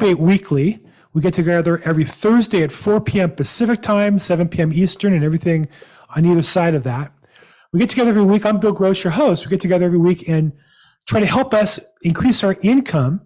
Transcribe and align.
Weekly. 0.00 0.80
We 1.12 1.20
get 1.20 1.34
together 1.34 1.80
every 1.84 2.04
Thursday 2.04 2.62
at 2.62 2.72
4 2.72 3.00
p.m. 3.02 3.32
Pacific 3.32 3.82
time, 3.82 4.18
7 4.18 4.48
p.m. 4.48 4.72
Eastern, 4.72 5.12
and 5.12 5.22
everything 5.22 5.68
on 6.16 6.24
either 6.24 6.42
side 6.42 6.74
of 6.74 6.84
that. 6.84 7.12
We 7.72 7.80
get 7.80 7.90
together 7.90 8.10
every 8.10 8.24
week. 8.24 8.46
I'm 8.46 8.58
Bill 8.58 8.72
Gross, 8.72 9.04
your 9.04 9.12
host. 9.12 9.44
We 9.44 9.50
get 9.50 9.60
together 9.60 9.84
every 9.84 9.98
week 9.98 10.28
and 10.28 10.52
try 11.06 11.20
to 11.20 11.26
help 11.26 11.52
us 11.52 11.78
increase 12.02 12.42
our 12.42 12.56
income 12.62 13.20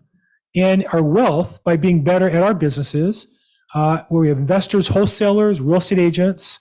and 0.57 0.85
our 0.93 1.03
wealth 1.03 1.63
by 1.63 1.77
being 1.77 2.03
better 2.03 2.29
at 2.29 2.43
our 2.43 2.55
businesses, 2.55 3.29
uh, 3.75 4.03
where 4.09 4.23
we 4.23 4.29
have 4.29 4.39
investors, 4.39 4.89
wholesalers, 4.89 5.61
real 5.61 5.77
estate 5.77 5.99
agents, 5.99 6.59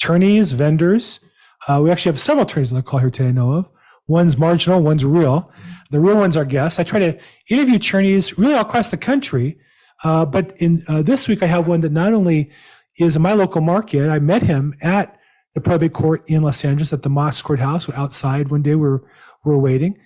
attorneys, 0.00 0.52
vendors. 0.52 1.20
Uh, 1.68 1.80
we 1.82 1.90
actually 1.90 2.12
have 2.12 2.20
several 2.20 2.46
attorneys 2.46 2.72
on 2.72 2.76
the 2.76 2.82
call 2.82 3.00
here 3.00 3.10
today, 3.10 3.28
I 3.28 3.32
know 3.32 3.52
of. 3.52 3.70
One's 4.06 4.36
marginal, 4.36 4.82
one's 4.82 5.04
real. 5.04 5.50
The 5.90 6.00
real 6.00 6.16
one's 6.16 6.36
are 6.36 6.44
guests. 6.44 6.78
I 6.78 6.84
try 6.84 6.98
to 6.98 7.18
interview 7.50 7.76
attorneys 7.76 8.38
really 8.38 8.54
all 8.54 8.62
across 8.62 8.90
the 8.90 8.96
country. 8.96 9.58
Uh, 10.02 10.26
but 10.26 10.54
in 10.58 10.82
uh, 10.88 11.02
this 11.02 11.28
week, 11.28 11.42
I 11.42 11.46
have 11.46 11.68
one 11.68 11.80
that 11.82 11.92
not 11.92 12.12
only 12.12 12.50
is 12.98 13.16
in 13.16 13.22
my 13.22 13.32
local 13.32 13.60
market, 13.60 14.08
I 14.08 14.18
met 14.18 14.42
him 14.42 14.74
at 14.82 15.18
the 15.54 15.60
probate 15.60 15.92
court 15.92 16.22
in 16.26 16.42
Los 16.42 16.64
Angeles 16.64 16.92
at 16.92 17.02
the 17.02 17.08
Mosk 17.08 17.44
Courthouse 17.44 17.88
outside 17.90 18.50
one 18.50 18.62
day. 18.62 18.74
We 18.74 18.88
are 18.88 19.02
we 19.44 19.52
are 19.52 19.58
waiting. 19.58 19.98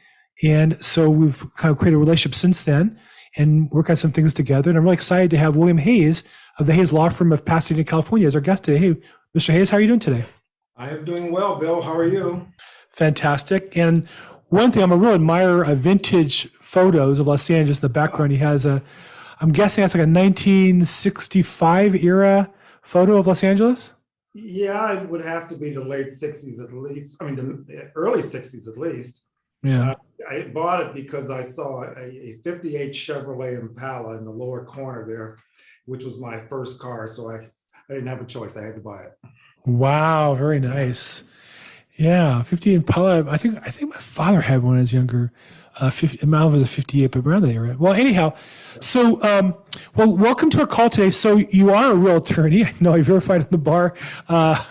And 0.44 0.76
so 0.84 1.10
we've 1.10 1.44
kind 1.56 1.72
of 1.72 1.78
created 1.78 1.96
a 1.96 2.00
relationship 2.00 2.34
since 2.34 2.64
then 2.64 2.98
and 3.36 3.68
work 3.70 3.90
on 3.90 3.96
some 3.96 4.12
things 4.12 4.34
together. 4.34 4.70
And 4.70 4.78
I'm 4.78 4.84
really 4.84 4.94
excited 4.94 5.30
to 5.32 5.38
have 5.38 5.56
William 5.56 5.78
Hayes 5.78 6.22
of 6.58 6.66
the 6.66 6.74
Hayes 6.74 6.92
Law 6.92 7.08
Firm 7.08 7.32
of 7.32 7.44
Pasadena, 7.44 7.84
California 7.84 8.26
as 8.26 8.34
our 8.34 8.40
guest 8.40 8.64
today. 8.64 8.78
Hey, 8.78 8.96
Mr. 9.36 9.52
Hayes, 9.52 9.70
how 9.70 9.76
are 9.76 9.80
you 9.80 9.86
doing 9.86 9.98
today? 9.98 10.24
I 10.76 10.90
am 10.90 11.04
doing 11.04 11.32
well, 11.32 11.58
Bill. 11.58 11.82
How 11.82 11.92
are 11.92 12.06
you? 12.06 12.46
Fantastic. 12.98 13.76
And 13.76 14.08
one 14.48 14.72
thing 14.72 14.82
I'm 14.82 14.90
a 14.90 14.96
real 14.96 15.14
admirer 15.14 15.62
of 15.62 15.78
vintage 15.78 16.48
photos 16.48 17.20
of 17.20 17.28
Los 17.28 17.48
Angeles. 17.48 17.78
In 17.78 17.82
the 17.82 17.90
background, 17.90 18.32
he 18.32 18.38
has 18.38 18.66
a, 18.66 18.82
I'm 19.40 19.52
guessing 19.52 19.82
that's 19.82 19.94
like 19.94 20.00
a 20.00 20.10
1965 20.10 21.94
era 21.94 22.50
photo 22.82 23.18
of 23.18 23.28
Los 23.28 23.44
Angeles. 23.44 23.94
Yeah, 24.34 25.00
it 25.00 25.08
would 25.08 25.20
have 25.20 25.48
to 25.50 25.56
be 25.56 25.70
the 25.70 25.84
late 25.84 26.08
60s 26.08 26.60
at 26.60 26.72
least. 26.72 27.22
I 27.22 27.26
mean, 27.26 27.36
the 27.36 27.92
early 27.94 28.20
60s 28.20 28.66
at 28.68 28.76
least. 28.76 29.26
Yeah. 29.62 29.92
Uh, 29.92 29.94
I 30.28 30.48
bought 30.48 30.84
it 30.84 30.92
because 30.92 31.30
I 31.30 31.42
saw 31.42 31.84
a, 31.84 32.02
a 32.04 32.40
58 32.42 32.92
Chevrolet 32.94 33.60
Impala 33.60 34.18
in 34.18 34.24
the 34.24 34.32
lower 34.32 34.64
corner 34.64 35.06
there, 35.06 35.38
which 35.86 36.02
was 36.02 36.18
my 36.18 36.40
first 36.48 36.80
car. 36.80 37.06
So 37.06 37.30
I, 37.30 37.48
I 37.88 37.94
didn't 37.94 38.08
have 38.08 38.22
a 38.22 38.26
choice. 38.26 38.56
I 38.56 38.64
had 38.64 38.74
to 38.74 38.80
buy 38.80 39.02
it. 39.02 39.12
Wow, 39.66 40.34
very 40.34 40.58
nice. 40.58 41.22
Yeah, 41.22 41.28
50 41.98 42.74
Impala. 42.74 43.30
I 43.30 43.36
think 43.36 43.58
I 43.66 43.70
think 43.70 43.92
my 43.92 44.00
father 44.00 44.40
had 44.40 44.62
one 44.62 44.78
as 44.78 44.92
younger. 44.92 45.32
Uh, 45.80 45.90
50, 45.90 46.26
mine 46.26 46.52
was 46.52 46.62
a 46.62 46.66
58, 46.66 47.12
but 47.12 47.24
around 47.24 47.42
that 47.42 47.54
area. 47.54 47.76
Well, 47.78 47.92
anyhow, 47.92 48.34
so 48.80 49.22
um, 49.22 49.54
well, 49.94 50.10
welcome 50.16 50.50
to 50.50 50.60
our 50.60 50.66
call 50.66 50.90
today. 50.90 51.10
So 51.10 51.36
you 51.36 51.70
are 51.70 51.92
a 51.92 51.94
real 51.94 52.16
attorney. 52.16 52.64
I 52.66 52.74
know 52.80 52.94
I 52.94 53.02
verified 53.02 53.42
on 53.42 53.48
the 53.50 53.58
bar, 53.58 53.94
uh, 54.28 54.54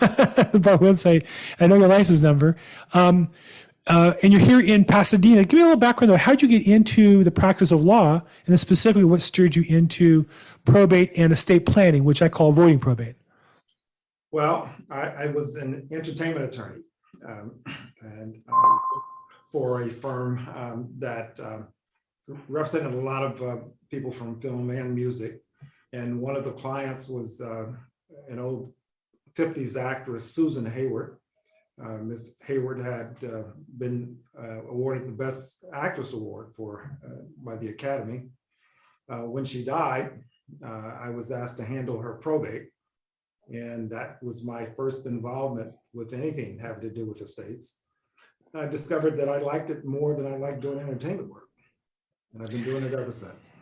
the 0.52 0.60
bar 0.60 0.78
website. 0.78 1.26
I 1.60 1.66
know 1.66 1.76
your 1.76 1.88
license 1.88 2.22
number. 2.22 2.56
Um, 2.94 3.30
uh, 3.86 4.12
and 4.22 4.32
you're 4.32 4.42
here 4.42 4.60
in 4.60 4.84
Pasadena. 4.84 5.44
Give 5.44 5.54
me 5.54 5.60
a 5.60 5.64
little 5.64 5.78
background 5.78 6.10
though. 6.10 6.16
How 6.16 6.32
did 6.32 6.42
you 6.42 6.58
get 6.58 6.68
into 6.68 7.24
the 7.24 7.30
practice 7.30 7.72
of 7.72 7.82
law, 7.82 8.14
and 8.14 8.46
then 8.46 8.58
specifically 8.58 9.04
what 9.04 9.22
steered 9.22 9.56
you 9.56 9.64
into 9.66 10.24
probate 10.66 11.10
and 11.16 11.32
estate 11.32 11.64
planning, 11.64 12.04
which 12.04 12.20
I 12.20 12.28
call 12.28 12.50
avoiding 12.50 12.80
probate? 12.80 13.16
Well, 14.30 14.70
I, 14.90 15.08
I 15.08 15.26
was 15.28 15.56
an 15.56 15.88
entertainment 15.90 16.52
attorney, 16.52 16.82
um, 17.26 17.60
and 18.00 18.42
um, 18.52 18.80
for 19.52 19.82
a 19.82 19.88
firm 19.88 20.46
um, 20.54 20.88
that 20.98 21.38
um, 21.40 21.68
represented 22.48 22.92
a 22.92 23.02
lot 23.02 23.22
of 23.22 23.42
uh, 23.42 23.56
people 23.90 24.12
from 24.12 24.40
film 24.40 24.68
and 24.70 24.94
music. 24.94 25.42
And 25.92 26.20
one 26.20 26.36
of 26.36 26.44
the 26.44 26.52
clients 26.52 27.08
was 27.08 27.40
uh, 27.40 27.72
an 28.28 28.38
old 28.38 28.72
50s 29.34 29.76
actress, 29.76 30.30
Susan 30.30 30.66
Hayward 30.66 31.18
uh, 31.82 31.98
Ms. 31.98 32.36
Hayward 32.44 32.80
had 32.80 33.16
uh, 33.28 33.44
been 33.76 34.16
uh, 34.38 34.62
awarded 34.68 35.06
the 35.06 35.12
Best 35.12 35.64
Actress 35.72 36.12
Award 36.12 36.52
for 36.54 36.98
uh, 37.06 37.22
by 37.42 37.56
the 37.56 37.68
Academy. 37.68 38.24
Uh, 39.08 39.22
when 39.22 39.44
she 39.44 39.64
died, 39.64 40.10
uh, 40.64 40.96
I 41.00 41.10
was 41.10 41.30
asked 41.30 41.56
to 41.58 41.64
handle 41.64 42.00
her 42.00 42.14
probate, 42.14 42.68
and 43.48 43.90
that 43.90 44.22
was 44.22 44.44
my 44.44 44.66
first 44.76 45.06
involvement 45.06 45.72
with 45.94 46.12
anything 46.12 46.58
having 46.58 46.82
to 46.82 46.90
do 46.90 47.06
with 47.06 47.20
estates. 47.20 47.82
I 48.54 48.66
discovered 48.66 49.16
that 49.18 49.28
I 49.28 49.38
liked 49.38 49.70
it 49.70 49.84
more 49.84 50.16
than 50.16 50.26
I 50.26 50.36
liked 50.36 50.60
doing 50.60 50.78
entertainment 50.78 51.28
work, 51.28 51.48
and 52.32 52.42
I've 52.42 52.50
been 52.50 52.64
doing 52.64 52.82
it 52.82 52.94
ever 52.94 53.12
since. 53.12 53.52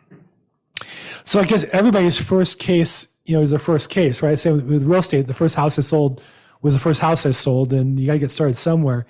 So 1.23 1.39
I 1.39 1.45
guess 1.45 1.65
everybody's 1.73 2.19
first 2.19 2.59
case, 2.59 3.07
you 3.25 3.35
know, 3.35 3.43
is 3.43 3.49
their 3.49 3.59
first 3.59 3.89
case, 3.89 4.21
right? 4.21 4.39
Same 4.39 4.53
with, 4.53 4.65
with 4.65 4.83
real 4.83 4.99
estate. 4.99 5.27
The 5.27 5.33
first 5.33 5.55
house 5.55 5.77
I 5.77 5.81
sold 5.81 6.21
was 6.61 6.73
the 6.73 6.79
first 6.79 7.01
house 7.01 7.25
I 7.25 7.31
sold, 7.31 7.73
and 7.73 7.99
you 7.99 8.07
got 8.07 8.13
to 8.13 8.19
get 8.19 8.31
started 8.31 8.55
somewhere. 8.55 9.05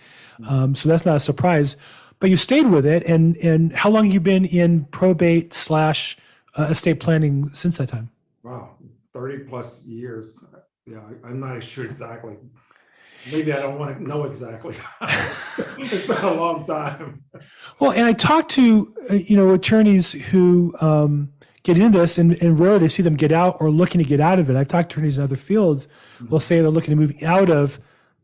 Um, 0.47 0.75
so 0.75 0.89
that's 0.89 1.05
not 1.05 1.17
a 1.17 1.19
surprise. 1.19 1.77
But 2.19 2.31
you 2.31 2.37
stayed 2.37 2.67
with 2.67 2.85
it, 2.85 3.03
and 3.03 3.37
and 3.37 3.71
how 3.73 3.91
long 3.91 4.05
have 4.05 4.13
you 4.13 4.19
been 4.19 4.45
in 4.45 4.85
probate 4.85 5.53
slash 5.53 6.17
uh, 6.57 6.63
estate 6.63 6.99
planning 6.99 7.53
since 7.53 7.77
that 7.77 7.89
time? 7.89 8.09
Wow, 8.41 8.77
thirty 9.13 9.43
plus 9.43 9.85
years. 9.85 10.43
Yeah, 10.87 11.01
I'm 11.23 11.39
not 11.39 11.63
sure 11.63 11.85
exactly. 11.85 12.37
Maybe 13.31 13.53
I 13.53 13.61
don't 13.61 13.77
want 13.77 13.97
to 13.97 14.03
know 14.03 14.23
exactly. 14.23 14.75
it's 15.01 16.07
been 16.07 16.17
a 16.17 16.33
long 16.33 16.63
time. 16.63 17.23
Well, 17.79 17.91
and 17.91 18.03
I 18.03 18.13
talked 18.13 18.49
to 18.51 18.93
uh, 19.09 19.15
you 19.15 19.35
know 19.35 19.53
attorneys 19.53 20.11
who 20.29 20.75
um, 20.81 21.31
get 21.63 21.77
into 21.77 21.99
this, 21.99 22.17
and, 22.17 22.33
and 22.41 22.59
rarely 22.59 22.89
see 22.89 23.03
them 23.03 23.15
get 23.15 23.31
out 23.31 23.57
or 23.59 23.69
looking 23.69 23.99
to 23.99 24.05
get 24.05 24.19
out 24.19 24.39
of 24.39 24.49
it. 24.49 24.55
I've 24.55 24.67
talked 24.67 24.91
to 24.91 24.95
attorneys 24.95 25.17
in 25.17 25.23
other 25.23 25.35
fields 25.35 25.87
will 26.29 26.39
say 26.39 26.61
they're 26.61 26.69
looking 26.69 26.91
to 26.91 26.95
move 26.95 27.13
out 27.23 27.49
of 27.49 27.79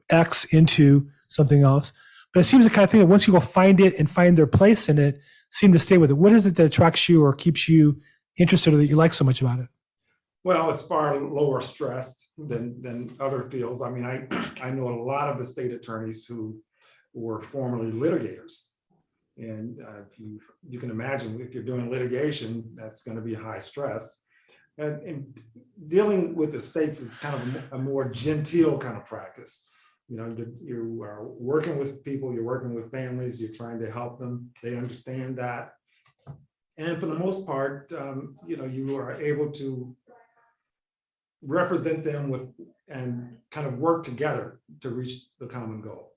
X 0.10 0.46
into 0.54 1.10
something 1.28 1.62
else. 1.62 1.92
But 2.34 2.42
it 2.42 2.44
seems 2.46 2.66
the 2.66 2.72
kind 2.72 2.84
of 2.84 2.92
thing 2.92 3.00
that 3.00 3.08
once 3.08 3.28
go 3.28 3.40
find 3.40 3.80
it 3.80 3.94
and 4.00 4.10
find 4.10 4.38
their 4.38 4.48
place 4.48 4.90
in 4.90 4.98
it, 4.98 5.22
seem 5.52 5.72
to 5.74 5.80
stay 5.80 5.98
with 5.98 6.10
it. 6.10 6.16
What 6.16 6.34
is 6.34 6.46
it 6.46 6.56
that 6.56 6.66
attracts 6.66 7.08
you 7.08 7.24
or 7.24 7.34
keeps 7.34 7.70
you 7.70 8.02
interested 8.40 8.74
or 8.74 8.78
that 8.78 8.88
you 8.88 8.96
like 8.96 9.14
so 9.14 9.24
much 9.24 9.42
about 9.42 9.60
it? 9.60 9.68
Well, 10.44 10.70
it's 10.72 10.82
far 10.82 11.20
lower 11.20 11.62
stressed 11.62 12.32
than 12.38 12.82
than 12.82 13.16
other 13.20 13.44
fields. 13.44 13.82
I 13.82 13.90
mean, 13.90 14.06
I 14.06 14.28
I 14.62 14.72
know 14.72 14.90
a 14.90 15.04
lot 15.04 15.30
of 15.30 15.38
the 15.38 15.46
state 15.46 15.72
attorneys 15.72 16.26
who 16.26 16.60
were 17.14 17.42
formerly 17.42 17.92
litigators, 17.92 18.72
and 19.38 19.80
uh, 19.82 20.02
if 20.02 20.20
you 20.20 20.42
you 20.68 20.80
can 20.80 20.90
imagine 20.90 21.40
if 21.40 21.54
you're 21.54 21.64
doing 21.64 21.90
litigation, 21.90 22.76
that's 22.76 23.04
going 23.04 23.18
to 23.18 23.24
be 23.24 23.34
high 23.34 23.60
stress. 23.60 24.20
And, 24.78 25.02
and 25.04 25.40
dealing 25.88 26.36
with 26.36 26.52
the 26.52 26.60
states 26.60 27.00
is 27.00 27.14
kind 27.16 27.36
of 27.36 27.64
a, 27.74 27.78
more 27.78 28.10
genteel 28.10 28.80
kind 28.80 28.98
of 28.98 29.06
practice. 29.06 29.70
You 30.10 30.18
know, 30.18 30.36
you 30.62 31.02
are 31.04 31.28
working 31.28 31.78
with 31.78 32.04
people, 32.04 32.34
you're 32.34 32.44
working 32.44 32.74
with 32.74 32.92
families, 32.92 33.40
you're 33.40 33.54
trying 33.54 33.80
to 33.82 33.92
help 33.92 34.20
them. 34.20 34.50
They 34.64 34.76
understand 34.76 35.38
that. 35.38 35.74
And 36.80 36.98
for 36.98 37.06
the 37.06 37.20
most 37.20 37.46
part, 37.46 37.94
um, 37.94 38.36
you 38.48 38.58
know, 38.58 38.66
you 38.66 38.98
are 38.98 39.14
able 39.22 39.52
to 39.52 39.96
represent 41.46 42.04
them 42.04 42.30
with 42.30 42.48
and 42.88 43.38
kind 43.52 43.66
of 43.68 43.78
work 43.80 44.04
together 44.04 44.60
to 44.82 44.90
reach 44.90 45.24
the 45.40 45.48
common 45.48 45.82
goal. 45.82 46.12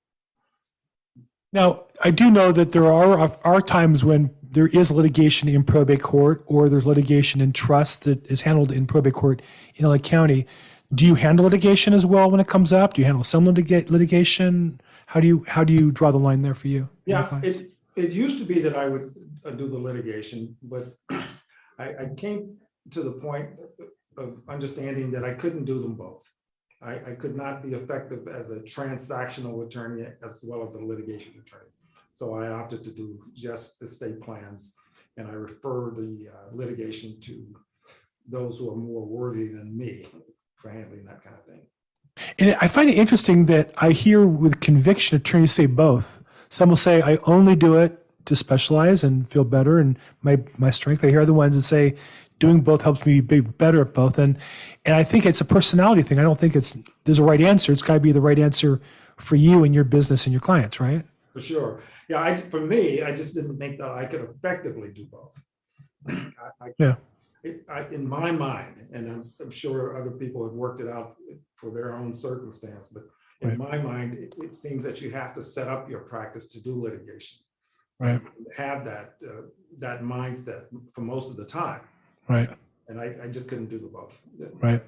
Now, 1.52 1.84
I 2.02 2.10
do 2.10 2.30
know 2.30 2.52
that 2.52 2.72
there 2.72 2.90
are 2.92 3.18
are 3.44 3.62
times 3.62 4.04
when 4.04 4.30
there 4.42 4.66
is 4.66 4.90
litigation 4.90 5.48
in 5.48 5.64
probate 5.64 6.02
court 6.02 6.42
or 6.46 6.68
there's 6.68 6.86
litigation 6.86 7.40
in 7.40 7.52
trust 7.52 8.04
that 8.04 8.24
is 8.30 8.42
handled 8.42 8.72
in 8.72 8.86
probate 8.86 9.14
court 9.14 9.42
in 9.76 9.86
LA 9.86 9.98
County. 9.98 10.46
Do 10.94 11.04
you 11.04 11.14
handle 11.14 11.44
litigation 11.44 11.94
as 11.94 12.04
well 12.06 12.30
when 12.30 12.40
it 12.40 12.46
comes 12.46 12.72
up? 12.72 12.94
Do 12.94 13.00
you 13.00 13.06
handle 13.06 13.24
some 13.24 13.44
litiga- 13.46 13.88
litigation? 13.90 14.80
How 15.06 15.20
do 15.20 15.26
you 15.26 15.44
how 15.48 15.64
do 15.64 15.72
you 15.72 15.90
draw 15.90 16.10
the 16.10 16.18
line 16.18 16.42
there 16.42 16.54
for 16.54 16.68
you? 16.68 16.80
and 16.82 16.88
your 17.06 17.18
Yeah, 17.20 17.26
clients? 17.26 17.58
it, 17.58 17.70
it 17.96 18.10
used 18.10 18.38
to 18.38 18.44
be 18.44 18.60
that 18.60 18.76
I 18.76 18.88
would 18.88 19.14
uh, 19.44 19.50
do 19.50 19.68
the 19.68 19.78
litigation, 19.78 20.56
but 20.62 20.96
I, 21.10 21.24
I 21.78 22.10
came 22.16 22.56
to 22.90 23.02
the 23.02 23.12
point 23.12 23.50
of 24.16 24.40
understanding 24.48 25.10
that 25.12 25.24
I 25.24 25.32
couldn't 25.34 25.64
do 25.64 25.80
them 25.80 25.94
both. 25.94 26.28
I, 26.82 26.94
I 26.94 27.14
could 27.18 27.36
not 27.36 27.62
be 27.62 27.74
effective 27.74 28.28
as 28.28 28.50
a 28.50 28.60
transactional 28.60 29.66
attorney 29.66 30.06
as 30.22 30.40
well 30.44 30.62
as 30.62 30.74
a 30.74 30.84
litigation 30.84 31.32
attorney. 31.44 31.70
So 32.12 32.34
I 32.34 32.48
opted 32.48 32.84
to 32.84 32.90
do 32.90 33.20
just 33.34 33.82
estate 33.82 34.20
plans 34.20 34.76
and 35.16 35.28
I 35.28 35.32
refer 35.32 35.90
the 35.90 36.28
uh, 36.32 36.54
litigation 36.54 37.18
to 37.20 37.54
those 38.28 38.58
who 38.58 38.70
are 38.72 38.76
more 38.76 39.06
worthy 39.06 39.48
than 39.48 39.76
me 39.76 40.06
for 40.56 40.70
handling 40.70 41.04
that 41.06 41.22
kind 41.22 41.36
of 41.36 41.44
thing. 41.44 41.62
And 42.38 42.54
I 42.60 42.68
find 42.68 42.88
it 42.88 42.96
interesting 42.96 43.46
that 43.46 43.72
I 43.78 43.90
hear 43.92 44.26
with 44.26 44.60
conviction 44.60 45.16
attorneys 45.16 45.52
say 45.52 45.66
both. 45.66 46.22
Some 46.48 46.70
will 46.70 46.76
say, 46.76 47.02
I 47.02 47.18
only 47.24 47.56
do 47.56 47.78
it 47.78 48.02
to 48.26 48.36
specialize 48.36 49.04
and 49.04 49.28
feel 49.28 49.44
better 49.44 49.78
and 49.78 49.98
my, 50.22 50.42
my 50.58 50.70
strength. 50.70 51.04
I 51.04 51.08
hear 51.08 51.20
other 51.20 51.32
ones 51.32 51.54
that 51.54 51.62
say, 51.62 51.96
doing 52.38 52.60
both 52.60 52.82
helps 52.82 53.04
me 53.06 53.20
be 53.20 53.40
better 53.40 53.80
at 53.80 53.94
both. 53.94 54.18
And, 54.18 54.38
and 54.84 54.94
I 54.94 55.04
think 55.04 55.24
it's 55.26 55.40
a 55.40 55.44
personality 55.44 56.02
thing. 56.02 56.18
I 56.18 56.22
don't 56.22 56.38
think 56.38 56.54
it's, 56.54 56.74
there's 57.04 57.18
a 57.18 57.24
right 57.24 57.40
answer. 57.40 57.72
It's 57.72 57.82
got 57.82 57.94
to 57.94 58.00
be 58.00 58.12
the 58.12 58.20
right 58.20 58.38
answer 58.38 58.80
for 59.16 59.36
you 59.36 59.64
and 59.64 59.74
your 59.74 59.84
business 59.84 60.26
and 60.26 60.32
your 60.32 60.40
clients, 60.40 60.78
right? 60.80 61.04
For 61.32 61.40
sure. 61.40 61.82
Yeah, 62.08 62.22
I, 62.22 62.36
for 62.36 62.60
me, 62.60 63.02
I 63.02 63.14
just 63.16 63.34
didn't 63.34 63.58
think 63.58 63.78
that 63.80 63.90
I 63.90 64.04
could 64.06 64.20
effectively 64.22 64.92
do 64.92 65.06
both. 65.10 65.40
I- 66.08 66.32
I- 66.60 66.72
Yeah. 66.78 66.96
it, 67.42 67.64
I, 67.68 67.86
in 67.88 68.06
my 68.08 68.30
mind, 68.32 68.88
and 68.92 69.08
I'm, 69.08 69.24
I'm 69.40 69.50
sure 69.50 69.96
other 69.96 70.10
people 70.12 70.44
have 70.44 70.54
worked 70.54 70.80
it 70.80 70.88
out 70.88 71.16
for 71.56 71.70
their 71.72 71.94
own 71.94 72.12
circumstance, 72.12 72.88
but 72.88 73.04
in 73.40 73.58
Right. 73.58 73.58
my 73.58 73.78
mind, 73.78 74.14
it, 74.18 74.34
it 74.38 74.54
seems 74.54 74.84
that 74.84 75.00
you 75.02 75.10
have 75.10 75.34
to 75.34 75.42
set 75.42 75.68
up 75.68 75.88
your 75.90 76.00
practice 76.00 76.48
to 76.48 76.62
do 76.62 76.80
litigation. 76.82 77.38
Right. 77.98 78.20
Have 78.56 78.84
that, 78.84 79.14
uh, 79.26 79.42
that 79.78 80.02
mindset 80.02 80.66
for 80.94 81.00
most 81.00 81.30
of 81.30 81.36
the 81.38 81.44
time, 81.46 81.80
Right. 82.28 82.48
and 82.88 83.00
I, 83.00 83.14
I 83.22 83.28
just 83.28 83.48
couldn't 83.48 83.66
do 83.66 83.78
the 83.78 83.86
both. 83.86 84.20
Right. 84.60 84.82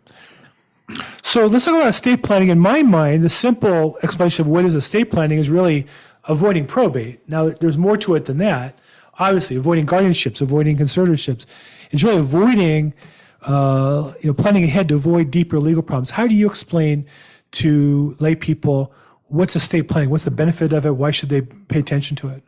So 1.23 1.47
let's 1.47 1.65
talk 1.65 1.75
about 1.75 1.89
estate 1.89 2.23
planning. 2.23 2.49
In 2.49 2.59
my 2.59 2.83
mind, 2.83 3.23
the 3.23 3.29
simple 3.29 3.99
explanation 4.03 4.43
of 4.47 4.49
what 4.49 4.65
is 4.65 4.75
estate 4.75 5.11
planning 5.11 5.39
is 5.39 5.51
really 5.51 5.87
avoiding 6.25 6.67
probate. 6.67 7.27
Now, 7.29 7.51
there's 7.51 7.77
more 7.77 7.97
to 7.99 8.15
it 8.15 8.25
than 8.25 8.39
that. 8.39 8.79
Obviously, 9.19 9.57
avoiding 9.57 9.87
guardianships, 9.87 10.41
avoiding 10.41 10.77
conservatorships. 10.77 11.45
It's 11.91 12.03
really 12.03 12.21
avoiding, 12.21 12.95
uh, 13.43 14.13
you 14.23 14.29
know, 14.29 14.35
planning 14.35 14.65
ahead 14.65 14.89
to 14.89 14.95
avoid 14.95 15.31
deeper 15.31 15.61
legal 15.61 15.83
problems. 15.83 16.11
How 16.11 16.27
do 16.27 16.35
you 16.35 16.49
explain 16.49 17.07
to 17.53 18.17
lay 18.21 18.35
people 18.35 18.93
what's 19.27 19.57
estate 19.57 19.89
planning? 19.89 20.11
What's 20.11 20.25
the 20.25 20.31
benefit 20.31 20.73
of 20.73 20.87
it? 20.87 20.97
Why 20.97 21.11
should 21.11 21.29
they 21.29 21.43
pay 21.43 21.81
attention 21.81 22.17
to 22.19 22.29
it? 22.29 22.43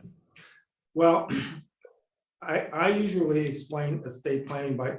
Well, 0.93 1.29
I, 2.41 2.67
I 2.73 2.89
usually 2.89 3.47
explain 3.47 4.01
estate 4.05 4.47
planning 4.47 4.75
by 4.75 4.97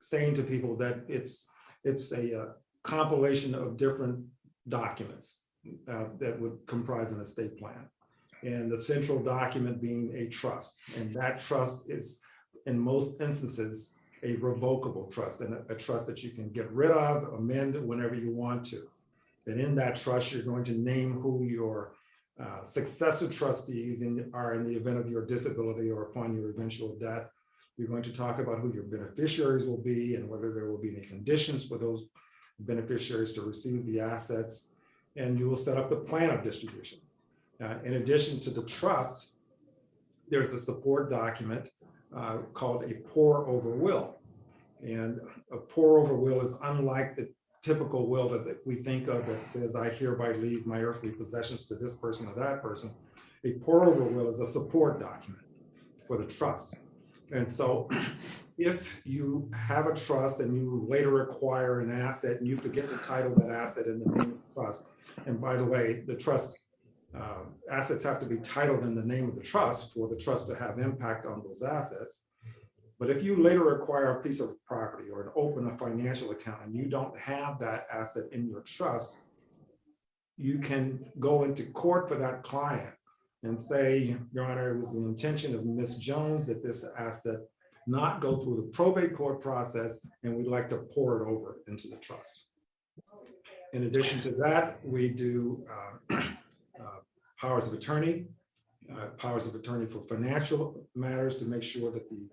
saying 0.00 0.34
to 0.36 0.42
people 0.42 0.76
that 0.76 1.04
it's, 1.08 1.46
it's 1.82 2.12
a 2.12 2.40
uh, 2.40 2.52
compilation 2.82 3.54
of 3.54 3.76
different 3.76 4.24
documents 4.68 5.44
uh, 5.88 6.06
that 6.18 6.40
would 6.40 6.58
comprise 6.66 7.12
an 7.12 7.20
estate 7.20 7.58
plan. 7.58 7.88
And 8.42 8.70
the 8.70 8.76
central 8.76 9.22
document 9.22 9.80
being 9.80 10.14
a 10.14 10.28
trust, 10.28 10.82
and 10.98 11.12
that 11.14 11.38
trust 11.38 11.90
is, 11.90 12.20
in 12.66 12.78
most 12.78 13.20
instances, 13.20 13.96
a 14.22 14.36
revocable 14.36 15.10
trust, 15.10 15.40
and 15.40 15.54
a, 15.54 15.64
a 15.70 15.74
trust 15.74 16.06
that 16.06 16.22
you 16.22 16.30
can 16.30 16.50
get 16.50 16.70
rid 16.70 16.90
of, 16.90 17.32
amend 17.32 17.74
whenever 17.86 18.14
you 18.14 18.30
want 18.30 18.64
to. 18.66 18.86
And 19.46 19.60
in 19.60 19.74
that 19.76 19.96
trust, 19.96 20.32
you're 20.32 20.42
going 20.42 20.64
to 20.64 20.72
name 20.72 21.12
who 21.12 21.44
your 21.44 21.94
uh, 22.40 22.62
successor 22.62 23.28
trustees 23.28 24.02
in, 24.02 24.30
are 24.34 24.54
in 24.54 24.64
the 24.64 24.74
event 24.74 24.98
of 24.98 25.08
your 25.08 25.24
disability 25.24 25.90
or 25.90 26.02
upon 26.04 26.36
your 26.36 26.50
eventual 26.50 26.96
death. 26.98 27.28
You're 27.76 27.88
going 27.88 28.02
to 28.02 28.12
talk 28.12 28.38
about 28.38 28.58
who 28.58 28.72
your 28.72 28.84
beneficiaries 28.84 29.64
will 29.64 29.82
be 29.82 30.16
and 30.16 30.28
whether 30.28 30.52
there 30.52 30.70
will 30.70 30.80
be 30.80 30.96
any 30.96 31.06
conditions 31.06 31.66
for 31.66 31.78
those 31.78 32.08
beneficiaries 32.60 33.32
to 33.34 33.42
receive 33.42 33.86
the 33.86 34.00
assets. 34.00 34.72
And 35.16 35.38
you 35.38 35.48
will 35.48 35.56
set 35.56 35.76
up 35.76 35.90
the 35.90 35.96
plan 35.96 36.30
of 36.30 36.42
distribution. 36.42 36.98
Uh, 37.62 37.76
in 37.84 37.94
addition 37.94 38.40
to 38.40 38.50
the 38.50 38.64
trust, 38.64 39.34
there's 40.28 40.52
a 40.52 40.58
support 40.58 41.10
document 41.10 41.68
uh, 42.14 42.38
called 42.52 42.90
a 42.90 42.94
pour 43.08 43.48
over 43.48 43.70
will. 43.70 44.18
And 44.82 45.20
a 45.52 45.56
pour 45.56 45.98
over 45.98 46.16
will 46.16 46.40
is 46.40 46.56
unlike 46.62 47.16
the 47.16 47.28
typical 47.64 48.08
will 48.08 48.28
that 48.28 48.58
we 48.66 48.76
think 48.76 49.08
of 49.08 49.26
that 49.26 49.44
says, 49.44 49.74
I 49.74 49.88
hereby 49.88 50.32
leave 50.32 50.66
my 50.66 50.80
earthly 50.80 51.10
possessions 51.10 51.64
to 51.66 51.76
this 51.76 51.96
person 51.96 52.28
or 52.28 52.34
that 52.34 52.62
person. 52.62 52.90
A 53.44 53.54
pour 53.54 53.86
over 53.86 54.04
will 54.04 54.28
is 54.28 54.38
a 54.38 54.46
support 54.46 55.00
document 55.00 55.44
for 56.06 56.18
the 56.18 56.26
trust. 56.26 56.76
And 57.32 57.50
so 57.50 57.88
if 58.58 59.00
you 59.04 59.50
have 59.54 59.86
a 59.86 59.94
trust 59.94 60.40
and 60.40 60.54
you 60.54 60.84
later 60.88 61.22
acquire 61.22 61.80
an 61.80 61.90
asset 61.90 62.38
and 62.38 62.46
you 62.46 62.56
forget 62.56 62.88
to 62.90 62.96
title 62.98 63.34
that 63.36 63.50
asset 63.50 63.86
in 63.86 64.00
the 64.00 64.06
name 64.06 64.32
of 64.32 64.38
the 64.38 64.54
trust, 64.54 64.88
and 65.26 65.40
by 65.40 65.56
the 65.56 65.64
way, 65.64 66.04
the 66.06 66.16
trust 66.16 66.58
uh, 67.18 67.44
assets 67.70 68.02
have 68.02 68.20
to 68.20 68.26
be 68.26 68.36
titled 68.38 68.82
in 68.82 68.94
the 68.94 69.04
name 69.04 69.28
of 69.28 69.36
the 69.36 69.42
trust 69.42 69.94
for 69.94 70.08
the 70.08 70.16
trust 70.16 70.48
to 70.48 70.54
have 70.54 70.78
impact 70.78 71.26
on 71.26 71.42
those 71.42 71.62
assets. 71.62 72.26
But 72.98 73.10
if 73.10 73.22
you 73.22 73.42
later 73.42 73.74
acquire 73.74 74.18
a 74.18 74.22
piece 74.22 74.40
of 74.40 74.62
property 74.64 75.10
or 75.10 75.32
open 75.36 75.66
a 75.66 75.76
financial 75.76 76.30
account 76.30 76.64
and 76.64 76.74
you 76.74 76.86
don't 76.86 77.16
have 77.18 77.58
that 77.58 77.86
asset 77.92 78.24
in 78.32 78.48
your 78.48 78.60
trust, 78.60 79.18
you 80.36 80.58
can 80.58 81.04
go 81.18 81.44
into 81.44 81.64
court 81.64 82.08
for 82.08 82.16
that 82.16 82.42
client 82.42 82.94
and 83.42 83.58
say, 83.58 84.16
Your 84.32 84.44
Honor, 84.44 84.74
it 84.74 84.78
was 84.78 84.92
the 84.92 85.04
intention 85.04 85.54
of 85.54 85.64
Ms. 85.64 85.98
Jones 85.98 86.46
that 86.46 86.62
this 86.62 86.86
asset 86.98 87.40
not 87.86 88.20
go 88.20 88.42
through 88.42 88.56
the 88.56 88.70
probate 88.72 89.14
court 89.14 89.42
process, 89.42 90.06
and 90.22 90.34
we'd 90.34 90.46
like 90.46 90.68
to 90.70 90.78
pour 90.94 91.20
it 91.20 91.28
over 91.28 91.58
into 91.68 91.88
the 91.88 91.96
trust. 91.96 92.46
In 93.74 93.84
addition 93.84 94.20
to 94.20 94.30
that, 94.36 94.78
we 94.84 95.08
do 95.08 95.64
uh, 96.10 96.16
uh, 96.80 97.00
powers 97.38 97.66
of 97.66 97.74
attorney, 97.74 98.26
uh, 98.90 99.06
powers 99.18 99.46
of 99.46 99.54
attorney 99.54 99.86
for 99.86 100.00
financial 100.00 100.86
matters 100.94 101.38
to 101.40 101.44
make 101.44 101.62
sure 101.62 101.90
that 101.90 102.08
the 102.08 102.30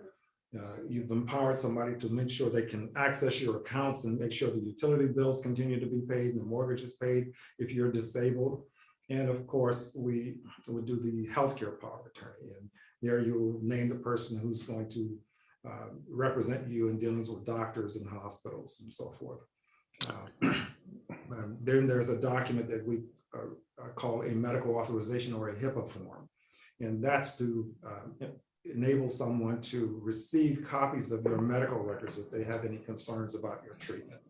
uh, 0.58 0.84
You've 0.88 1.12
empowered 1.12 1.58
somebody 1.58 1.96
to 1.98 2.10
make 2.10 2.30
sure 2.30 2.50
they 2.50 2.66
can 2.66 2.92
access 2.96 3.42
your 3.42 3.58
accounts 3.58 4.04
and 4.04 4.20
make 4.20 4.34
sure 4.34 4.50
the 4.50 4.60
utility 4.60 5.08
bills 5.08 5.42
continue 5.42 5.80
to 5.80 5.86
be 5.86 6.02
paid 6.02 6.32
and 6.32 6.42
the 6.42 6.46
mortgage 6.46 6.82
is 6.82 6.98
paid 6.98 7.32
if 7.58 7.72
you're 7.72 7.92
disabled. 7.92 8.64
And 9.10 9.30
of 9.30 9.48
course, 9.48 9.96
we 9.98 10.38
would 10.68 10.86
do 10.86 11.00
the 11.00 11.28
healthcare 11.34 11.80
power 11.80 12.02
of 12.02 12.06
attorney. 12.06 12.54
And 12.58 12.70
there 13.02 13.20
you 13.20 13.60
name 13.62 13.90
the 13.90 13.96
person 13.96 14.40
who's 14.40 14.64
going 14.64 14.90
to 14.90 15.18
uh, 15.68 15.90
represent 16.10 16.68
you 16.68 16.90
in 16.90 17.00
dealings 17.00 17.30
with 17.30 17.46
doctors 17.46 17.96
and 17.96 18.10
hospitals 18.10 18.82
and 18.82 18.92
so 18.92 19.14
forth. 19.20 19.40
Uh, 20.08 20.48
um, 21.32 21.58
Then 21.62 21.88
there's 21.88 22.10
a 22.10 22.22
document 22.22 22.70
that 22.70 22.86
we 22.86 23.04
uh, 23.34 23.82
uh, 23.82 23.90
call 23.96 24.24
a 24.24 24.32
medical 24.32 24.76
authorization 24.76 25.34
or 25.34 25.50
a 25.50 25.56
HIPAA 25.56 25.90
form. 25.90 26.28
And 26.80 27.04
that's 27.04 27.38
to 27.38 27.72
um, 27.86 28.16
enable 28.66 29.10
someone 29.10 29.62
to 29.62 30.00
receive 30.04 30.66
copies 30.68 31.12
of 31.12 31.24
your 31.24 31.42
medical 31.42 31.80
records 31.80 32.18
if 32.18 32.30
they 32.30 32.44
have 32.44 32.64
any 32.66 32.78
concerns 32.78 33.36
about 33.36 33.64
your 33.66 33.76
treatment. 33.76 34.22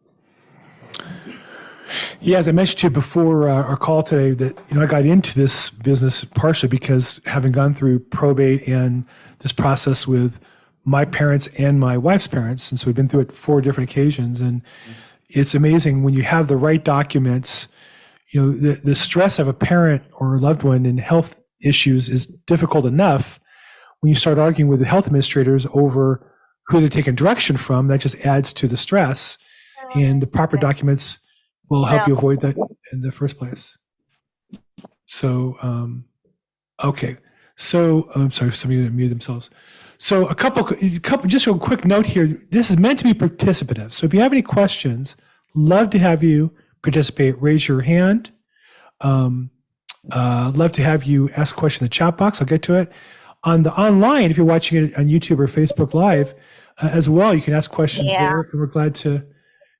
Yeah, 2.22 2.38
as 2.38 2.48
I 2.48 2.52
mentioned 2.52 2.80
to 2.80 2.88
you 2.88 2.92
before 2.92 3.50
uh, 3.50 3.64
our 3.64 3.78
call 3.78 4.04
today, 4.04 4.32
that 4.32 4.58
you 4.70 4.76
know 4.76 4.84
I 4.84 4.86
got 4.86 5.06
into 5.06 5.38
this 5.38 5.70
business 5.70 6.24
partially 6.24 6.70
because 6.70 7.20
having 7.26 7.52
gone 7.52 7.74
through 7.74 8.00
probate 8.00 8.68
and 8.68 9.06
this 9.40 9.52
process 9.52 10.08
with 10.08 10.40
my 10.86 11.06
parents 11.06 11.48
and 11.60 11.80
my 11.80 11.98
wife's 11.98 12.28
parents, 12.28 12.72
and 12.72 12.80
so 12.80 12.88
we've 12.88 12.96
been 12.96 13.08
through 13.08 13.22
it 13.22 13.32
four 13.32 13.62
different 13.62 13.92
occasions, 13.92 14.40
and 14.40 14.62
it's 15.30 15.54
amazing 15.54 16.04
when 16.04 16.14
you 16.14 16.24
have 16.24 16.48
the 16.48 16.58
right 16.58 16.84
documents. 16.84 17.68
You 18.34 18.42
know, 18.42 18.52
the 18.52 18.80
the 18.84 18.96
stress 18.96 19.40
of 19.40 19.48
a 19.48 19.54
parent 19.54 20.04
or 20.14 20.36
a 20.36 20.40
loved 20.40 20.64
one 20.64 20.86
in 20.86 21.00
health 21.00 21.42
issues 21.64 22.08
is 22.08 22.26
difficult 22.26 22.86
enough. 22.86 23.41
When 24.02 24.10
you 24.10 24.16
start 24.16 24.38
arguing 24.38 24.70
with 24.70 24.80
the 24.80 24.86
health 24.86 25.06
administrators 25.06 25.66
over 25.74 26.28
who 26.68 26.80
they're 26.80 26.90
taking 26.90 27.16
direction 27.16 27.56
from, 27.58 27.88
that 27.88 28.02
just 28.02 28.26
adds 28.26 28.52
to 28.54 28.68
the 28.68 28.78
stress. 28.78 29.38
And 29.96 30.22
the 30.22 30.28
proper 30.28 30.58
documents 30.58 31.20
will 31.70 31.86
help 31.86 32.08
you 32.08 32.16
avoid 32.16 32.42
that 32.42 32.56
in 32.92 33.02
the 33.02 33.12
first 33.12 33.38
place. 33.38 33.78
So, 35.06 35.58
um, 35.62 36.06
okay. 36.84 37.18
So, 37.56 38.10
I'm 38.16 38.32
sorry, 38.32 38.50
if 38.50 38.56
somebody 38.56 38.90
muted 38.90 39.12
themselves. 39.12 39.50
So, 39.98 40.28
a 40.28 40.36
couple, 40.36 40.68
a 40.68 41.00
couple, 41.00 41.28
just 41.28 41.48
a 41.48 41.54
quick 41.54 41.86
note 41.86 42.06
here. 42.06 42.26
This 42.26 42.70
is 42.70 42.78
meant 42.78 43.00
to 43.00 43.06
be 43.06 43.14
participative. 43.14 43.92
So, 43.92 44.06
if 44.06 44.14
you 44.14 44.22
have 44.22 44.32
any 44.32 44.42
questions, 44.42 45.16
love 45.54 45.90
to 45.92 46.00
have 46.00 46.24
you 46.24 46.54
participate. 46.82 47.42
Raise 47.42 47.68
your 47.68 47.82
hand. 47.82 48.32
Um, 49.02 49.52
uh, 50.12 50.52
love 50.56 50.72
to 50.74 50.84
have 50.84 51.04
you 51.04 51.30
ask 51.38 51.56
a 51.56 51.60
question 51.60 51.84
in 51.84 51.86
the 51.86 51.94
chat 51.94 52.18
box. 52.18 52.42
I'll 52.42 52.48
get 52.48 52.64
to 52.64 52.76
it. 52.76 52.92
On 53.44 53.64
the 53.64 53.74
online, 53.74 54.30
if 54.30 54.38
you're 54.38 54.46
watching 54.46 54.86
it 54.86 54.98
on 54.98 55.06
YouTube 55.08 55.40
or 55.40 55.48
Facebook 55.48 55.94
Live 55.94 56.36
uh, 56.82 56.90
as 56.94 57.10
well, 57.10 57.34
you 57.34 57.42
can 57.42 57.54
ask 57.54 57.72
questions 57.72 58.08
Yeah. 58.12 58.30
there, 58.30 58.42
and 58.42 58.60
we're 58.60 58.68
glad 58.68 58.96
to 58.96 59.26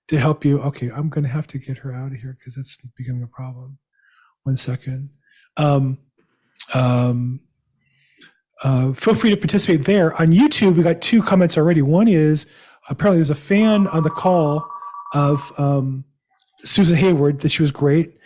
to 0.08 0.20
help 0.20 0.44
you. 0.44 0.60
Okay, 0.62 0.90
I'm 0.90 1.10
going 1.10 1.24
to 1.24 1.30
have 1.30 1.48
to 1.48 1.58
get 1.60 1.78
her 1.80 1.94
out 1.94 2.08
of 2.12 2.18
here 2.18 2.36
because 2.38 2.56
that's 2.56 2.78
becoming 2.98 3.24
a 3.24 3.28
problem. 3.28 3.78
One 4.44 4.58
second. 4.58 5.12
Um, 5.58 6.00
um, 6.74 7.40
uh, 8.64 8.92
feel 8.94 9.14
free 9.14 9.30
to 9.30 9.38
participate 9.38 9.86
there. 9.86 10.20
On 10.22 10.28
YouTube, 10.28 10.76
we 10.76 10.84
got 10.84 11.02
two 11.02 11.22
comments 11.24 11.58
already. 11.58 11.82
One 11.82 12.08
is 12.08 12.46
apparently 12.90 13.20
there's 13.20 13.30
a 13.30 13.36
fan 13.36 13.88
on 13.88 14.04
the 14.04 14.10
call 14.10 14.68
of 15.14 15.52
um, 15.58 16.04
Susan 16.64 16.98
Hayward 16.98 17.40
that 17.40 17.50
she 17.50 17.62
was 17.62 17.72
great. 17.72 18.18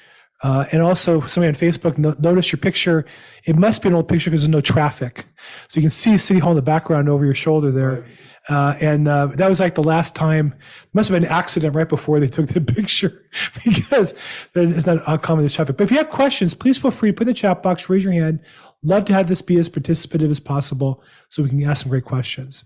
Uh, 0.45 0.63
and 0.71 0.79
also 0.79 1.19
somebody 1.21 1.49
on 1.49 1.55
Facebook 1.55 1.97
no- 1.97 2.15
noticed 2.19 2.51
your 2.51 2.59
picture. 2.59 3.03
It 3.45 3.55
must 3.55 3.81
be 3.81 3.87
an 3.87 3.95
old 3.95 4.07
picture 4.07 4.29
because 4.29 4.43
there's 4.43 4.47
no 4.47 4.61
traffic. 4.61 5.25
So 5.69 5.79
you 5.79 5.81
can 5.81 5.89
see 5.89 6.19
City 6.19 6.39
Hall 6.39 6.51
in 6.51 6.55
the 6.55 6.61
background 6.61 7.09
over 7.09 7.25
your 7.25 7.33
shoulder 7.33 7.71
there. 7.71 8.05
Uh, 8.47 8.75
and 8.79 9.07
uh, 9.07 9.25
that 9.37 9.49
was 9.49 9.59
like 9.59 9.73
the 9.73 9.81
last 9.81 10.15
time, 10.15 10.53
must 10.93 11.09
have 11.09 11.19
been 11.19 11.27
an 11.27 11.35
accident 11.35 11.73
right 11.73 11.89
before 11.89 12.19
they 12.19 12.27
took 12.27 12.45
the 12.45 12.61
picture 12.75 13.25
because 13.65 14.13
it's 14.53 14.85
not 14.85 14.99
uncommon 15.07 15.41
there's 15.41 15.55
traffic. 15.55 15.77
But 15.77 15.85
if 15.85 15.91
you 15.91 15.97
have 15.97 16.11
questions, 16.11 16.53
please 16.53 16.77
feel 16.77 16.91
free 16.91 17.09
to 17.09 17.13
put 17.15 17.23
in 17.23 17.29
the 17.29 17.33
chat 17.33 17.63
box, 17.63 17.89
raise 17.89 18.03
your 18.03 18.13
hand. 18.13 18.39
Love 18.83 19.03
to 19.05 19.13
have 19.13 19.27
this 19.27 19.41
be 19.41 19.57
as 19.57 19.67
participative 19.67 20.29
as 20.29 20.39
possible 20.39 21.03
so 21.27 21.41
we 21.41 21.49
can 21.49 21.63
ask 21.63 21.81
some 21.81 21.89
great 21.89 22.05
questions. 22.05 22.65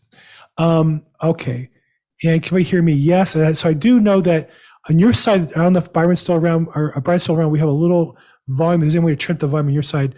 Um, 0.58 1.04
okay. 1.24 1.70
And 2.26 2.44
can 2.44 2.56
we 2.56 2.64
hear 2.64 2.82
me? 2.82 2.92
Yes. 2.92 3.32
So 3.32 3.70
I 3.70 3.74
do 3.74 4.02
know 4.02 4.20
that 4.20 4.50
on 4.90 5.00
your 5.00 5.14
side, 5.14 5.52
I 5.54 5.64
don't 5.64 5.74
know 5.74 5.80
if 5.80 5.94
Byron's 5.94 6.22
still 6.22 6.36
around 6.36 6.68
or 6.76 6.98
uh, 6.98 7.02
Brian's 7.02 7.24
still 7.24 7.36
around. 7.36 7.52
We 7.52 7.60
have 7.60 7.70
a 7.70 7.72
little 7.72 8.18
volume. 8.48 8.82
If 8.82 8.86
there's 8.86 8.96
any 8.96 9.06
way 9.06 9.12
to 9.12 9.18
trim 9.18 9.38
the 9.38 9.48
volume 9.48 9.68
on 9.68 9.74
your 9.74 9.84
side, 9.84 10.16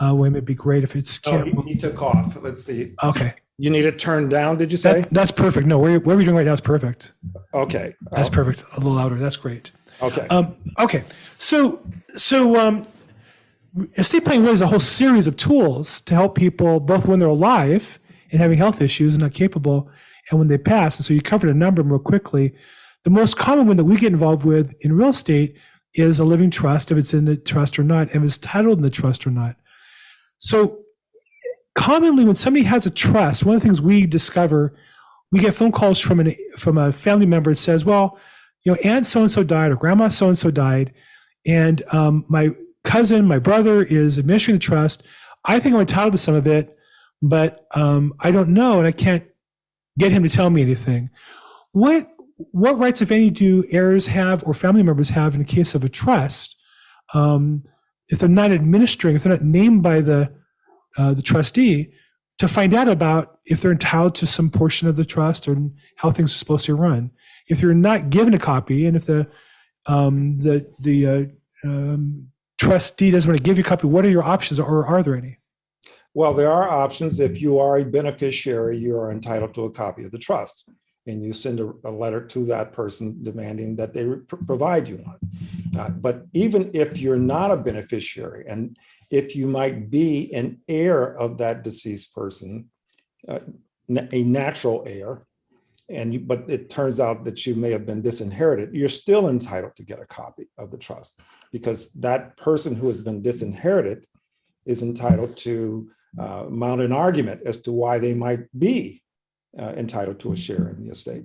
uh, 0.00 0.14
William, 0.14 0.34
it'd 0.34 0.44
be 0.44 0.54
great 0.54 0.82
if 0.84 0.96
it's 0.96 1.20
Oh, 1.26 1.30
can't. 1.30 1.64
he 1.64 1.72
he 1.74 1.78
took 1.78 2.00
off. 2.02 2.36
Let's 2.42 2.64
see. 2.64 2.94
Okay. 3.02 3.34
You 3.58 3.70
need 3.70 3.84
it 3.84 3.98
turned 4.00 4.30
down, 4.30 4.56
did 4.58 4.72
you 4.72 4.78
say? 4.78 5.00
That's, 5.00 5.10
that's 5.12 5.30
perfect. 5.30 5.66
No, 5.66 5.78
where, 5.78 6.00
where 6.00 6.16
we're 6.16 6.24
doing 6.24 6.36
right 6.36 6.46
now 6.46 6.54
is 6.54 6.60
perfect. 6.60 7.12
Okay. 7.52 7.94
That's 8.10 8.28
perfect. 8.28 8.64
A 8.72 8.80
little 8.80 8.94
louder. 8.94 9.14
That's 9.14 9.36
great. 9.36 9.70
Okay. 10.02 10.26
Um, 10.28 10.56
okay, 10.80 11.04
so 11.38 11.80
so 12.16 12.56
um, 12.58 12.82
estate 13.96 14.24
planning 14.24 14.42
really 14.42 14.54
is 14.54 14.60
a 14.60 14.66
whole 14.66 14.80
series 14.80 15.28
of 15.28 15.36
tools 15.36 16.00
to 16.02 16.14
help 16.14 16.34
people 16.34 16.80
both 16.80 17.06
when 17.06 17.20
they're 17.20 17.28
alive 17.28 18.00
and 18.32 18.40
having 18.40 18.58
health 18.58 18.82
issues 18.82 19.14
and 19.14 19.22
not 19.22 19.32
capable, 19.32 19.88
and 20.30 20.38
when 20.40 20.48
they 20.48 20.58
pass. 20.58 20.98
And 20.98 21.06
so 21.06 21.14
you 21.14 21.20
covered 21.20 21.50
a 21.50 21.54
number 21.54 21.82
real 21.82 22.00
quickly. 22.00 22.54
The 23.04 23.10
most 23.10 23.36
common 23.36 23.66
one 23.66 23.76
that 23.76 23.84
we 23.84 23.96
get 23.96 24.12
involved 24.12 24.44
with 24.44 24.74
in 24.84 24.96
real 24.96 25.10
estate 25.10 25.56
is 25.94 26.18
a 26.18 26.24
living 26.24 26.50
trust, 26.50 26.90
if 26.90 26.98
it's 26.98 27.14
in 27.14 27.26
the 27.26 27.36
trust 27.36 27.78
or 27.78 27.84
not, 27.84 28.08
and 28.08 28.16
if 28.16 28.24
it's 28.24 28.38
titled 28.38 28.78
in 28.78 28.82
the 28.82 28.90
trust 28.90 29.26
or 29.26 29.30
not. 29.30 29.56
So 30.38 30.80
commonly, 31.74 32.24
when 32.24 32.34
somebody 32.34 32.64
has 32.64 32.86
a 32.86 32.90
trust, 32.90 33.44
one 33.44 33.56
of 33.56 33.62
the 33.62 33.66
things 33.66 33.80
we 33.80 34.06
discover, 34.06 34.74
we 35.30 35.40
get 35.40 35.54
phone 35.54 35.72
calls 35.72 36.00
from 36.00 36.20
an 36.20 36.32
from 36.56 36.78
a 36.78 36.92
family 36.92 37.26
member 37.26 37.50
that 37.50 37.56
says, 37.56 37.84
"Well, 37.84 38.18
you 38.64 38.72
know, 38.72 38.78
Aunt 38.84 39.06
so 39.06 39.20
and 39.20 39.30
so 39.30 39.42
died 39.42 39.72
or 39.72 39.76
Grandma 39.76 40.08
so 40.08 40.28
and 40.28 40.38
so 40.38 40.50
died, 40.50 40.92
and 41.46 41.82
um, 41.92 42.24
my 42.28 42.50
cousin, 42.84 43.26
my 43.26 43.38
brother 43.38 43.82
is 43.82 44.18
administering 44.18 44.56
the 44.56 44.60
trust. 44.60 45.02
I 45.44 45.58
think 45.60 45.74
I'm 45.74 45.80
entitled 45.80 46.12
to 46.12 46.18
some 46.18 46.34
of 46.34 46.46
it, 46.46 46.76
but 47.20 47.66
um, 47.74 48.12
I 48.20 48.30
don't 48.30 48.50
know, 48.50 48.78
and 48.78 48.86
I 48.86 48.92
can't 48.92 49.24
get 49.98 50.12
him 50.12 50.22
to 50.22 50.28
tell 50.28 50.50
me 50.50 50.62
anything. 50.62 51.10
What 51.72 52.08
what 52.52 52.78
rights, 52.78 53.00
if 53.00 53.10
any, 53.10 53.30
do 53.30 53.64
heirs 53.70 54.06
have 54.08 54.42
or 54.44 54.54
family 54.54 54.82
members 54.82 55.10
have 55.10 55.34
in 55.34 55.40
the 55.40 55.46
case 55.46 55.74
of 55.74 55.84
a 55.84 55.88
trust? 55.88 56.56
Um, 57.12 57.64
if 58.08 58.18
they're 58.18 58.28
not 58.28 58.50
administering, 58.50 59.16
if 59.16 59.22
they're 59.22 59.32
not 59.32 59.42
named 59.42 59.82
by 59.82 60.00
the 60.00 60.32
uh, 60.98 61.14
the 61.14 61.22
trustee, 61.22 61.92
to 62.38 62.48
find 62.48 62.74
out 62.74 62.88
about 62.88 63.38
if 63.44 63.60
they're 63.60 63.72
entitled 63.72 64.14
to 64.16 64.26
some 64.26 64.50
portion 64.50 64.88
of 64.88 64.96
the 64.96 65.04
trust 65.04 65.48
or 65.48 65.56
how 65.96 66.10
things 66.10 66.34
are 66.34 66.38
supposed 66.38 66.66
to 66.66 66.74
run. 66.74 67.10
If 67.48 67.62
you're 67.62 67.74
not 67.74 68.10
given 68.10 68.34
a 68.34 68.38
copy, 68.38 68.86
and 68.86 68.96
if 68.96 69.06
the 69.06 69.28
um, 69.86 70.38
the 70.38 70.66
the 70.80 71.06
uh, 71.06 71.68
um, 71.68 72.28
trustee 72.58 73.10
doesn't 73.10 73.28
want 73.28 73.38
to 73.38 73.42
give 73.42 73.58
you 73.58 73.62
a 73.62 73.66
copy, 73.66 73.86
what 73.86 74.04
are 74.04 74.10
your 74.10 74.24
options, 74.24 74.58
or 74.58 74.86
are 74.86 75.02
there 75.02 75.16
any? 75.16 75.38
Well, 76.14 76.32
there 76.32 76.50
are 76.50 76.68
options. 76.68 77.18
If 77.18 77.40
you 77.40 77.58
are 77.58 77.78
a 77.78 77.84
beneficiary, 77.84 78.78
you 78.78 78.96
are 78.96 79.10
entitled 79.10 79.54
to 79.54 79.64
a 79.64 79.70
copy 79.70 80.04
of 80.04 80.12
the 80.12 80.18
trust. 80.18 80.70
And 81.06 81.22
you 81.22 81.32
send 81.32 81.60
a, 81.60 81.72
a 81.84 81.90
letter 81.90 82.24
to 82.26 82.46
that 82.46 82.72
person 82.72 83.22
demanding 83.22 83.76
that 83.76 83.92
they 83.92 84.04
pr- 84.04 84.36
provide 84.46 84.88
you 84.88 84.96
one. 84.96 85.18
Uh, 85.78 85.90
but 85.90 86.24
even 86.32 86.70
if 86.72 86.98
you're 86.98 87.18
not 87.18 87.50
a 87.50 87.56
beneficiary, 87.56 88.44
and 88.48 88.76
if 89.10 89.36
you 89.36 89.46
might 89.46 89.90
be 89.90 90.32
an 90.34 90.60
heir 90.68 91.14
of 91.18 91.38
that 91.38 91.62
deceased 91.62 92.14
person, 92.14 92.70
uh, 93.28 93.40
a 93.88 94.24
natural 94.24 94.82
heir, 94.86 95.26
and 95.90 96.14
you, 96.14 96.20
but 96.20 96.44
it 96.48 96.70
turns 96.70 96.98
out 96.98 97.24
that 97.24 97.46
you 97.46 97.54
may 97.54 97.70
have 97.70 97.84
been 97.84 98.00
disinherited, 98.00 98.74
you're 98.74 98.88
still 98.88 99.28
entitled 99.28 99.76
to 99.76 99.84
get 99.84 100.00
a 100.00 100.06
copy 100.06 100.48
of 100.58 100.70
the 100.70 100.78
trust 100.78 101.20
because 101.52 101.92
that 101.92 102.36
person 102.38 102.74
who 102.74 102.86
has 102.86 103.00
been 103.00 103.20
disinherited 103.20 104.06
is 104.64 104.82
entitled 104.82 105.36
to 105.36 105.90
uh, 106.18 106.46
mount 106.48 106.80
an 106.80 106.92
argument 106.92 107.42
as 107.44 107.60
to 107.60 107.72
why 107.72 107.98
they 107.98 108.14
might 108.14 108.40
be 108.58 109.02
uh, 109.58 109.72
entitled 109.76 110.18
to 110.20 110.32
a 110.32 110.36
share 110.36 110.68
in 110.68 110.82
the 110.82 110.90
estate. 110.90 111.24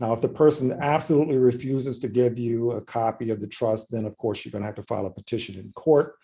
Now, 0.00 0.12
if 0.12 0.20
the 0.20 0.28
person 0.28 0.72
absolutely 0.80 1.38
refuses 1.38 1.98
to 2.00 2.08
give 2.08 2.38
you 2.38 2.72
a 2.72 2.80
copy 2.80 3.30
of 3.30 3.40
the 3.40 3.46
trust, 3.46 3.90
then 3.90 4.04
of 4.04 4.16
course 4.18 4.44
you're 4.44 4.52
going 4.52 4.62
to 4.62 4.66
have 4.66 4.74
to 4.76 4.82
file 4.82 5.06
a 5.06 5.10
petition 5.10 5.56
in 5.56 5.72
court 5.72 6.14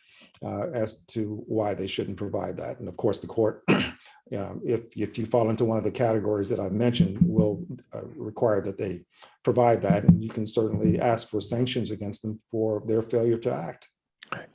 uh, 0.44 0.68
as 0.72 1.00
to 1.08 1.42
why 1.46 1.74
they 1.74 1.86
shouldn't 1.86 2.16
provide 2.16 2.56
that. 2.58 2.78
And 2.78 2.88
of 2.88 2.96
course, 2.96 3.18
the 3.18 3.26
court, 3.26 3.62
um, 3.68 4.60
if 4.64 4.96
if 4.96 5.18
you 5.18 5.26
fall 5.26 5.50
into 5.50 5.64
one 5.64 5.78
of 5.78 5.84
the 5.84 5.90
categories 5.90 6.48
that 6.50 6.60
I 6.60 6.68
mentioned, 6.68 7.18
will 7.20 7.64
uh, 7.94 8.04
require 8.16 8.60
that 8.62 8.78
they 8.78 9.04
provide 9.42 9.82
that, 9.82 10.04
and 10.04 10.22
you 10.22 10.28
can 10.28 10.46
certainly 10.46 11.00
ask 11.00 11.28
for 11.28 11.40
sanctions 11.40 11.90
against 11.90 12.22
them 12.22 12.40
for 12.50 12.82
their 12.86 13.02
failure 13.02 13.38
to 13.38 13.54
act. 13.54 13.88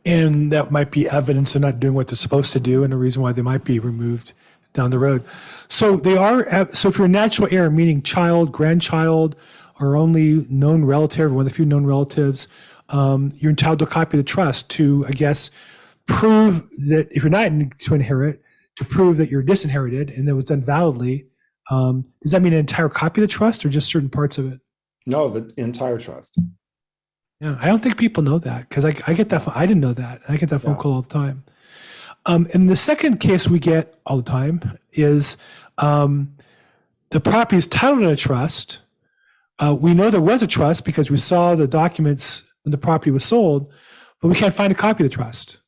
And 0.05 0.51
that 0.51 0.69
might 0.69 0.91
be 0.91 1.09
evidence 1.09 1.55
of 1.55 1.61
not 1.61 1.79
doing 1.79 1.93
what 1.93 2.07
they're 2.07 2.17
supposed 2.17 2.51
to 2.53 2.59
do, 2.59 2.83
and 2.83 2.93
a 2.93 2.97
reason 2.97 3.21
why 3.21 3.31
they 3.31 3.41
might 3.41 3.63
be 3.63 3.79
removed 3.79 4.33
down 4.73 4.91
the 4.91 4.99
road. 4.99 5.23
So 5.67 5.97
they 5.97 6.17
are. 6.17 6.67
So 6.73 6.89
if 6.89 6.97
you're 6.97 7.05
a 7.05 7.09
natural 7.09 7.47
heir, 7.51 7.69
meaning 7.69 8.01
child, 8.01 8.51
grandchild, 8.51 9.35
or 9.79 9.95
only 9.95 10.45
known 10.49 10.85
relative, 10.85 11.31
one 11.31 11.45
of 11.45 11.49
the 11.51 11.55
few 11.55 11.65
known 11.65 11.85
relatives, 11.85 12.47
um, 12.89 13.31
you're 13.37 13.49
entitled 13.51 13.79
to 13.79 13.85
a 13.85 13.89
copy 13.89 14.17
of 14.17 14.23
the 14.23 14.29
trust 14.29 14.69
to, 14.71 15.05
I 15.07 15.11
guess, 15.11 15.49
prove 16.07 16.69
that 16.89 17.07
if 17.11 17.23
you're 17.23 17.29
not 17.29 17.49
to 17.79 17.95
inherit, 17.95 18.41
to 18.77 18.85
prove 18.85 19.17
that 19.17 19.29
you're 19.29 19.43
disinherited 19.43 20.09
and 20.11 20.27
that 20.27 20.35
was 20.35 20.45
done 20.45 20.61
validly. 20.61 21.27
Um, 21.69 22.03
does 22.21 22.31
that 22.31 22.41
mean 22.41 22.53
an 22.53 22.59
entire 22.59 22.89
copy 22.89 23.21
of 23.21 23.27
the 23.29 23.31
trust 23.33 23.65
or 23.65 23.69
just 23.69 23.89
certain 23.89 24.09
parts 24.09 24.37
of 24.37 24.51
it? 24.51 24.59
No, 25.05 25.29
the 25.29 25.53
entire 25.57 25.99
trust. 25.99 26.37
Yeah, 27.39 27.57
I 27.59 27.67
don't 27.67 27.81
think 27.81 27.97
people 27.97 28.23
know 28.23 28.39
that 28.39 28.67
because 28.69 28.83
I, 28.85 28.93
I 29.07 29.13
get 29.13 29.29
that. 29.29 29.47
I 29.55 29.65
didn't 29.65 29.81
know 29.81 29.93
that. 29.93 30.21
I 30.27 30.37
get 30.37 30.49
that 30.49 30.59
phone 30.59 30.75
Yeah. 30.75 30.81
call 30.81 30.93
all 30.93 31.01
the 31.01 31.09
time. 31.09 31.43
Um, 32.25 32.47
and 32.53 32.69
the 32.69 32.75
second 32.75 33.19
case 33.19 33.47
we 33.47 33.59
get 33.59 33.99
all 34.05 34.17
the 34.17 34.23
time 34.23 34.61
is 34.93 35.37
um, 35.77 36.35
the 37.09 37.19
property 37.19 37.57
is 37.57 37.67
titled 37.67 38.03
in 38.03 38.09
a 38.09 38.15
trust. 38.15 38.81
Uh, 39.59 39.75
we 39.79 39.93
know 39.93 40.09
there 40.09 40.21
was 40.21 40.43
a 40.43 40.47
trust 40.47 40.85
because 40.85 41.09
we 41.09 41.17
saw 41.17 41.55
the 41.55 41.67
documents 41.67 42.43
when 42.63 42.71
the 42.71 42.77
property 42.77 43.11
was 43.11 43.25
sold, 43.25 43.71
but 44.21 44.27
we 44.27 44.35
can't 44.35 44.53
find 44.53 44.71
a 44.71 44.75
copy 44.75 45.03
of 45.03 45.09
the 45.09 45.15
trust. 45.15 45.59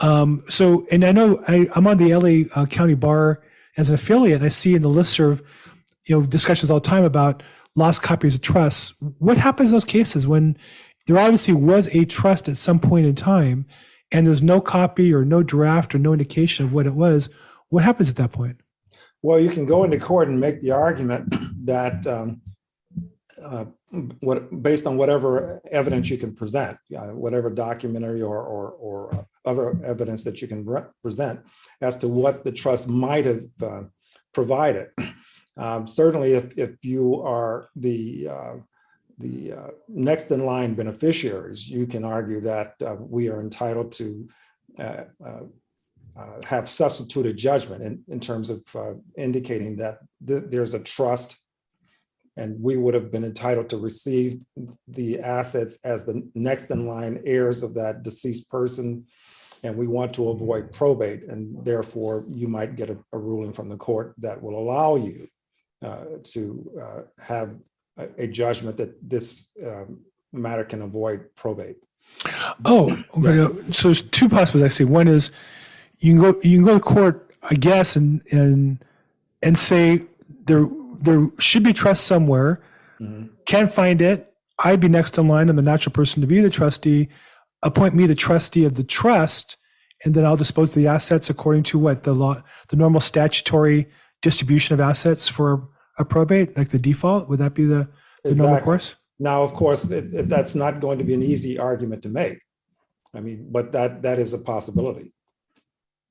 Um, 0.00 0.42
so, 0.48 0.84
and 0.90 1.04
I 1.04 1.12
know 1.12 1.42
I, 1.48 1.66
I'm 1.74 1.86
on 1.86 1.96
the 1.96 2.14
LA 2.14 2.60
uh, 2.60 2.66
County 2.66 2.94
Bar 2.94 3.42
as 3.76 3.90
an 3.90 3.94
affiliate. 3.94 4.36
And 4.36 4.46
I 4.46 4.50
see 4.50 4.74
in 4.74 4.82
the 4.82 4.88
listserv, 4.88 5.42
you 6.06 6.18
know, 6.18 6.26
discussions 6.26 6.70
all 6.70 6.80
the 6.80 6.88
time 6.88 7.04
about 7.04 7.42
lost 7.76 8.02
copies 8.02 8.34
of 8.34 8.40
trusts. 8.40 8.94
What 9.18 9.36
happens 9.36 9.70
in 9.70 9.74
those 9.74 9.84
cases 9.84 10.26
when 10.26 10.56
there 11.06 11.18
obviously 11.18 11.54
was 11.54 11.94
a 11.94 12.04
trust 12.04 12.48
at 12.48 12.56
some 12.56 12.78
point 12.78 13.06
in 13.06 13.14
time 13.14 13.66
and 14.14 14.26
there's 14.26 14.42
no 14.42 14.60
copy 14.60 15.12
or 15.12 15.24
no 15.24 15.42
draft 15.42 15.94
or 15.94 15.98
no 15.98 16.12
indication 16.12 16.64
of 16.64 16.72
what 16.72 16.86
it 16.86 16.94
was? 16.94 17.28
What 17.68 17.82
happens 17.82 18.08
at 18.08 18.16
that 18.16 18.32
point? 18.32 18.60
Well, 19.22 19.40
you 19.40 19.50
can 19.50 19.66
go 19.66 19.82
into 19.82 19.98
court 19.98 20.28
and 20.28 20.38
make 20.38 20.60
the 20.60 20.70
argument 20.70 21.34
that 21.66 22.06
um, 22.06 22.40
uh, 23.42 23.64
what 24.20 24.62
based 24.62 24.86
on 24.86 24.96
whatever 24.96 25.60
evidence 25.70 26.10
you 26.10 26.18
can 26.18 26.32
present, 26.34 26.78
uh, 26.96 27.08
whatever 27.08 27.50
documentary 27.50 28.22
or 28.22 28.40
or, 28.40 28.70
or 28.70 29.26
other 29.44 29.76
evidence 29.84 30.22
that 30.24 30.40
you 30.40 30.46
can 30.46 30.64
re- 30.64 30.82
present 31.02 31.40
as 31.80 31.96
to 31.96 32.08
what 32.08 32.44
the 32.44 32.52
trust 32.52 32.86
might 32.86 33.24
have 33.24 33.44
uh, 33.62 33.82
provided. 34.32 34.88
Um, 35.56 35.88
certainly, 35.88 36.32
if 36.32 36.56
if 36.56 36.84
you 36.84 37.22
are 37.22 37.68
the 37.74 38.28
uh, 38.30 38.54
the 39.18 39.52
uh, 39.52 39.68
next 39.88 40.30
in 40.30 40.44
line 40.44 40.74
beneficiaries, 40.74 41.68
you 41.68 41.86
can 41.86 42.04
argue 42.04 42.40
that 42.40 42.74
uh, 42.84 42.96
we 42.98 43.28
are 43.28 43.40
entitled 43.40 43.92
to 43.92 44.28
uh, 44.78 45.04
uh, 45.24 45.40
uh, 46.16 46.40
have 46.44 46.68
substituted 46.68 47.36
judgment 47.36 47.82
in, 47.82 48.02
in 48.08 48.20
terms 48.20 48.50
of 48.50 48.62
uh, 48.74 48.94
indicating 49.16 49.76
that 49.76 49.98
th- 50.26 50.44
there's 50.48 50.74
a 50.74 50.80
trust 50.80 51.40
and 52.36 52.60
we 52.60 52.76
would 52.76 52.94
have 52.94 53.12
been 53.12 53.24
entitled 53.24 53.68
to 53.68 53.76
receive 53.76 54.42
the 54.88 55.20
assets 55.20 55.78
as 55.84 56.04
the 56.04 56.28
next 56.34 56.70
in 56.70 56.86
line 56.86 57.22
heirs 57.24 57.62
of 57.62 57.74
that 57.74 58.02
deceased 58.02 58.50
person. 58.50 59.04
And 59.62 59.76
we 59.76 59.86
want 59.86 60.12
to 60.14 60.28
avoid 60.28 60.72
probate, 60.72 61.22
and 61.22 61.64
therefore 61.64 62.26
you 62.30 62.48
might 62.48 62.76
get 62.76 62.90
a, 62.90 62.98
a 63.12 63.18
ruling 63.18 63.52
from 63.52 63.68
the 63.68 63.76
court 63.76 64.14
that 64.18 64.42
will 64.42 64.58
allow 64.58 64.96
you 64.96 65.28
to 66.24 67.06
have 67.18 67.56
a, 67.96 68.08
a 68.18 68.26
judgment 68.26 68.76
that 68.76 68.96
this 69.08 69.48
um, 69.64 70.00
matter 70.32 70.64
can 70.64 70.82
avoid 70.82 71.34
probate. 71.34 71.76
Oh, 72.64 72.96
okay. 73.16 73.72
so 73.72 73.88
there's 73.88 74.02
two 74.02 74.28
possibilities 74.28 74.62
I 74.62 74.68
see. 74.68 74.84
One 74.84 75.08
is 75.08 75.30
you 75.98 76.14
can 76.14 76.22
go 76.22 76.40
you 76.42 76.58
can 76.58 76.64
go 76.64 76.74
to 76.74 76.80
court, 76.80 77.30
I 77.42 77.54
guess, 77.54 77.96
and 77.96 78.22
and 78.30 78.84
and 79.42 79.58
say 79.58 80.00
there 80.46 80.66
there 81.00 81.26
should 81.38 81.62
be 81.62 81.72
trust 81.72 82.06
somewhere. 82.06 82.62
Can't 83.44 83.70
find 83.70 84.00
it. 84.00 84.32
I'd 84.60 84.80
be 84.80 84.88
next 84.88 85.18
in 85.18 85.28
line. 85.28 85.50
I'm 85.50 85.56
the 85.56 85.62
natural 85.62 85.92
person 85.92 86.22
to 86.22 86.26
be 86.26 86.40
the 86.40 86.48
trustee. 86.48 87.08
Appoint 87.62 87.94
me 87.94 88.06
the 88.06 88.14
trustee 88.14 88.64
of 88.64 88.76
the 88.76 88.84
trust, 88.84 89.58
and 90.04 90.14
then 90.14 90.24
I'll 90.24 90.36
dispose 90.36 90.70
of 90.70 90.76
the 90.76 90.86
assets 90.86 91.28
according 91.28 91.64
to 91.64 91.78
what 91.78 92.04
the 92.04 92.14
law, 92.14 92.42
the 92.68 92.76
normal 92.76 93.00
statutory 93.00 93.88
distribution 94.22 94.72
of 94.72 94.80
assets 94.80 95.28
for 95.28 95.68
a 95.98 96.04
probate, 96.04 96.56
like 96.56 96.68
the 96.68 96.78
default. 96.78 97.28
Would 97.28 97.38
that 97.40 97.54
be 97.54 97.64
the, 97.64 97.88
the 98.24 98.34
normal 98.34 98.46
Exactly. 98.54 98.64
course? 98.64 98.94
Now, 99.18 99.42
of 99.42 99.54
course, 99.54 99.90
it, 99.90 100.12
it- 100.14 100.28
that's 100.28 100.54
not 100.54 100.80
going 100.80 100.98
to 100.98 101.04
be 101.04 101.14
an 101.14 101.22
easy 101.22 101.58
argument 101.58 102.02
to 102.02 102.08
make. 102.08 102.38
I 103.14 103.20
mean, 103.20 103.46
but 103.50 103.72
that 103.72 104.02
that 104.02 104.18
is 104.18 104.32
a 104.32 104.38
possibility. 104.38 105.12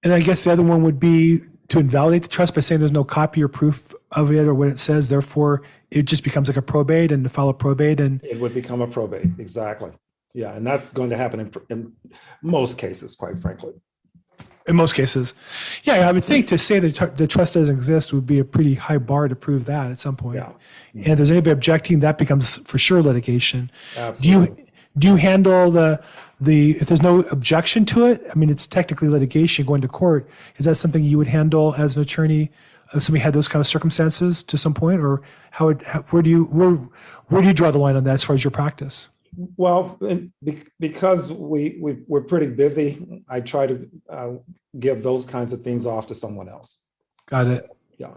And 0.04 0.14
I 0.14 0.22
guess 0.22 0.44
the 0.46 0.52
other 0.52 0.64
one 0.64 0.84
would 0.84 1.00
be 1.00 1.42
to 1.70 1.80
invalidate 1.80 2.22
the 2.24 2.28
trust 2.28 2.56
by 2.56 2.62
saying 2.62 2.80
there's 2.80 2.92
no 2.92 3.04
copy 3.04 3.44
or 3.44 3.48
proof 3.48 3.94
of 4.12 4.32
it 4.32 4.46
or 4.46 4.54
what 4.54 4.68
it 4.70 4.80
says. 4.80 5.10
Therefore, 5.10 5.64
it 5.92 6.04
just 6.04 6.24
becomes 6.24 6.48
like 6.48 6.58
a 6.58 6.62
probate 6.62 7.12
and 7.12 7.30
to 7.30 7.42
a 7.42 7.54
probate. 7.54 8.00
And 8.00 8.22
It 8.24 8.40
would 8.40 8.54
become 8.54 8.82
a 8.82 8.88
probate, 8.88 9.28
exactly. 9.38 9.92
Yeah, 10.34 10.56
and 10.56 10.66
that's 10.66 10.94
going 10.94 11.10
to 11.12 11.18
happen 11.18 11.40
in, 11.42 11.52
in 11.70 11.94
most 12.42 12.78
cases, 12.78 13.16
quite 13.16 13.38
frankly. 13.40 13.74
In 14.68 14.76
most 14.76 14.96
cases. 14.96 15.34
Yeah, 15.84 16.08
I 16.08 16.12
would 16.12 16.24
think 16.24 16.48
to 16.48 16.58
say 16.58 16.80
that 16.80 16.96
tr- 16.96 17.06
the 17.06 17.28
trust 17.28 17.56
doesn't 17.56 17.76
exist 17.76 18.14
would 18.14 18.26
be 18.26 18.40
a 18.40 18.46
pretty 18.46 18.76
high 18.76 18.98
bar 18.98 19.28
to 19.28 19.36
prove 19.36 19.66
that 19.66 19.92
at 19.92 20.00
some 20.00 20.16
point. 20.16 20.38
Yeah. 20.38 20.52
And 20.94 21.08
if 21.08 21.18
there's 21.18 21.32
anybody 21.32 21.52
objecting, 21.52 22.00
that 22.00 22.18
becomes 22.18 22.58
for 22.60 22.78
sure 22.78 23.02
litigation. 23.02 23.72
Do 24.22 24.30
you 24.30 24.48
do 24.98 25.08
you 25.10 25.16
handle 25.16 25.72
the 25.72 26.02
the 26.40 26.72
if 26.72 26.88
there's 26.88 27.02
no 27.02 27.22
objection 27.24 27.86
to 27.86 28.06
it? 28.06 28.22
I 28.34 28.38
mean, 28.38 28.50
it's 28.50 28.68
technically 28.68 29.10
litigation 29.10 29.66
going 29.66 29.82
to 29.82 29.88
court. 29.88 30.30
Is 30.58 30.66
that 30.66 30.76
something 30.76 31.04
you 31.04 31.18
would 31.18 31.28
handle 31.28 31.76
as 31.78 31.96
an 31.96 32.02
attorney 32.02 32.52
if 32.94 33.04
somebody 33.04 33.24
had 33.24 33.34
those 33.34 33.48
kind 33.48 33.60
of 33.60 33.68
circumstances 33.68 34.44
to 34.44 34.58
some 34.58 34.74
point, 34.74 35.02
or 35.02 35.22
how 35.52 35.68
would 35.68 35.84
how, 35.84 36.02
where 36.04 36.22
do 36.22 36.30
you 36.30 36.46
where 36.46 36.76
where 37.28 37.42
do 37.42 37.48
you 37.48 37.54
draw 37.54 37.72
the 37.72 37.80
line 37.80 37.96
on 37.96 38.04
that 38.04 38.14
as 38.14 38.24
far 38.24 38.34
as 38.34 38.44
your 38.44 38.52
practice? 38.52 39.10
Well, 39.58 40.00
because 40.80 41.32
we, 41.32 41.78
we, 41.82 41.98
we're 42.08 42.22
pretty 42.22 42.54
busy, 42.54 43.24
I 43.30 43.42
try 43.42 43.68
to 43.68 43.90
uh, 44.10 44.32
give 44.80 45.04
those 45.04 45.26
kinds 45.26 45.54
of 45.54 45.62
things 45.62 45.86
off 45.86 46.08
to 46.08 46.16
someone 46.16 46.50
else. 46.50 46.84
Got 47.28 47.48
it. 47.48 47.70
Yeah. 47.98 48.12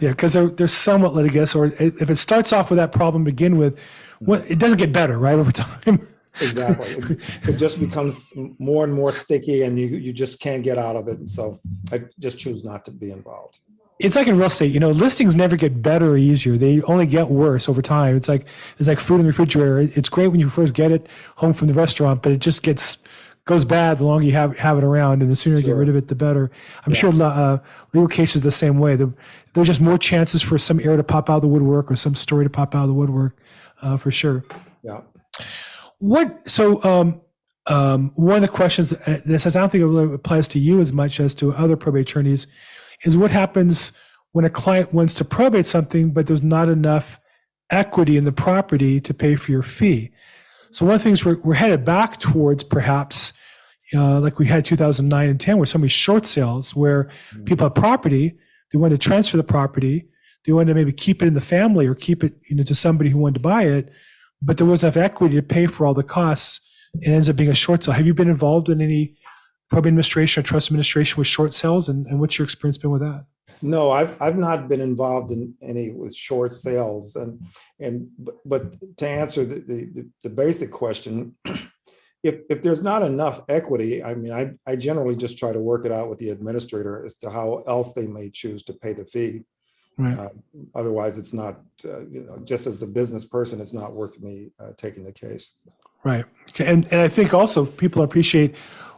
Yeah, 0.00 0.10
because 0.10 0.34
they're, 0.34 0.48
they're 0.48 0.68
somewhat 0.68 1.14
litigious, 1.14 1.54
or 1.54 1.66
if 1.66 2.10
it 2.10 2.16
starts 2.16 2.52
off 2.52 2.70
with 2.70 2.76
that 2.76 2.92
problem 2.92 3.24
to 3.24 3.30
begin 3.30 3.56
with, 3.56 3.78
it 4.20 4.58
doesn't 4.58 4.78
get 4.78 4.92
better, 4.92 5.18
right, 5.18 5.38
over 5.38 5.52
time. 5.52 6.06
Exactly. 6.40 6.88
It 6.88 7.48
it 7.48 7.58
just 7.58 7.80
becomes 7.80 8.32
more 8.58 8.84
and 8.84 8.92
more 8.92 9.12
sticky 9.12 9.62
and 9.62 9.78
you, 9.78 9.86
you 9.86 10.12
just 10.12 10.40
can't 10.40 10.62
get 10.62 10.78
out 10.78 10.96
of 10.96 11.08
it. 11.08 11.30
So 11.30 11.60
I 11.90 12.02
just 12.18 12.38
choose 12.38 12.64
not 12.64 12.84
to 12.86 12.90
be 12.90 13.10
involved. 13.10 13.60
It's 13.98 14.14
like 14.14 14.28
in 14.28 14.36
real 14.36 14.48
estate, 14.48 14.72
you 14.72 14.80
know, 14.80 14.90
listings 14.90 15.34
never 15.34 15.56
get 15.56 15.82
better 15.82 16.12
or 16.12 16.16
easier. 16.16 16.56
They 16.56 16.82
only 16.82 17.06
get 17.06 17.28
worse 17.28 17.68
over 17.68 17.80
time. 17.80 18.16
It's 18.16 18.28
like 18.28 18.46
it's 18.78 18.88
like 18.88 19.00
food 19.00 19.16
in 19.16 19.20
the 19.22 19.28
refrigerator. 19.28 19.78
It's 19.78 20.08
great 20.08 20.28
when 20.28 20.40
you 20.40 20.50
first 20.50 20.74
get 20.74 20.92
it 20.92 21.06
home 21.36 21.54
from 21.54 21.68
the 21.68 21.74
restaurant, 21.74 22.22
but 22.22 22.32
it 22.32 22.40
just 22.40 22.62
gets 22.62 22.98
goes 23.46 23.64
bad 23.64 23.98
the 23.98 24.04
longer 24.04 24.26
you 24.26 24.32
have 24.32 24.56
have 24.58 24.76
it 24.76 24.84
around, 24.84 25.22
and 25.22 25.30
the 25.30 25.36
sooner 25.36 25.56
you 25.56 25.62
get 25.62 25.72
rid 25.72 25.88
of 25.88 25.96
it, 25.96 26.08
the 26.08 26.14
better. 26.14 26.50
I'm 26.84 26.92
sure 26.92 27.10
uh, 27.22 27.58
legal 27.94 28.08
cases 28.08 28.42
the 28.42 28.52
same 28.52 28.78
way. 28.78 28.96
The, 28.96 29.12
there's 29.54 29.68
just 29.68 29.80
more 29.80 29.96
chances 29.96 30.42
for 30.42 30.58
some 30.58 30.78
error 30.80 30.98
to 30.98 31.04
pop 31.04 31.30
out 31.30 31.36
of 31.36 31.42
the 31.42 31.48
woodwork 31.48 31.90
or 31.90 31.96
some 31.96 32.14
story 32.14 32.44
to 32.44 32.50
pop 32.50 32.74
out 32.74 32.82
of 32.82 32.88
the 32.88 32.94
woodwork, 32.94 33.36
uh, 33.80 33.96
for 33.96 34.10
sure. 34.10 34.44
Yeah. 34.82 35.00
What 35.98 36.46
so 36.50 36.82
um, 36.84 37.22
um, 37.66 38.10
one 38.16 38.36
of 38.36 38.42
the 38.42 38.48
questions 38.48 38.90
that 38.90 39.40
says 39.40 39.56
I 39.56 39.60
don't 39.60 39.72
think 39.72 39.80
it 39.80 39.86
really 39.86 40.12
applies 40.12 40.48
to 40.48 40.58
you 40.58 40.80
as 40.80 40.92
much 40.92 41.18
as 41.18 41.32
to 41.36 41.54
other 41.54 41.76
probate 41.76 42.02
attorneys 42.02 42.46
is 43.04 43.16
what 43.16 43.30
happens 43.30 43.92
when 44.32 44.44
a 44.44 44.50
client 44.50 44.92
wants 44.92 45.14
to 45.14 45.24
probate 45.24 45.66
something 45.66 46.12
but 46.12 46.26
there's 46.26 46.42
not 46.42 46.68
enough 46.68 47.20
equity 47.70 48.16
in 48.16 48.24
the 48.24 48.32
property 48.32 49.00
to 49.00 49.12
pay 49.12 49.34
for 49.34 49.50
your 49.50 49.62
fee. 49.62 50.10
So 50.70 50.86
one 50.86 50.94
of 50.94 51.00
the 51.00 51.04
things 51.04 51.24
we're, 51.24 51.40
we're 51.42 51.54
headed 51.54 51.84
back 51.84 52.18
towards 52.18 52.62
perhaps 52.62 53.32
uh, 53.94 54.20
like 54.20 54.38
we 54.38 54.46
had 54.46 54.64
2009 54.64 55.28
and 55.28 55.40
10 55.40 55.56
where 55.58 55.66
so 55.66 55.78
many 55.78 55.88
short 55.88 56.26
sales 56.26 56.74
where 56.74 57.08
people 57.44 57.64
have 57.66 57.74
property 57.74 58.36
they 58.72 58.78
want 58.78 58.90
to 58.90 58.98
transfer 58.98 59.36
the 59.36 59.44
property 59.44 60.08
they 60.44 60.52
want 60.52 60.68
to 60.68 60.74
maybe 60.74 60.92
keep 60.92 61.22
it 61.22 61.28
in 61.28 61.34
the 61.34 61.40
family 61.40 61.86
or 61.86 61.94
keep 61.94 62.24
it 62.24 62.34
you 62.50 62.56
know 62.56 62.64
to 62.64 62.74
somebody 62.74 63.10
who 63.10 63.18
wanted 63.18 63.34
to 63.34 63.40
buy 63.40 63.62
it 63.62 63.92
but 64.42 64.56
there 64.56 64.66
wasn't 64.66 64.94
enough 64.94 65.10
equity 65.10 65.36
to 65.36 65.42
pay 65.42 65.66
for 65.66 65.86
all 65.86 65.94
the 65.94 66.02
costs. 66.02 66.60
It 66.94 67.08
ends 67.08 67.28
up 67.28 67.36
being 67.36 67.50
a 67.50 67.54
short 67.54 67.84
sale. 67.84 67.94
Have 67.94 68.06
you 68.06 68.14
been 68.14 68.28
involved 68.28 68.68
in 68.68 68.80
any 68.80 69.16
probate 69.68 69.88
administration 69.88 70.40
or 70.40 70.44
trust 70.44 70.68
administration 70.68 71.18
with 71.18 71.26
short 71.26 71.54
sales? 71.54 71.88
And, 71.88 72.06
and 72.06 72.20
what's 72.20 72.38
your 72.38 72.44
experience 72.44 72.78
been 72.78 72.90
with 72.90 73.02
that? 73.02 73.26
No, 73.62 73.90
I've, 73.90 74.20
I've 74.20 74.36
not 74.36 74.68
been 74.68 74.80
involved 74.80 75.30
in 75.30 75.54
any 75.62 75.90
with 75.90 76.14
short 76.14 76.52
sales 76.52 77.16
and, 77.16 77.40
and, 77.80 78.08
but- 78.44 78.76
to 78.98 79.08
answer 79.08 79.44
the, 79.44 79.60
the, 79.60 80.06
the 80.22 80.30
basic 80.30 80.70
question, 80.70 81.34
if, 82.22 82.40
if 82.50 82.62
there's 82.62 82.82
not 82.82 83.02
enough 83.02 83.42
equity, 83.48 84.02
I 84.02 84.14
mean, 84.14 84.32
I, 84.32 84.50
I 84.70 84.76
generally 84.76 85.16
just 85.16 85.38
try 85.38 85.52
to 85.52 85.60
work 85.60 85.84
it 85.86 85.92
out 85.92 86.08
with 86.08 86.18
the 86.18 86.30
administrator 86.30 87.04
as 87.04 87.14
to 87.18 87.30
how 87.30 87.62
else 87.66 87.94
they 87.94 88.06
may 88.06 88.30
choose 88.30 88.62
to 88.64 88.72
pay 88.72 88.92
the 88.92 89.04
fee. 89.04 89.42
Right. 89.98 90.18
Uh, 90.18 90.28
Otherwise, 90.74 91.16
it's 91.16 91.32
not, 91.32 91.60
uh, 91.84 92.06
you 92.06 92.24
know, 92.24 92.38
just 92.44 92.66
as 92.66 92.82
a 92.82 92.86
business 92.86 93.24
person, 93.24 93.60
it's 93.60 93.72
not 93.72 93.94
worth 93.94 94.20
me 94.20 94.50
uh, 94.60 94.72
taking 94.76 95.04
the 95.04 95.12
case. 95.12 95.54
Right. 96.04 96.24
Okay. 96.50 96.66
And, 96.66 96.86
and 96.90 97.00
I 97.00 97.08
think 97.08 97.32
also 97.32 97.64
people 97.64 98.02
appreciate 98.02 98.54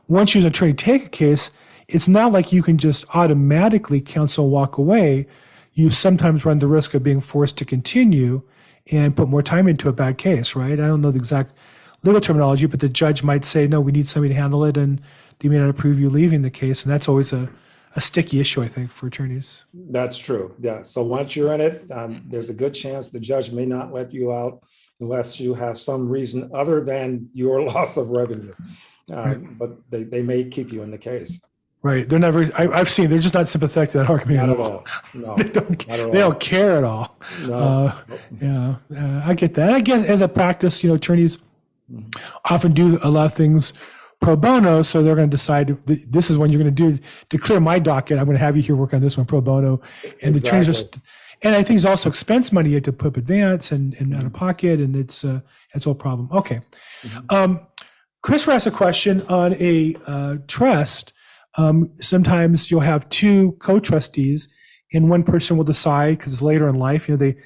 once 0.09 0.35
you 0.35 0.41
as 0.41 0.45
an 0.45 0.51
attorney 0.51 0.73
take 0.73 1.07
a 1.07 1.09
case, 1.11 1.51
it's 1.87 2.09
not 2.09 2.33
like 2.33 2.53
you 2.53 2.63
can 2.63 2.79
just 2.79 3.05
automatically 3.15 4.01
counsel 4.01 4.45
and 4.45 4.53
walk 4.53 4.79
away. 4.79 5.27
You 5.75 5.91
sometimes 5.91 6.45
run 6.45 6.59
the 6.59 6.67
risk 6.67 6.95
of 6.95 7.03
being 7.03 7.21
forced 7.21 7.57
to 7.59 7.65
continue 7.65 8.43
and 8.91 9.17
put 9.17 9.29
more 9.29 9.43
time 9.43 9.69
into 9.69 9.89
a 9.89 9.93
bad 9.93 10.19
case, 10.19 10.57
right? 10.57 10.73
I 10.73 10.87
don't 10.87 11.01
know 11.01 11.11
the 11.11 11.19
exact 11.19 11.53
legal 12.03 12.21
terminology, 12.21 12.67
but 12.67 12.81
the 12.81 12.89
judge 12.89 13.23
might 13.23 13.45
say, 13.45 13.67
no, 13.67 13.81
we 13.81 13.93
need 13.93 14.09
somebody 14.09 14.35
to 14.35 14.41
handle 14.41 14.65
it, 14.65 14.77
and 14.77 15.01
they 15.39 15.49
may 15.49 15.59
not 15.59 15.69
approve 15.69 15.99
you 15.99 16.11
leaving 16.11 16.43
the 16.43 16.51
case. 16.51 16.85
And 16.85 16.93
that's 16.93 17.09
always 17.09 17.33
a, 17.33 17.51
a 17.97 18.01
sticky 18.01 18.41
issue, 18.41 18.63
I 18.63 18.69
think, 18.69 18.91
for 18.91 19.07
attorneys. 19.07 19.65
That's 19.75 20.19
true. 20.19 20.55
Yeah. 20.61 20.83
So 20.83 21.03
once 21.03 21.37
you're 21.37 21.53
in 21.53 21.61
it, 21.61 21.91
um, 21.91 22.23
there's 22.27 22.51
a 22.51 22.55
good 22.55 22.75
chance 22.75 23.11
the 23.11 23.21
judge 23.21 23.53
may 23.53 23.67
not 23.67 23.93
let 23.93 24.13
you 24.13 24.33
out 24.33 24.63
unless 25.01 25.39
you 25.39 25.55
have 25.55 25.79
some 25.79 26.09
reason 26.09 26.51
other 26.55 26.85
than 26.85 27.29
your 27.35 27.63
loss 27.73 27.97
of 27.97 28.09
revenue. 28.09 28.55
Uh, 29.13 29.35
But 29.35 29.91
they, 29.91 30.05
they 30.05 30.23
may 30.23 30.45
keep 30.45 30.73
you 30.73 30.83
in 30.83 30.91
the 30.91 30.99
case. 30.99 31.43
Right. 31.83 32.09
They're 32.09 32.19
never, 32.19 32.43
I, 32.59 32.69
I've 32.69 32.89
seen, 32.89 33.09
they're 33.09 33.21
just 33.21 33.35
not 33.35 33.47
sympathetic 33.47 33.91
to 33.91 33.99
that 33.99 34.11
argument 34.11 34.39
Not 34.39 34.51
at 34.51 34.59
all. 34.59 34.73
all. 34.73 34.85
No. 35.15 35.37
They 35.43 35.49
don't, 35.49 35.89
Not 35.89 36.01
at 36.01 36.13
they 36.13 36.19
don't 36.19 36.41
care 36.41 36.77
at 36.77 36.85
all. 36.85 37.17
No. 37.43 37.55
Uh, 37.55 37.95
yeah, 38.41 38.75
uh, 38.97 39.23
I 39.25 39.35
get 39.35 39.55
that. 39.55 39.71
I 39.71 39.81
guess 39.81 40.05
as 40.05 40.21
a 40.21 40.29
practice, 40.29 40.83
you 40.83 40.89
know, 40.91 40.97
attorneys 40.97 41.39
often 42.45 42.73
do 42.73 42.99
a 43.03 43.11
lot 43.11 43.27
of 43.27 43.35
things 43.35 43.73
pro 44.21 44.35
bono, 44.37 44.83
so 44.83 45.03
they're 45.03 45.15
going 45.15 45.31
to 45.31 45.35
decide 45.37 45.69
th- 45.87 46.01
this 46.09 46.29
is 46.31 46.37
when 46.37 46.51
you're 46.51 46.61
going 46.63 46.75
to 46.75 46.91
do 46.93 46.99
to 47.31 47.39
clear 47.39 47.61
my 47.61 47.79
docket. 47.79 48.19
I'm 48.19 48.25
going 48.25 48.37
to 48.37 48.43
have 48.45 48.57
you 48.57 48.63
here 48.63 48.75
work 48.77 48.93
on 48.93 49.01
this 49.01 49.17
one 49.17 49.27
pro 49.27 49.41
bono, 49.41 49.81
and 50.23 50.35
the 50.35 50.41
attorneys 50.41 50.69
are. 50.69 50.73
St- 50.73 50.99
and 51.45 51.55
I 51.55 51.63
think 51.63 51.77
it's 51.77 51.87
also 51.87 52.09
expense 52.09 52.51
money 52.51 52.71
you 52.71 52.75
have 52.75 52.83
to 52.85 52.93
put 52.93 53.07
up 53.09 53.17
advance 53.17 53.71
and, 53.71 53.95
and 54.01 54.13
out 54.13 54.25
of 54.25 54.33
pocket, 54.33 54.81
and 54.81 54.97
it's 54.97 55.25
uh, 55.25 55.41
it's 55.73 55.87
all 55.87 55.95
problem. 55.95 56.29
Okay, 56.33 56.61
um, 57.31 57.61
Chris 58.29 58.47
asked 58.47 58.67
a 58.67 58.71
question 58.71 59.23
on 59.31 59.55
a 59.55 59.97
uh, 60.07 60.37
trust. 60.49 61.15
Um, 61.57 61.91
sometimes 62.03 62.71
you'll 62.71 62.81
have 62.81 63.09
two 63.09 63.53
co-trustees, 63.53 64.55
and 64.93 65.09
one 65.09 65.25
person 65.25 65.57
will 65.57 65.65
decide 65.65 66.19
because 66.19 66.43
later 66.43 66.69
in 66.69 66.75
life. 66.75 67.09
You 67.09 67.15
know, 67.15 67.19
they 67.19 67.37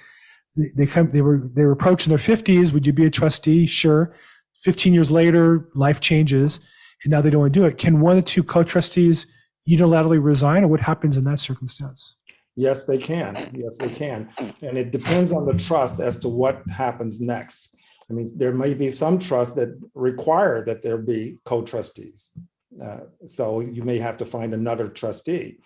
they 0.76 0.86
come 0.86 1.12
they 1.12 1.22
were 1.22 1.48
they 1.54 1.64
were 1.64 1.70
approaching 1.70 2.08
their 2.10 2.18
50s 2.18 2.72
would 2.72 2.84
you 2.84 2.92
be 2.92 3.06
a 3.06 3.10
trustee 3.10 3.66
sure 3.66 4.12
15 4.60 4.92
years 4.92 5.10
later 5.10 5.66
life 5.74 6.00
changes 6.00 6.58
and 7.04 7.10
now 7.10 7.22
they 7.22 7.30
don't 7.30 7.40
want 7.40 7.54
to 7.54 7.60
do 7.60 7.64
it 7.64 7.78
can 7.78 8.00
one 8.00 8.18
of 8.18 8.22
the 8.22 8.28
two 8.28 8.42
co-trustees 8.42 9.26
unilaterally 9.66 10.22
resign 10.22 10.62
or 10.62 10.68
what 10.68 10.80
happens 10.80 11.16
in 11.16 11.24
that 11.24 11.38
circumstance 11.38 12.16
Yes, 12.54 12.84
they 12.84 12.98
can. 12.98 13.34
Yes, 13.54 13.78
they 13.78 13.88
can. 13.88 14.28
And 14.60 14.76
it 14.76 14.92
depends 14.92 15.32
on 15.32 15.46
the 15.46 15.54
trust 15.54 16.00
as 16.00 16.18
to 16.18 16.28
what 16.28 16.62
happens 16.68 17.18
next. 17.18 17.71
I 18.12 18.14
mean, 18.14 18.30
there 18.36 18.52
may 18.52 18.74
be 18.74 18.90
some 18.90 19.18
trusts 19.18 19.54
that 19.54 19.80
require 19.94 20.62
that 20.66 20.82
there 20.82 20.98
be 20.98 21.38
co-trustees. 21.46 22.36
Uh, 22.80 23.00
So 23.26 23.60
you 23.60 23.82
may 23.82 23.98
have 23.98 24.18
to 24.18 24.26
find 24.26 24.52
another 24.52 24.88
trustee. 24.88 25.60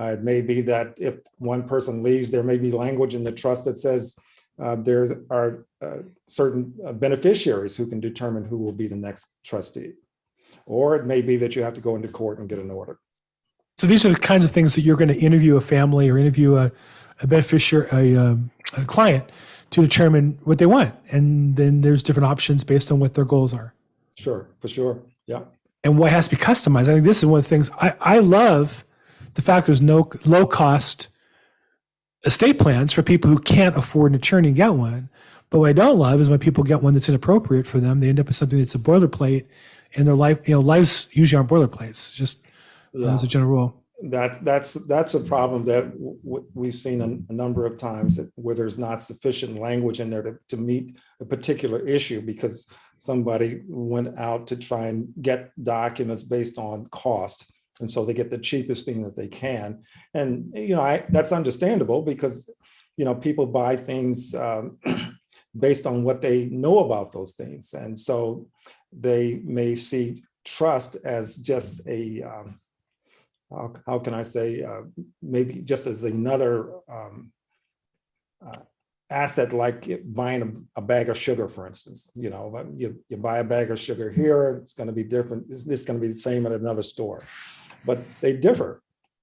Uh, 0.00 0.16
It 0.16 0.22
may 0.22 0.40
be 0.42 0.62
that 0.62 0.94
if 0.96 1.14
one 1.38 1.62
person 1.68 2.02
leaves, 2.02 2.30
there 2.30 2.42
may 2.42 2.58
be 2.58 2.72
language 2.72 3.14
in 3.14 3.24
the 3.24 3.38
trust 3.42 3.64
that 3.66 3.78
says 3.78 4.16
uh, 4.58 4.76
there 4.76 5.06
are 5.30 5.66
uh, 5.80 6.00
certain 6.26 6.74
beneficiaries 7.06 7.76
who 7.76 7.86
can 7.86 8.00
determine 8.00 8.44
who 8.44 8.58
will 8.58 8.76
be 8.82 8.88
the 8.88 9.02
next 9.08 9.24
trustee. 9.44 9.92
Or 10.66 10.96
it 10.96 11.06
may 11.06 11.22
be 11.22 11.36
that 11.36 11.54
you 11.54 11.62
have 11.62 11.74
to 11.74 11.80
go 11.80 11.94
into 11.96 12.08
court 12.08 12.38
and 12.38 12.48
get 12.48 12.58
an 12.58 12.70
order. 12.70 12.98
so 13.78 13.86
these 13.86 14.04
are 14.06 14.12
the 14.16 14.26
kinds 14.32 14.44
of 14.44 14.50
things 14.50 14.74
that 14.74 14.82
you're 14.84 15.02
going 15.02 15.14
to 15.16 15.24
interview 15.28 15.54
a 15.56 15.60
family 15.76 16.06
or 16.10 16.18
interview 16.18 16.50
a, 16.56 16.66
a 17.24 17.26
beneficiary 17.26 17.86
a, 17.92 18.04
um, 18.24 18.50
a 18.82 18.84
client 18.84 19.24
to 19.72 19.82
determine 19.82 20.38
what 20.44 20.58
they 20.58 20.66
want 20.66 20.94
and 21.10 21.56
then 21.56 21.80
there's 21.80 22.02
different 22.02 22.26
options 22.28 22.62
based 22.64 22.92
on 22.92 23.00
what 23.00 23.14
their 23.14 23.24
goals 23.24 23.52
are 23.54 23.74
Sure, 24.14 24.48
for 24.60 24.68
sure. 24.68 25.02
Yeah. 25.26 25.40
and 25.84 25.98
what 25.98 26.10
has 26.12 26.28
to 26.28 26.36
be 26.36 26.42
customized. 26.42 26.82
I 26.82 26.94
think 26.94 27.04
this 27.04 27.18
is 27.18 27.26
one 27.26 27.38
of 27.38 27.44
the 27.44 27.48
things 27.48 27.70
I, 27.80 27.94
I 28.00 28.18
love 28.18 28.84
the 29.34 29.42
fact 29.42 29.66
there's 29.66 29.80
no 29.80 30.10
low 30.26 30.46
cost 30.46 31.08
estate 32.24 32.58
plans 32.58 32.92
for 32.92 33.02
people 33.02 33.30
who 33.30 33.38
can't 33.38 33.76
afford 33.76 34.12
an 34.12 34.16
attorney 34.16 34.48
and 34.48 34.56
get 34.56 34.74
one. 34.74 35.08
But 35.50 35.58
what 35.60 35.70
I 35.70 35.72
don't 35.72 35.98
love 35.98 36.20
is 36.20 36.30
when 36.30 36.38
people 36.38 36.64
get 36.64 36.82
one 36.82 36.94
that's 36.94 37.08
inappropriate 37.08 37.66
for 37.66 37.80
them. 37.80 38.00
They 38.00 38.08
end 38.08 38.20
up 38.20 38.26
with 38.26 38.36
something 38.36 38.58
that's 38.58 38.74
a 38.74 38.78
boilerplate 38.78 39.46
and 39.96 40.06
their 40.06 40.14
life, 40.14 40.46
you 40.48 40.54
know, 40.54 40.60
lives 40.60 41.08
usually 41.12 41.36
aren't 41.38 41.50
boilerplates, 41.50 42.14
just 42.14 42.42
uh, 42.98 43.08
as 43.08 43.22
a 43.22 43.26
general 43.26 43.50
rule. 43.50 43.81
That, 44.10 44.44
that's, 44.44 44.74
that's 44.74 45.14
a 45.14 45.20
problem 45.20 45.64
that 45.66 45.92
w- 45.92 46.46
we've 46.54 46.74
seen 46.74 47.00
a, 47.00 47.32
a 47.32 47.34
number 47.34 47.66
of 47.66 47.78
times 47.78 48.16
that 48.16 48.32
where 48.34 48.54
there's 48.54 48.78
not 48.78 49.00
sufficient 49.00 49.58
language 49.58 50.00
in 50.00 50.10
there 50.10 50.22
to, 50.22 50.38
to 50.48 50.56
meet 50.56 50.96
a 51.20 51.24
particular 51.24 51.80
issue 51.86 52.20
because 52.20 52.68
somebody 53.02 53.62
went 53.66 54.18
out 54.18 54.46
to 54.46 54.56
try 54.56 54.86
and 54.86 55.12
get 55.20 55.50
documents 55.62 56.22
based 56.22 56.58
on 56.58 56.86
cost. 56.86 57.52
And 57.80 57.90
so 57.90 58.04
they 58.04 58.14
get 58.14 58.30
the 58.30 58.38
cheapest 58.38 58.86
thing 58.86 59.02
that 59.02 59.16
they 59.16 59.28
can. 59.28 59.82
And, 60.14 60.52
you 60.54 60.76
know, 60.76 60.82
I, 60.82 61.04
that's 61.08 61.32
understandable 61.32 62.02
because, 62.02 62.48
you 62.96 63.04
know, 63.04 63.14
people 63.14 63.46
buy 63.46 63.76
things 63.76 64.34
um, 64.34 64.78
based 65.58 65.86
on 65.86 66.04
what 66.04 66.20
they 66.20 66.46
know 66.46 66.78
about 66.78 67.12
those 67.12 67.32
things. 67.32 67.74
And 67.74 67.98
so 67.98 68.46
they 68.92 69.40
may 69.44 69.74
see 69.74 70.22
trust 70.44 70.96
as 71.04 71.36
just 71.36 71.86
a, 71.88 72.22
um, 72.22 72.60
how, 73.52 73.74
how 73.86 73.98
can 73.98 74.14
I 74.14 74.22
say, 74.22 74.62
uh, 74.62 74.82
maybe 75.20 75.60
just 75.62 75.86
as 75.86 76.04
another 76.04 76.72
um, 76.88 77.32
uh, 78.44 78.58
asset 79.10 79.52
like 79.52 80.02
buying 80.04 80.42
a, 80.76 80.80
a 80.80 80.82
bag 80.82 81.08
of 81.08 81.18
sugar, 81.18 81.48
for 81.48 81.66
instance, 81.66 82.10
you 82.14 82.30
know, 82.30 82.72
you, 82.76 83.02
you 83.08 83.16
buy 83.16 83.38
a 83.38 83.44
bag 83.44 83.70
of 83.70 83.78
sugar 83.78 84.10
here, 84.10 84.58
it's 84.62 84.72
gonna 84.72 84.92
be 84.92 85.04
different, 85.04 85.48
this, 85.48 85.64
this 85.64 85.80
is 85.80 85.86
gonna 85.86 85.98
be 85.98 86.08
the 86.08 86.14
same 86.14 86.46
at 86.46 86.52
another 86.52 86.82
store. 86.82 87.24
But 87.84 87.98
they 88.20 88.34
differ. 88.34 88.82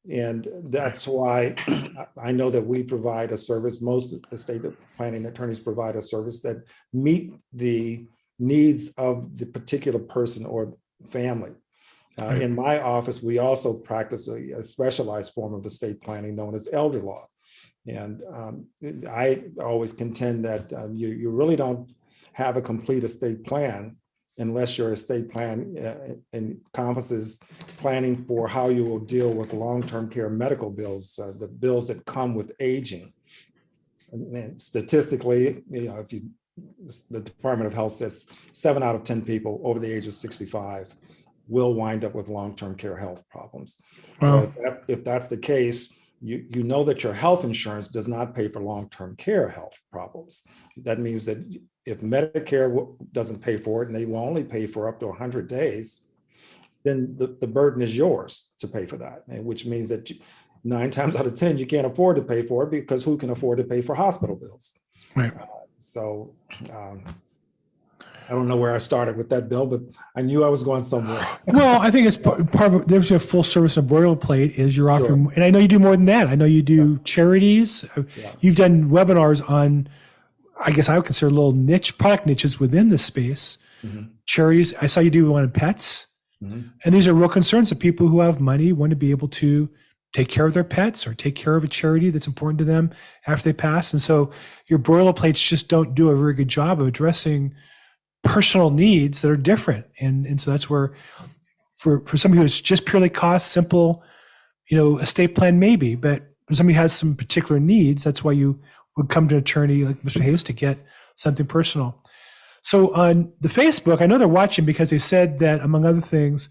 And 0.10 0.48
that's 0.66 1.08
why 1.08 1.56
I 2.22 2.32
know 2.32 2.50
that 2.50 2.66
we 2.66 2.84
provide 2.84 3.32
a 3.32 3.38
service, 3.38 3.82
most 3.82 4.14
estate 4.32 4.62
planning 4.98 5.26
attorneys 5.26 5.60
provide 5.60 5.96
a 5.96 6.02
service 6.02 6.42
that 6.42 6.64
meet 6.94 7.34
the 7.54 8.08
needs 8.40 8.90
of 8.98 9.38
the 9.38 9.46
particular 9.46 10.00
person 10.00 10.46
or 10.46 10.76
family. 11.10 11.52
Uh, 12.20 12.36
in 12.36 12.56
my 12.56 12.82
office, 12.82 13.24
we 13.24 13.40
also 13.40 13.74
practice 13.74 14.28
a, 14.28 14.52
a 14.52 14.64
specialized 14.64 15.34
form 15.34 15.54
of 15.54 15.66
estate 15.66 16.02
planning 16.02 16.36
known 16.36 16.56
as 16.56 16.68
elder 16.72 17.02
law. 17.02 17.28
And 17.88 18.22
um, 18.32 18.68
I 19.10 19.44
always 19.62 19.94
contend 19.94 20.46
that 20.46 20.72
um, 20.74 20.96
you, 20.96 21.10
you 21.10 21.30
really 21.30 21.56
don't 21.56 21.90
have 22.34 22.58
a 22.58 22.62
complete 22.62 23.04
estate 23.04 23.44
plan 23.44 23.96
unless 24.38 24.78
your 24.78 24.94
estate 24.94 25.30
plan 25.30 25.76
uh, 25.78 26.14
encompasses 26.34 27.42
planning 27.78 28.24
for 28.26 28.48
how 28.48 28.70
you 28.70 28.86
will 28.86 29.00
deal 29.00 29.34
with 29.34 29.54
long-term 29.54 30.10
care 30.10 30.30
medical 30.30 30.70
bills, 30.70 31.20
uh, 31.22 31.34
the 31.38 31.48
bills 31.48 31.88
that 31.88 32.06
come 32.06 32.34
with 32.34 32.52
aging. 32.60 33.12
And 34.12 34.62
statistically, 34.62 35.64
you 35.70 35.82
know, 35.82 35.98
if 35.98 36.14
you, 36.14 36.30
the 37.10 37.22
Department 37.22 37.68
of 37.68 37.74
Health 37.74 37.94
says 37.94 38.28
seven 38.54 38.82
out 38.82 38.96
of 38.96 39.04
10 39.04 39.24
people 39.24 39.62
over 39.64 39.80
the 39.80 39.92
age 39.92 40.08
of 40.08 40.14
65 40.14 40.96
will 41.50 41.74
wind 41.74 42.06
up 42.06 42.16
with 42.16 42.30
long-term 42.30 42.76
care 42.76 42.96
health 42.96 43.24
problems. 43.30 43.82
Well, 44.22 44.44
If 44.44 44.56
that- 44.56 44.84
if 44.88 45.04
that's 45.04 45.28
the 45.28 45.38
case, 45.38 45.94
you, 46.22 46.46
you 46.54 46.64
know 46.64 46.84
that 46.84 47.04
your 47.04 47.14
health 47.14 47.44
insurance 47.44 47.88
does 47.88 48.08
not 48.08 48.36
pay 48.36 48.48
for 48.48 48.62
long-term 48.62 49.16
care 49.16 49.50
health 49.50 49.78
problems. 49.92 50.46
That 50.78 51.00
means 51.00 51.26
that 51.26 51.38
if 51.86 52.02
Medicare 52.02 52.70
w- 52.70 52.96
doesn't 53.12 53.42
pay 53.42 53.58
for 53.58 53.82
it 53.82 53.88
and 53.88 53.96
they 53.96 54.06
will 54.06 54.20
only 54.20 54.44
pay 54.44 54.68
for 54.68 54.88
up 54.88 55.00
to 55.00 55.08
100 55.08 55.48
days, 55.48 56.06
then 56.84 57.16
the, 57.18 57.28
the 57.42 57.48
burden 57.48 57.82
is 57.82 57.96
yours 57.98 58.52
to 58.60 58.68
pay 58.68 58.86
for 58.86 58.98
that, 58.98 59.24
and 59.28 59.44
which 59.46 59.66
means 59.66 59.90
that 59.90 60.10
you- 60.10 60.20
nine 60.64 60.92
times 60.92 61.16
out 61.16 61.26
of 61.26 61.34
10, 61.36 61.58
you 61.58 61.66
can't 61.66 61.88
afford 61.88 62.18
to 62.18 62.22
pay 62.22 62.42
for 62.46 62.64
it 62.66 62.70
because 62.72 63.04
who 63.04 63.18
can 63.18 63.30
afford 63.30 63.58
to 63.58 63.64
pay 63.64 63.82
for 63.82 63.96
hospital 63.96 64.36
bills? 64.36 64.78
Right. 65.16 65.34
Uh, 65.36 65.46
So 65.78 66.36
um, 66.76 67.02
I 68.30 68.34
don't 68.34 68.48
know 68.48 68.58
where 68.58 68.76
I 68.76 68.78
started 68.78 69.18
with 69.18 69.30
that, 69.30 69.50
Bill, 69.50 69.66
but 69.66 69.82
I 70.16 70.22
knew 70.22 70.44
I 70.44 70.50
was 70.50 70.62
going 70.64 70.84
somewhere. 70.84 71.26
well, 71.48 71.82
I 71.82 71.90
think 71.90 72.06
it's 72.08 72.18
part, 72.18 72.52
part 72.52 72.74
of 72.74 72.88
there's 72.88 73.10
a 73.10 73.18
full 73.20 73.42
service 73.44 73.76
and 73.76 73.90
boilerplate 73.90 74.58
is 74.60 74.78
you're 74.78 74.92
offering, 74.92 75.32
and 75.36 75.44
I 75.44 75.50
know 75.50 75.58
you 75.58 75.68
do 75.68 75.80
more 75.80 75.96
than 75.96 76.06
that. 76.06 76.28
I 76.28 76.36
know 76.36 76.46
you 76.46 76.62
do 76.62 77.00
charities. 77.00 77.86
Uh, 77.98 78.04
Yeah. 78.16 78.32
You've 78.40 78.56
done 78.56 78.90
webinars 78.92 79.48
on, 79.50 79.88
I 80.64 80.72
guess 80.72 80.90
I 80.90 80.96
would 80.98 81.06
consider 81.06 81.32
little 81.32 81.54
niche 81.54 81.98
product 81.98 82.28
niches 82.28 82.60
within 82.60 82.90
this 82.90 83.04
space. 83.04 83.58
Mhm. 83.86 84.10
Charities. 84.26 84.76
I 84.80 84.86
saw 84.88 85.00
you 85.00 85.10
do 85.10 85.32
one 85.32 85.44
on 85.44 85.50
pets, 85.52 86.06
Mhm. 86.44 86.70
and 86.86 86.94
these 86.94 87.08
are 87.08 87.14
real 87.14 87.30
concerns 87.30 87.72
of 87.72 87.80
people 87.80 88.10
who 88.10 88.20
have 88.20 88.40
money 88.40 88.72
want 88.72 88.92
to 88.92 88.96
be 88.96 89.10
able 89.12 89.28
to 89.30 89.70
take 90.14 90.28
care 90.28 90.46
of 90.46 90.54
their 90.54 90.64
pets 90.64 91.06
or 91.08 91.14
take 91.14 91.36
care 91.36 91.56
of 91.56 91.64
a 91.64 91.68
charity 91.68 92.10
that's 92.10 92.28
important 92.28 92.60
to 92.60 92.66
them 92.66 92.92
after 93.28 93.44
they 93.50 93.54
pass. 93.54 93.92
And 93.94 94.02
so 94.02 94.30
your 94.68 94.80
boilerplates 94.80 95.48
just 95.48 95.68
don't 95.70 95.94
do 95.96 96.10
a 96.10 96.16
very 96.16 96.34
good 96.34 96.48
job 96.48 96.82
of 96.82 96.88
addressing 96.88 97.54
personal 98.24 98.70
needs 98.70 99.22
that 99.22 99.32
are 99.32 99.38
different. 99.38 99.86
And, 100.00 100.26
and 100.26 100.40
so 100.42 100.52
that's 100.52 100.70
where 100.70 100.94
for, 101.78 102.02
for 102.06 102.18
somebody 102.18 102.42
who's 102.42 102.60
just 102.60 102.86
purely 102.86 103.10
cost 103.10 103.52
simple, 103.52 104.04
you 104.70 104.78
know, 104.78 104.98
estate 105.00 105.36
plan 105.36 105.60
maybe, 105.60 105.96
but 105.96 106.24
for 106.48 106.56
somebody 106.56 106.76
who 106.76 106.82
has 106.82 106.94
some 106.94 107.16
particular 107.16 107.60
needs, 107.60 108.04
that's 108.04 108.24
why 108.24 108.32
you 108.32 108.60
would 108.98 109.10
come 109.10 109.28
to 109.30 109.36
an 109.36 109.42
attorney 109.42 109.86
like 109.86 110.02
Mr. 110.04 110.22
Hayes 110.22 110.44
to 110.44 110.54
get 110.54 110.78
something 111.16 111.46
personal. 111.46 112.04
So 112.62 112.94
on 112.94 113.32
the 113.40 113.48
Facebook, 113.48 114.02
I 114.02 114.06
know 114.06 114.18
they're 114.18 114.28
watching 114.28 114.66
because 114.66 114.90
they 114.90 115.00
said 115.00 115.40
that 115.40 115.62
among 115.62 115.86
other 115.86 116.02
things, 116.02 116.50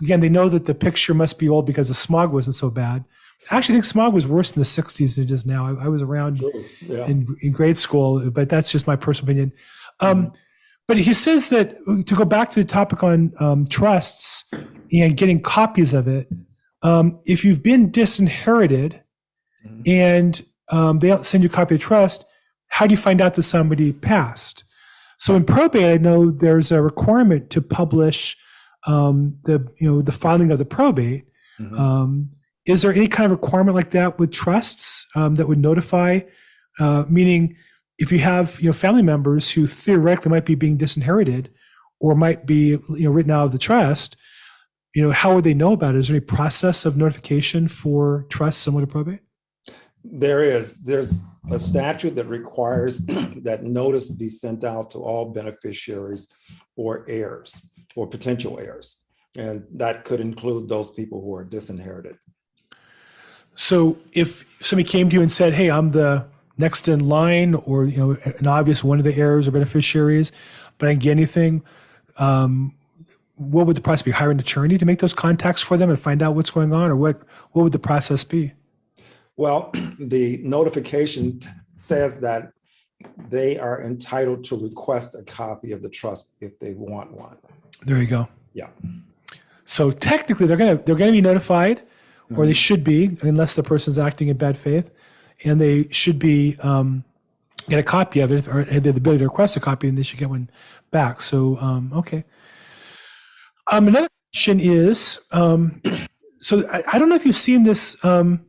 again, 0.00 0.20
they 0.20 0.30
know 0.30 0.48
that 0.48 0.64
the 0.64 0.74
picture 0.74 1.12
must 1.12 1.38
be 1.38 1.48
old 1.48 1.66
because 1.66 1.88
the 1.88 1.94
smog 1.94 2.32
wasn't 2.32 2.56
so 2.56 2.70
bad. 2.70 3.04
I 3.50 3.56
actually 3.56 3.74
think 3.74 3.84
smog 3.84 4.14
was 4.14 4.26
worse 4.26 4.52
in 4.52 4.60
the 4.60 4.64
60s 4.66 5.16
than 5.16 5.24
it 5.24 5.30
is 5.30 5.44
now. 5.44 5.66
I, 5.66 5.84
I 5.84 5.88
was 5.88 6.00
around 6.00 6.42
Yeah. 6.80 7.06
in, 7.06 7.26
in 7.42 7.52
grade 7.52 7.76
school, 7.76 8.30
but 8.30 8.48
that's 8.48 8.70
just 8.72 8.86
my 8.86 8.96
personal 8.96 9.30
opinion. 9.30 9.52
Um, 10.00 10.32
But 10.88 10.98
he 10.98 11.14
says 11.14 11.48
that 11.50 11.74
to 12.06 12.14
go 12.14 12.24
back 12.24 12.50
to 12.50 12.60
the 12.60 12.66
topic 12.68 13.02
on 13.02 13.32
um, 13.40 13.66
trusts 13.66 14.44
and 14.92 15.16
getting 15.16 15.40
copies 15.40 15.94
of 15.94 16.08
it, 16.08 16.28
um, 16.82 17.20
if 17.24 17.44
you've 17.44 17.62
been 17.62 17.90
disinherited 17.90 19.00
Mhm. 19.64 19.82
and 19.88 20.44
um, 20.70 20.98
they 20.98 21.06
don't 21.06 21.24
send 21.24 21.44
you 21.44 21.48
a 21.48 21.52
copy 21.52 21.76
of 21.76 21.80
trust, 21.80 22.24
how 22.66 22.84
do 22.86 22.92
you 22.92 22.96
find 22.96 23.20
out 23.20 23.34
that 23.34 23.44
somebody 23.44 23.92
passed? 23.92 24.64
So 25.18 25.36
in 25.36 25.44
probate, 25.44 25.84
I 25.84 25.98
know 25.98 26.32
there's 26.32 26.72
a 26.72 26.82
requirement 26.82 27.48
to 27.50 27.60
publish 27.62 28.36
um, 28.88 29.38
the 29.44 29.64
you 29.78 29.88
know 29.88 30.02
the 30.02 30.10
filing 30.10 30.50
of 30.50 30.58
the 30.58 30.64
probate. 30.64 31.26
Mhm. 31.60 31.78
Um, 31.78 32.30
is 32.66 32.82
there 32.82 32.92
any 32.92 33.06
kind 33.06 33.26
of 33.30 33.38
requirement 33.40 33.76
like 33.76 33.90
that 33.90 34.18
with 34.18 34.32
trusts 34.32 35.06
um, 35.14 35.36
that 35.36 35.46
would 35.46 35.60
notify? 35.60 36.20
Uh, 36.80 37.04
meaning, 37.08 37.54
if 37.98 38.10
you 38.10 38.18
have 38.18 38.60
you 38.60 38.66
know 38.66 38.72
family 38.72 39.02
members 39.02 39.50
who 39.50 39.66
theoretically 39.66 40.30
might 40.30 40.46
be 40.46 40.54
being 40.54 40.76
disinherited 40.76 41.50
or 42.00 42.14
might 42.14 42.46
be 42.46 42.70
you 42.70 43.04
know 43.04 43.10
written 43.10 43.30
out 43.30 43.46
of 43.46 43.52
the 43.52 43.58
trust, 43.58 44.16
you 44.94 45.02
know 45.02 45.12
how 45.12 45.34
would 45.34 45.44
they 45.44 45.54
know 45.54 45.72
about 45.72 45.94
it? 45.94 45.98
Is 45.98 46.08
there 46.08 46.16
any 46.16 46.24
process 46.24 46.84
of 46.84 46.96
notification 46.96 47.68
for 47.68 48.26
trusts 48.28 48.62
similar 48.62 48.84
to 48.84 48.90
probate? 48.90 49.20
There 50.04 50.42
is, 50.42 50.82
there's 50.82 51.20
a 51.50 51.58
statute 51.58 52.16
that 52.16 52.26
requires 52.26 52.98
that 53.06 53.60
notice 53.62 54.10
be 54.10 54.28
sent 54.28 54.64
out 54.64 54.90
to 54.92 54.98
all 54.98 55.32
beneficiaries 55.32 56.28
or 56.76 57.04
heirs 57.08 57.70
or 57.94 58.06
potential 58.06 58.58
heirs. 58.58 59.04
And 59.38 59.64
that 59.74 60.04
could 60.04 60.20
include 60.20 60.68
those 60.68 60.90
people 60.90 61.20
who 61.20 61.34
are 61.34 61.44
disinherited. 61.44 62.16
So 63.54 63.98
if 64.12 64.62
somebody 64.62 64.88
came 64.88 65.08
to 65.08 65.14
you 65.14 65.22
and 65.22 65.30
said, 65.30 65.54
"Hey, 65.54 65.70
I'm 65.70 65.90
the 65.90 66.26
next 66.58 66.88
in 66.88 67.08
line," 67.08 67.54
or 67.54 67.84
you 67.84 67.98
know, 67.98 68.16
an 68.38 68.46
obvious 68.46 68.82
one 68.84 68.98
of 68.98 69.04
the 69.04 69.14
heirs 69.14 69.48
or 69.48 69.50
beneficiaries, 69.50 70.32
but 70.78 70.88
I 70.88 70.92
didn't 70.92 71.02
get 71.02 71.10
anything, 71.12 71.62
um, 72.18 72.74
what 73.36 73.66
would 73.66 73.76
the 73.76 73.80
process 73.80 74.02
be? 74.02 74.10
Hire 74.10 74.30
an 74.30 74.40
attorney 74.40 74.78
to 74.78 74.84
make 74.84 74.98
those 75.00 75.14
contacts 75.14 75.62
for 75.62 75.76
them 75.76 75.90
and 75.90 75.98
find 75.98 76.22
out 76.22 76.34
what's 76.34 76.50
going 76.50 76.72
on, 76.72 76.90
or 76.90 76.96
what? 76.96 77.20
What 77.52 77.62
would 77.62 77.72
the 77.72 77.78
process 77.78 78.24
be? 78.24 78.52
Well, 79.36 79.70
the 79.98 80.40
notification 80.42 81.40
says 81.76 82.20
that 82.20 82.52
they 83.28 83.58
are 83.58 83.82
entitled 83.82 84.44
to 84.44 84.56
request 84.56 85.14
a 85.14 85.22
copy 85.24 85.72
of 85.72 85.82
the 85.82 85.88
trust 85.88 86.36
if 86.40 86.58
they 86.58 86.74
want 86.74 87.12
one. 87.12 87.36
There 87.84 87.98
you 87.98 88.06
go. 88.06 88.28
Yeah. 88.52 88.68
So 89.64 89.90
technically, 89.90 90.46
they're 90.46 90.56
gonna 90.56 90.76
they're 90.76 90.96
gonna 90.96 91.12
be 91.12 91.20
notified, 91.20 91.82
or 92.34 92.46
they 92.46 92.52
should 92.52 92.84
be, 92.84 93.16
unless 93.22 93.54
the 93.54 93.62
person's 93.62 93.98
acting 93.98 94.28
in 94.28 94.36
bad 94.36 94.56
faith, 94.56 94.90
and 95.44 95.60
they 95.60 95.88
should 95.90 96.18
be 96.18 96.56
um, 96.62 97.04
get 97.68 97.78
a 97.78 97.82
copy 97.82 98.20
of 98.20 98.32
it, 98.32 98.46
or 98.48 98.62
have 98.64 98.82
the 98.82 98.90
ability 98.90 99.18
to 99.18 99.24
request 99.24 99.56
a 99.56 99.60
copy, 99.60 99.88
and 99.88 99.96
they 99.96 100.02
should 100.02 100.18
get 100.18 100.30
one 100.30 100.50
back. 100.90 101.22
So 101.22 101.58
um, 101.58 101.92
okay. 101.92 102.24
Um, 103.70 103.88
another 103.88 104.08
question 104.32 104.60
is, 104.60 105.20
um, 105.30 105.80
so 106.40 106.68
I, 106.70 106.82
I 106.94 106.98
don't 106.98 107.08
know 107.08 107.16
if 107.16 107.26
you've 107.26 107.36
seen 107.36 107.64
this. 107.64 108.02
Um, 108.04 108.46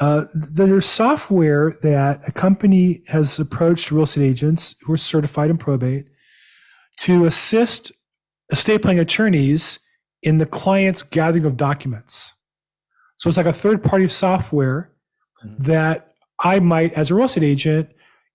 uh, 0.00 0.24
there's 0.34 0.86
software 0.86 1.72
that 1.82 2.20
a 2.26 2.32
company 2.32 3.02
has 3.08 3.38
approached 3.38 3.92
real 3.92 4.02
estate 4.02 4.24
agents 4.24 4.74
who 4.82 4.92
are 4.92 4.96
certified 4.96 5.50
in 5.50 5.56
probate 5.56 6.06
to 6.98 7.26
assist 7.26 7.92
estate 8.50 8.82
planning 8.82 9.00
attorneys 9.00 9.78
in 10.22 10.38
the 10.38 10.46
client's 10.46 11.02
gathering 11.02 11.44
of 11.44 11.56
documents. 11.56 12.34
So 13.16 13.28
it's 13.28 13.36
like 13.36 13.46
a 13.46 13.52
third 13.52 13.82
party 13.82 14.08
software. 14.08 14.90
That 15.58 16.14
I 16.40 16.60
might, 16.60 16.92
as 16.92 17.10
a 17.10 17.14
real 17.14 17.26
estate 17.26 17.42
agent, 17.42 17.90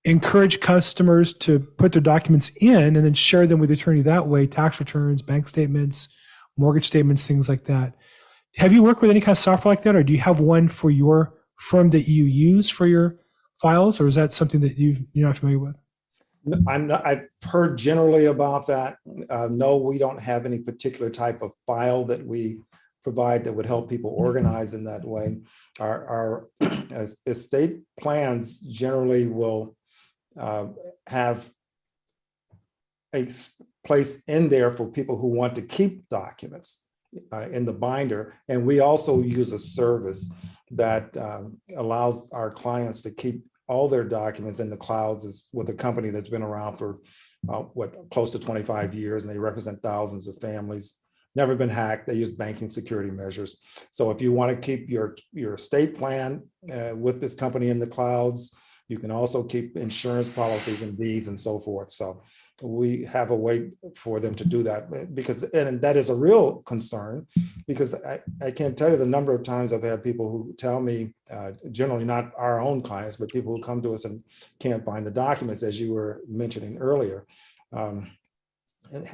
encourage 0.05 0.59
customers 0.59 1.33
to 1.33 1.59
put 1.59 1.91
their 1.91 2.01
documents 2.01 2.51
in 2.61 2.95
and 2.95 3.05
then 3.05 3.13
share 3.13 3.45
them 3.45 3.59
with 3.59 3.69
the 3.69 3.73
attorney 3.73 4.01
that 4.01 4.27
way 4.27 4.47
tax 4.47 4.79
returns, 4.79 5.21
bank 5.21 5.47
statements, 5.47 6.07
mortgage 6.57 6.85
statements, 6.85 7.27
things 7.27 7.49
like 7.49 7.65
that. 7.65 7.93
Have 8.55 8.73
you 8.73 8.81
worked 8.81 9.01
with 9.01 9.11
any 9.11 9.21
kind 9.21 9.33
of 9.33 9.37
software 9.37 9.75
like 9.75 9.83
that, 9.83 9.95
or 9.95 10.03
do 10.03 10.13
you 10.13 10.19
have 10.19 10.39
one 10.39 10.69
for 10.69 10.89
your 10.89 11.33
firm 11.57 11.89
that 11.91 12.07
you 12.07 12.23
use 12.23 12.69
for 12.69 12.87
your 12.87 13.17
files, 13.61 13.99
or 13.99 14.07
is 14.07 14.15
that 14.15 14.33
something 14.33 14.61
that 14.61 14.77
you've, 14.77 15.01
you're 15.11 15.27
not 15.27 15.37
familiar 15.37 15.59
with? 15.59 15.79
I'm 16.67 16.87
not, 16.87 17.05
I've 17.05 17.27
heard 17.43 17.77
generally 17.77 18.25
about 18.25 18.67
that. 18.67 18.97
Uh, 19.29 19.49
no, 19.51 19.77
we 19.77 19.97
don't 19.97 20.19
have 20.19 20.45
any 20.45 20.59
particular 20.59 21.09
type 21.09 21.41
of 21.41 21.51
file 21.67 22.05
that 22.05 22.25
we 22.25 22.61
provide 23.03 23.43
that 23.43 23.53
would 23.53 23.65
help 23.65 23.89
people 23.89 24.13
organize 24.15 24.73
in 24.73 24.83
that 24.85 25.03
way. 25.03 25.37
Our, 25.79 26.47
our 26.61 26.71
estate 27.25 27.79
plans 27.99 28.59
generally 28.59 29.27
will 29.27 29.75
uh, 30.37 30.67
have 31.07 31.49
a 33.15 33.27
place 33.85 34.21
in 34.27 34.49
there 34.49 34.71
for 34.71 34.87
people 34.87 35.17
who 35.17 35.27
want 35.27 35.55
to 35.55 35.61
keep 35.61 36.07
documents. 36.09 36.89
uh, 37.33 37.47
in 37.49 37.65
the 37.65 37.73
binder. 37.73 38.35
And 38.47 38.65
we 38.65 38.79
also 38.79 39.21
use 39.21 39.51
a 39.51 39.59
service 39.59 40.31
that 40.71 41.15
um, 41.17 41.57
allows 41.75 42.29
our 42.31 42.51
clients 42.51 43.01
to 43.03 43.11
keep 43.11 43.43
all 43.67 43.87
their 43.87 44.03
documents 44.03 44.59
in 44.59 44.69
the 44.69 44.77
clouds 44.77 45.25
is 45.25 45.47
with 45.53 45.69
a 45.69 45.73
company 45.73 46.09
that's 46.09 46.29
been 46.29 46.41
around 46.41 46.77
for 46.77 46.99
uh, 47.47 47.59
what, 47.73 47.95
close 48.11 48.31
to 48.31 48.39
25 48.39 48.93
years, 48.93 49.23
and 49.23 49.33
they 49.33 49.39
represent 49.39 49.81
thousands 49.81 50.27
of 50.27 50.39
families. 50.41 50.98
Never 51.35 51.55
been 51.55 51.69
hacked. 51.69 52.07
They 52.07 52.15
use 52.15 52.31
banking 52.31 52.69
security 52.69 53.11
measures. 53.11 53.61
So 53.91 54.11
if 54.11 54.21
you 54.21 54.31
want 54.31 54.51
to 54.51 54.57
keep 54.57 54.89
your, 54.89 55.15
your 55.31 55.55
estate 55.55 55.97
plan 55.97 56.43
uh, 56.73 56.95
with 56.95 57.21
this 57.21 57.35
company 57.35 57.69
in 57.69 57.79
the 57.79 57.87
clouds, 57.87 58.55
you 58.87 58.97
can 58.97 59.11
also 59.11 59.43
keep 59.43 59.77
insurance 59.77 60.29
policies 60.29 60.81
and 60.81 60.97
deeds 60.97 61.27
and 61.27 61.39
so 61.39 61.59
forth. 61.59 61.91
So 61.91 62.23
we 62.61 63.05
have 63.05 63.31
a 63.31 63.35
way 63.35 63.69
for 63.95 64.19
them 64.19 64.35
to 64.35 64.45
do 64.45 64.63
that 64.63 65.15
because, 65.15 65.43
and 65.43 65.81
that 65.81 65.95
is 65.95 66.09
a 66.09 66.15
real 66.15 66.57
concern 66.63 67.25
because 67.67 67.95
I, 68.03 68.19
I 68.43 68.51
can't 68.51 68.77
tell 68.77 68.89
you 68.89 68.97
the 68.97 69.05
number 69.05 69.33
of 69.33 69.43
times 69.43 69.71
I've 69.71 69.83
had 69.83 70.03
people 70.03 70.29
who 70.29 70.53
tell 70.57 70.81
me, 70.81 71.13
uh, 71.31 71.51
generally 71.71 72.05
not 72.05 72.31
our 72.37 72.59
own 72.59 72.81
clients, 72.81 73.17
but 73.17 73.31
people 73.31 73.55
who 73.55 73.61
come 73.61 73.81
to 73.83 73.93
us 73.93 74.05
and 74.05 74.23
can't 74.59 74.83
find 74.83 75.05
the 75.05 75.11
documents, 75.11 75.63
as 75.63 75.79
you 75.79 75.93
were 75.93 76.21
mentioning 76.27 76.77
earlier. 76.79 77.25
Um, 77.71 78.11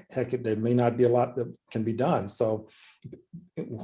heck, 0.10 0.32
there 0.32 0.56
may 0.56 0.74
not 0.74 0.98
be 0.98 1.04
a 1.04 1.10
lot 1.10 1.36
that 1.36 1.54
can 1.72 1.84
be 1.84 1.94
done. 1.94 2.28
So 2.28 2.68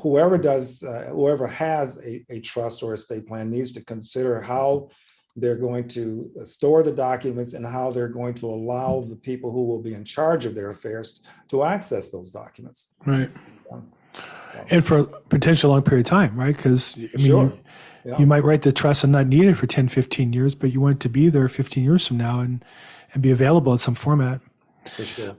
whoever 0.01 0.37
does, 0.37 0.83
uh, 0.83 1.09
whoever 1.11 1.47
has 1.47 1.99
a, 2.05 2.23
a 2.29 2.39
trust 2.39 2.83
or 2.83 2.93
estate 2.93 3.27
plan 3.27 3.49
needs 3.49 3.71
to 3.73 3.83
consider 3.83 4.41
how 4.41 4.89
they're 5.37 5.55
going 5.57 5.87
to 5.87 6.29
store 6.43 6.83
the 6.83 6.91
documents 6.91 7.53
and 7.53 7.65
how 7.65 7.91
they're 7.91 8.09
going 8.09 8.33
to 8.33 8.47
allow 8.47 9.01
the 9.09 9.15
people 9.15 9.51
who 9.51 9.63
will 9.65 9.81
be 9.81 9.93
in 9.93 10.03
charge 10.03 10.45
of 10.45 10.55
their 10.55 10.71
affairs 10.71 11.21
to 11.47 11.63
access 11.63 12.09
those 12.09 12.31
documents. 12.31 12.95
Right. 13.05 13.31
So, 13.69 14.65
And 14.69 14.85
for 14.85 14.99
a 14.99 15.03
potential 15.05 15.69
long 15.71 15.83
period 15.83 16.05
of 16.05 16.09
time, 16.09 16.35
right? 16.35 16.55
Because 16.55 16.97
I 16.97 17.17
mean, 17.17 17.27
Sure. 17.27 17.43
you, 17.45 17.59
Yeah. 18.03 18.19
you 18.19 18.25
might 18.25 18.43
write 18.43 18.63
the 18.63 18.73
trust 18.73 19.03
and 19.05 19.13
not 19.13 19.27
need 19.27 19.45
it 19.45 19.53
for 19.53 19.67
10, 19.67 19.87
15 19.87 20.33
years, 20.33 20.53
but 20.55 20.73
you 20.73 20.81
want 20.81 20.95
it 20.97 20.99
to 21.01 21.09
be 21.09 21.29
there 21.29 21.47
15 21.47 21.83
years 21.83 22.07
from 22.07 22.17
now 22.17 22.39
and, 22.41 22.65
and 23.13 23.21
be 23.23 23.31
available 23.31 23.71
in 23.71 23.77
some 23.77 23.95
format. 23.95 24.41
for 24.85 25.05
sure. 25.05 25.37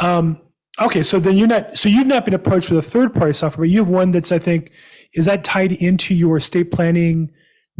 Um, 0.00 0.40
okay, 0.80 1.02
so 1.02 1.18
then 1.18 1.36
you're 1.36 1.48
not, 1.48 1.76
so 1.76 1.88
you've 1.88 2.06
not 2.06 2.24
been 2.24 2.34
approached 2.34 2.70
with 2.70 2.78
a 2.78 2.90
third 2.90 3.14
party 3.14 3.32
software, 3.32 3.66
but 3.66 3.70
you 3.70 3.78
have 3.78 3.88
one 3.88 4.10
that's, 4.10 4.32
I 4.32 4.38
think, 4.38 4.72
is 5.14 5.26
that 5.26 5.44
tied 5.44 5.72
into 5.72 6.14
your 6.14 6.36
estate 6.38 6.70
planning 6.70 7.30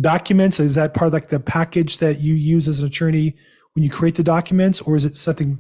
documents? 0.00 0.61
Is 0.61 0.74
that 0.77 0.94
part 0.94 1.09
of 1.09 1.12
like 1.12 1.29
the 1.29 1.40
package 1.40 1.98
that 1.98 2.20
you 2.20 2.35
use 2.35 2.68
as 2.68 2.81
an 2.81 2.87
attorney 2.87 3.37
when 3.74 3.83
you 3.83 3.90
create 3.90 4.14
the 4.14 4.22
documents, 4.22 4.81
or 4.81 4.96
is 4.96 5.05
it 5.05 5.16
something? 5.16 5.59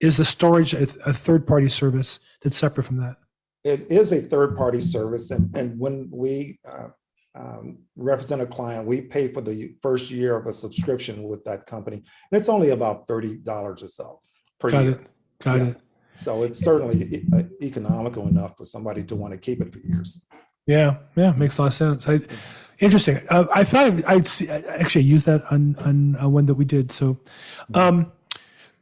Is 0.00 0.18
the 0.18 0.24
storage 0.24 0.72
a, 0.74 0.82
a 0.82 1.12
third 1.12 1.46
party 1.46 1.68
service 1.68 2.20
that's 2.42 2.56
separate 2.56 2.84
from 2.84 2.98
that? 2.98 3.16
It 3.64 3.90
is 3.90 4.12
a 4.12 4.20
third-party 4.20 4.80
service, 4.80 5.32
and, 5.32 5.50
and 5.56 5.76
when 5.76 6.08
we 6.12 6.60
uh, 6.68 6.88
um, 7.34 7.78
represent 7.96 8.40
a 8.40 8.46
client, 8.46 8.86
we 8.86 9.00
pay 9.00 9.26
for 9.26 9.40
the 9.40 9.74
first 9.82 10.08
year 10.08 10.36
of 10.36 10.46
a 10.46 10.52
subscription 10.52 11.24
with 11.24 11.42
that 11.46 11.66
company. 11.66 11.96
And 11.96 12.38
it's 12.38 12.48
only 12.48 12.70
about 12.70 13.08
thirty 13.08 13.38
dollars 13.38 13.82
or 13.82 13.88
so 13.88 14.20
per 14.60 14.70
Got 14.70 14.84
year. 14.84 14.92
it. 14.92 15.06
Got 15.40 15.56
Yeah. 15.56 15.64
it. 15.64 15.76
So 16.16 16.42
it's 16.42 16.58
certainly 16.58 17.02
e- 17.02 17.24
uh, 17.32 17.42
economical 17.62 18.28
enough 18.28 18.56
for 18.56 18.66
somebody 18.66 19.04
to 19.04 19.16
want 19.16 19.32
to 19.32 19.38
keep 19.38 19.60
it 19.60 19.72
for 19.72 19.78
years. 19.78 20.26
Yeah, 20.66 20.96
yeah, 21.14 21.32
makes 21.32 21.58
a 21.58 21.62
lot 21.62 21.68
of 21.68 21.74
sense. 21.74 22.08
I, 22.08 22.20
interesting. 22.80 23.18
Uh, 23.30 23.46
I 23.54 23.64
thought 23.64 24.04
I'd 24.08 24.28
see, 24.28 24.50
I 24.50 24.62
actually 24.78 25.04
that 25.24 25.42
on 25.50 25.76
on 25.76 26.16
uh, 26.16 26.28
one 26.28 26.46
that 26.46 26.54
we 26.54 26.64
did. 26.64 26.90
So, 26.90 27.18
um, 27.74 28.12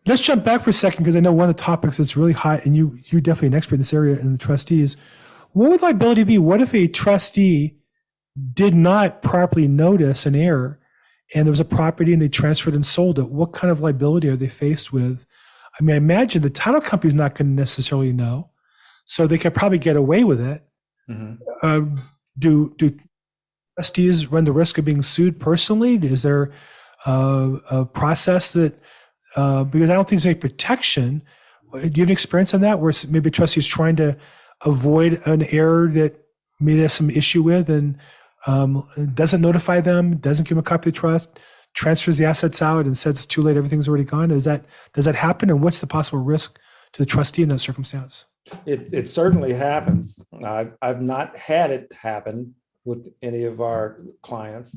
let's 0.06 0.22
jump 0.22 0.44
back 0.44 0.62
for 0.62 0.70
a 0.70 0.74
second 0.74 1.04
because 1.04 1.16
I 1.16 1.20
know 1.20 1.32
one 1.32 1.48
of 1.48 1.56
the 1.56 1.62
topics 1.62 1.98
that's 1.98 2.16
really 2.16 2.32
hot, 2.32 2.64
and 2.64 2.74
you 2.74 2.98
you're 3.06 3.20
definitely 3.20 3.48
an 3.48 3.54
expert 3.54 3.74
in 3.74 3.80
this 3.80 3.92
area, 3.92 4.18
and 4.18 4.32
the 4.32 4.38
trustees. 4.38 4.96
What 5.52 5.70
would 5.70 5.82
liability 5.82 6.24
be? 6.24 6.38
What 6.38 6.60
if 6.60 6.74
a 6.74 6.88
trustee 6.88 7.76
did 8.52 8.74
not 8.74 9.22
properly 9.22 9.68
notice 9.68 10.26
an 10.26 10.34
error, 10.34 10.80
and 11.34 11.46
there 11.46 11.52
was 11.52 11.60
a 11.60 11.64
property 11.64 12.12
and 12.12 12.20
they 12.20 12.28
transferred 12.28 12.74
and 12.74 12.84
sold 12.84 13.18
it? 13.18 13.28
What 13.28 13.52
kind 13.52 13.70
of 13.70 13.80
liability 13.80 14.28
are 14.28 14.36
they 14.36 14.48
faced 14.48 14.92
with? 14.92 15.26
I 15.78 15.82
mean, 15.82 15.94
I 15.94 15.98
imagine 15.98 16.42
the 16.42 16.50
title 16.50 16.80
company's 16.80 17.14
not 17.14 17.34
going 17.34 17.54
to 17.54 17.60
necessarily 17.60 18.12
know, 18.12 18.50
so 19.06 19.26
they 19.26 19.38
could 19.38 19.54
probably 19.54 19.78
get 19.78 19.96
away 19.96 20.24
with 20.24 20.40
it 20.40 20.62
uh, 21.62 21.82
do 22.38 22.74
do 22.78 22.96
trustees 23.76 24.28
run 24.28 24.44
the 24.44 24.52
risk 24.52 24.78
of 24.78 24.84
being 24.84 25.02
sued 25.02 25.40
personally? 25.40 25.96
Is 25.96 26.22
there 26.22 26.52
uh, 27.06 27.56
a 27.70 27.84
process 27.84 28.52
that 28.52 28.78
uh, 29.36 29.64
because 29.64 29.90
I 29.90 29.94
don't 29.94 30.08
think 30.08 30.22
there's 30.22 30.26
any 30.26 30.34
protection. 30.36 31.22
Do 31.72 31.90
you 31.92 32.02
have 32.02 32.10
experience 32.10 32.54
on 32.54 32.60
that, 32.60 32.78
where 32.78 32.92
maybe 33.08 33.28
a 33.28 33.32
trustee 33.32 33.58
is 33.58 33.66
trying 33.66 33.96
to 33.96 34.16
avoid 34.64 35.20
an 35.26 35.42
error 35.50 35.88
that 35.88 36.16
maybe 36.60 36.78
there's 36.78 36.92
some 36.92 37.10
issue 37.10 37.42
with, 37.42 37.68
and 37.68 37.98
um, 38.46 38.88
doesn't 39.14 39.40
notify 39.40 39.80
them, 39.80 40.18
doesn't 40.18 40.44
give 40.44 40.54
them 40.54 40.60
a 40.60 40.62
copy 40.62 40.90
of 40.90 40.94
the 40.94 41.00
trust, 41.00 41.40
transfers 41.74 42.18
the 42.18 42.24
assets 42.24 42.62
out, 42.62 42.86
and 42.86 42.96
says 42.96 43.16
it's 43.16 43.26
too 43.26 43.42
late, 43.42 43.56
everything's 43.56 43.88
already 43.88 44.04
gone? 44.04 44.30
Is 44.30 44.44
that 44.44 44.64
does 44.92 45.04
that 45.04 45.14
happen, 45.14 45.50
and 45.50 45.62
what's 45.62 45.80
the 45.80 45.86
possible 45.86 46.20
risk 46.20 46.58
to 46.92 47.02
the 47.02 47.06
trustee 47.06 47.42
in 47.42 47.48
that 47.50 47.58
circumstance? 47.58 48.26
It, 48.66 48.92
it 48.92 49.08
certainly 49.08 49.52
happens. 49.52 50.24
I've, 50.44 50.74
I've 50.82 51.00
not 51.00 51.36
had 51.36 51.70
it 51.70 51.92
happen 52.00 52.54
with 52.84 53.12
any 53.22 53.44
of 53.44 53.60
our 53.60 54.00
clients. 54.22 54.76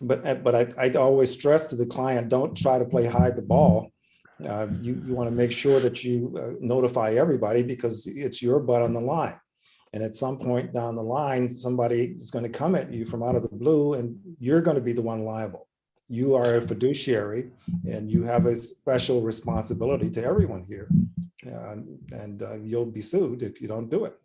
But, 0.00 0.42
but 0.42 0.54
I, 0.54 0.66
I'd 0.78 0.96
always 0.96 1.30
stress 1.30 1.68
to 1.68 1.76
the 1.76 1.86
client, 1.86 2.28
don't 2.28 2.56
try 2.56 2.78
to 2.78 2.84
play 2.84 3.06
hide 3.06 3.36
the 3.36 3.42
ball. 3.42 3.92
Uh, 4.44 4.66
you, 4.80 5.00
you 5.06 5.14
want 5.14 5.30
to 5.30 5.34
make 5.34 5.52
sure 5.52 5.78
that 5.78 6.02
you 6.02 6.36
uh, 6.36 6.54
notify 6.60 7.12
everybody 7.12 7.62
because 7.62 8.08
it's 8.08 8.42
your 8.42 8.58
butt 8.58 8.82
on 8.82 8.92
the 8.92 9.00
line. 9.00 9.38
And 9.92 10.02
at 10.02 10.16
some 10.16 10.38
point 10.38 10.72
down 10.72 10.96
the 10.96 11.02
line, 11.02 11.54
somebody 11.54 12.14
is 12.16 12.30
going 12.30 12.42
to 12.44 12.48
come 12.48 12.74
at 12.74 12.92
you 12.92 13.06
from 13.06 13.22
out 13.22 13.36
of 13.36 13.42
the 13.42 13.54
blue 13.54 13.94
and 13.94 14.18
you're 14.40 14.62
going 14.62 14.76
to 14.76 14.82
be 14.82 14.94
the 14.94 15.02
one 15.02 15.24
liable. 15.24 15.68
You 16.08 16.34
are 16.34 16.56
a 16.56 16.60
fiduciary 16.60 17.50
and 17.88 18.10
you 18.10 18.22
have 18.24 18.46
a 18.46 18.56
special 18.56 19.22
responsibility 19.22 20.10
to 20.10 20.22
everyone 20.22 20.64
here. 20.64 20.88
Uh, 21.46 21.76
and 22.12 22.42
uh, 22.42 22.54
you'll 22.60 22.86
be 22.86 23.00
sued 23.00 23.42
if 23.42 23.60
you 23.60 23.68
don't 23.68 23.90
do 23.90 24.04
it. 24.04 24.18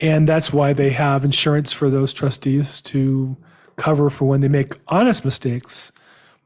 And 0.00 0.28
that's 0.28 0.52
why 0.52 0.72
they 0.72 0.90
have 0.90 1.24
insurance 1.24 1.72
for 1.72 1.90
those 1.90 2.12
trustees 2.12 2.80
to 2.82 3.36
cover 3.76 4.10
for 4.10 4.26
when 4.26 4.40
they 4.40 4.48
make 4.48 4.74
honest 4.88 5.24
mistakes, 5.24 5.92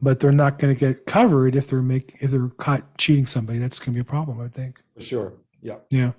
but 0.00 0.20
they're 0.20 0.32
not 0.32 0.58
going 0.58 0.74
to 0.74 0.78
get 0.78 1.06
covered 1.06 1.56
if 1.56 1.68
they're 1.68 1.82
make 1.82 2.14
if 2.20 2.30
they're 2.30 2.48
caught 2.48 2.98
cheating 2.98 3.26
somebody. 3.26 3.58
That's 3.58 3.78
going 3.78 3.87
to 3.87 3.92
be 3.92 4.00
a 4.00 4.04
problem, 4.04 4.40
I 4.40 4.48
think. 4.48 4.82
For 4.94 5.02
sure. 5.02 5.34
Yeah. 5.62 5.76
Yeah. 5.90 6.12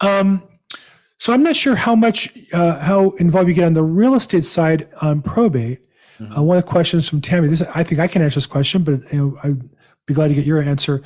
Um, 0.00 0.42
so 1.18 1.32
I'm 1.32 1.42
not 1.42 1.56
sure 1.56 1.76
how 1.76 1.94
much 1.94 2.32
uh, 2.52 2.80
how 2.80 3.10
involved 3.10 3.48
you 3.48 3.54
get 3.54 3.66
on 3.66 3.74
the 3.74 3.82
real 3.82 4.14
estate 4.14 4.44
side 4.44 4.88
on 5.00 5.22
probate. 5.22 5.80
Uh, 6.36 6.42
one 6.42 6.56
of 6.56 6.64
the 6.64 6.70
questions 6.70 7.08
from 7.08 7.20
Tammy. 7.20 7.48
This 7.48 7.62
I 7.74 7.82
think 7.82 8.00
I 8.00 8.06
can 8.06 8.22
answer 8.22 8.36
this 8.36 8.46
question, 8.46 8.82
but 8.82 9.00
you 9.12 9.18
know, 9.18 9.36
I'd 9.42 9.60
be 10.06 10.14
glad 10.14 10.28
to 10.28 10.34
get 10.34 10.46
your 10.46 10.60
answer. 10.60 11.02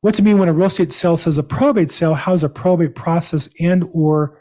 What's 0.00 0.18
it 0.18 0.22
mean 0.22 0.38
when 0.38 0.48
a 0.48 0.52
real 0.52 0.66
estate 0.66 0.92
sale 0.92 1.16
says 1.16 1.38
a 1.38 1.42
probate 1.42 1.90
sale? 1.90 2.14
How 2.14 2.34
is 2.34 2.44
a 2.44 2.48
probate 2.48 2.94
process 2.94 3.48
and 3.60 3.84
or 3.92 4.40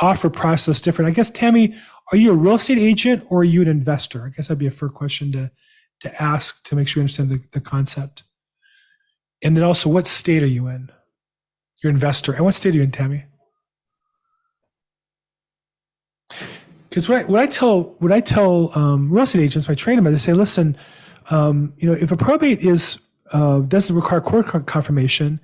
offer 0.00 0.28
process 0.28 0.80
different? 0.80 1.10
I 1.10 1.14
guess 1.14 1.30
Tammy, 1.30 1.74
are 2.12 2.18
you 2.18 2.32
a 2.32 2.36
real 2.36 2.56
estate 2.56 2.78
agent 2.78 3.24
or 3.28 3.40
are 3.40 3.44
you 3.44 3.62
an 3.62 3.68
investor? 3.68 4.26
I 4.26 4.30
guess 4.30 4.48
that'd 4.48 4.58
be 4.58 4.66
a 4.66 4.72
fair 4.72 4.88
question 4.88 5.32
to 5.32 5.50
to 6.00 6.22
ask 6.22 6.62
to 6.64 6.76
make 6.76 6.88
sure 6.88 7.00
you 7.00 7.04
understand 7.04 7.30
the, 7.30 7.40
the 7.52 7.60
concept. 7.60 8.24
And 9.42 9.56
then 9.56 9.64
also, 9.64 9.88
what 9.88 10.06
state 10.06 10.42
are 10.42 10.46
you 10.46 10.66
in? 10.68 10.90
You're 11.82 11.90
an 11.90 11.96
investor. 11.96 12.32
And 12.32 12.44
what 12.44 12.54
state 12.54 12.74
are 12.74 12.78
you 12.78 12.82
in, 12.82 12.90
Tammy? 12.90 13.24
Because 16.94 17.08
what 17.08 17.22
I, 17.22 17.24
what 17.24 17.40
I 17.40 17.46
tell 17.46 17.82
what 17.98 18.12
I 18.12 18.20
tell 18.20 18.70
um, 18.78 19.10
real 19.10 19.24
estate 19.24 19.42
agents, 19.42 19.68
I 19.68 19.74
train 19.74 19.96
them, 19.96 20.06
I 20.06 20.16
say, 20.16 20.32
listen, 20.32 20.76
um, 21.30 21.74
you 21.78 21.90
know, 21.90 21.98
if 22.00 22.12
a 22.12 22.16
probate 22.16 22.60
is 22.60 23.00
uh, 23.32 23.62
doesn't 23.62 23.96
require 23.96 24.20
court 24.20 24.46
confirmation, 24.66 25.40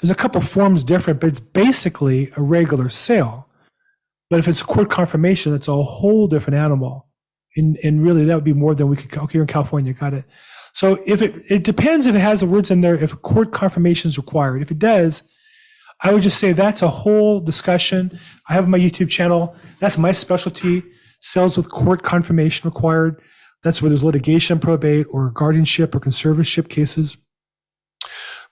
there's 0.00 0.12
a 0.12 0.14
couple 0.14 0.40
forms 0.40 0.84
different, 0.84 1.18
but 1.18 1.26
it's 1.26 1.40
basically 1.40 2.30
a 2.36 2.40
regular 2.40 2.88
sale. 2.88 3.48
But 4.30 4.38
if 4.38 4.46
it's 4.46 4.60
a 4.60 4.64
court 4.64 4.90
confirmation, 4.90 5.50
that's 5.50 5.66
a 5.66 5.82
whole 5.82 6.28
different 6.28 6.56
animal. 6.56 7.08
And, 7.56 7.76
and 7.82 8.04
really, 8.04 8.24
that 8.26 8.36
would 8.36 8.44
be 8.44 8.52
more 8.52 8.76
than 8.76 8.86
we 8.86 8.94
could. 8.94 9.12
Okay, 9.12 9.38
you're 9.38 9.42
in 9.42 9.48
California, 9.48 9.92
got 9.92 10.14
it. 10.14 10.24
So 10.72 10.98
if 11.04 11.20
it 11.20 11.34
it 11.50 11.64
depends 11.64 12.06
if 12.06 12.14
it 12.14 12.20
has 12.20 12.38
the 12.40 12.46
words 12.46 12.70
in 12.70 12.80
there, 12.80 12.94
if 12.94 13.12
a 13.12 13.16
court 13.16 13.50
confirmation 13.50 14.08
is 14.08 14.18
required. 14.18 14.62
If 14.62 14.70
it 14.70 14.78
does, 14.78 15.24
I 16.00 16.12
would 16.14 16.22
just 16.22 16.38
say 16.38 16.52
that's 16.52 16.80
a 16.80 16.88
whole 16.88 17.40
discussion. 17.40 18.16
I 18.48 18.52
have 18.52 18.68
my 18.68 18.78
YouTube 18.78 19.10
channel. 19.10 19.56
That's 19.80 19.98
my 19.98 20.12
specialty. 20.12 20.84
Sales 21.22 21.56
with 21.56 21.70
court 21.70 22.02
confirmation 22.02 22.68
required. 22.68 23.22
That's 23.62 23.80
where 23.80 23.88
there's 23.88 24.04
litigation, 24.04 24.58
probate, 24.58 25.06
or 25.10 25.30
guardianship 25.30 25.94
or 25.94 26.00
conservatorship 26.00 26.68
cases. 26.68 27.16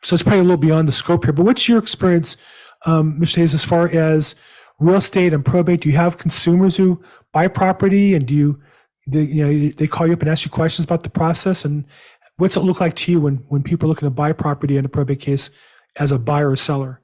So 0.02 0.14
it's 0.14 0.22
probably 0.22 0.38
a 0.38 0.44
little 0.44 0.56
beyond 0.56 0.86
the 0.86 0.92
scope 0.92 1.24
here. 1.24 1.32
But 1.32 1.44
what's 1.44 1.68
your 1.68 1.78
experience, 1.78 2.36
um, 2.86 3.20
Mr. 3.20 3.38
Hayes, 3.38 3.54
as 3.54 3.64
far 3.64 3.88
as 3.88 4.36
real 4.78 4.96
estate 4.96 5.34
and 5.34 5.44
probate? 5.44 5.80
Do 5.80 5.90
you 5.90 5.96
have 5.96 6.16
consumers 6.16 6.76
who 6.76 7.02
buy 7.32 7.48
property, 7.48 8.14
and 8.14 8.24
do 8.24 8.34
you, 8.34 8.62
they, 9.08 9.24
you 9.24 9.44
know, 9.44 9.68
they 9.70 9.88
call 9.88 10.06
you 10.06 10.12
up 10.12 10.20
and 10.20 10.30
ask 10.30 10.44
you 10.44 10.50
questions 10.50 10.84
about 10.84 11.02
the 11.02 11.10
process? 11.10 11.64
And 11.64 11.84
what's 12.36 12.56
it 12.56 12.60
look 12.60 12.80
like 12.80 12.94
to 12.94 13.12
you 13.12 13.20
when 13.20 13.36
when 13.48 13.64
people 13.64 13.88
are 13.88 13.90
looking 13.90 14.06
to 14.06 14.10
buy 14.10 14.32
property 14.32 14.76
in 14.76 14.84
a 14.84 14.88
probate 14.88 15.20
case 15.20 15.50
as 15.98 16.12
a 16.12 16.18
buyer 16.20 16.50
or 16.50 16.56
seller? 16.56 16.99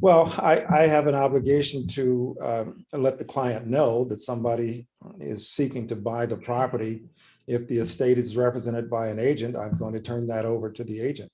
Well, 0.00 0.34
I, 0.38 0.64
I 0.68 0.82
have 0.82 1.06
an 1.06 1.14
obligation 1.14 1.86
to 1.88 2.36
um, 2.42 2.84
let 2.92 3.18
the 3.18 3.24
client 3.24 3.66
know 3.66 4.04
that 4.06 4.20
somebody 4.20 4.88
is 5.20 5.50
seeking 5.50 5.86
to 5.88 5.96
buy 5.96 6.26
the 6.26 6.36
property. 6.36 7.04
If 7.46 7.68
the 7.68 7.78
estate 7.78 8.18
is 8.18 8.36
represented 8.36 8.90
by 8.90 9.08
an 9.08 9.20
agent, 9.20 9.56
I'm 9.56 9.76
going 9.76 9.94
to 9.94 10.00
turn 10.00 10.26
that 10.26 10.44
over 10.44 10.70
to 10.72 10.82
the 10.82 11.00
agent. 11.00 11.30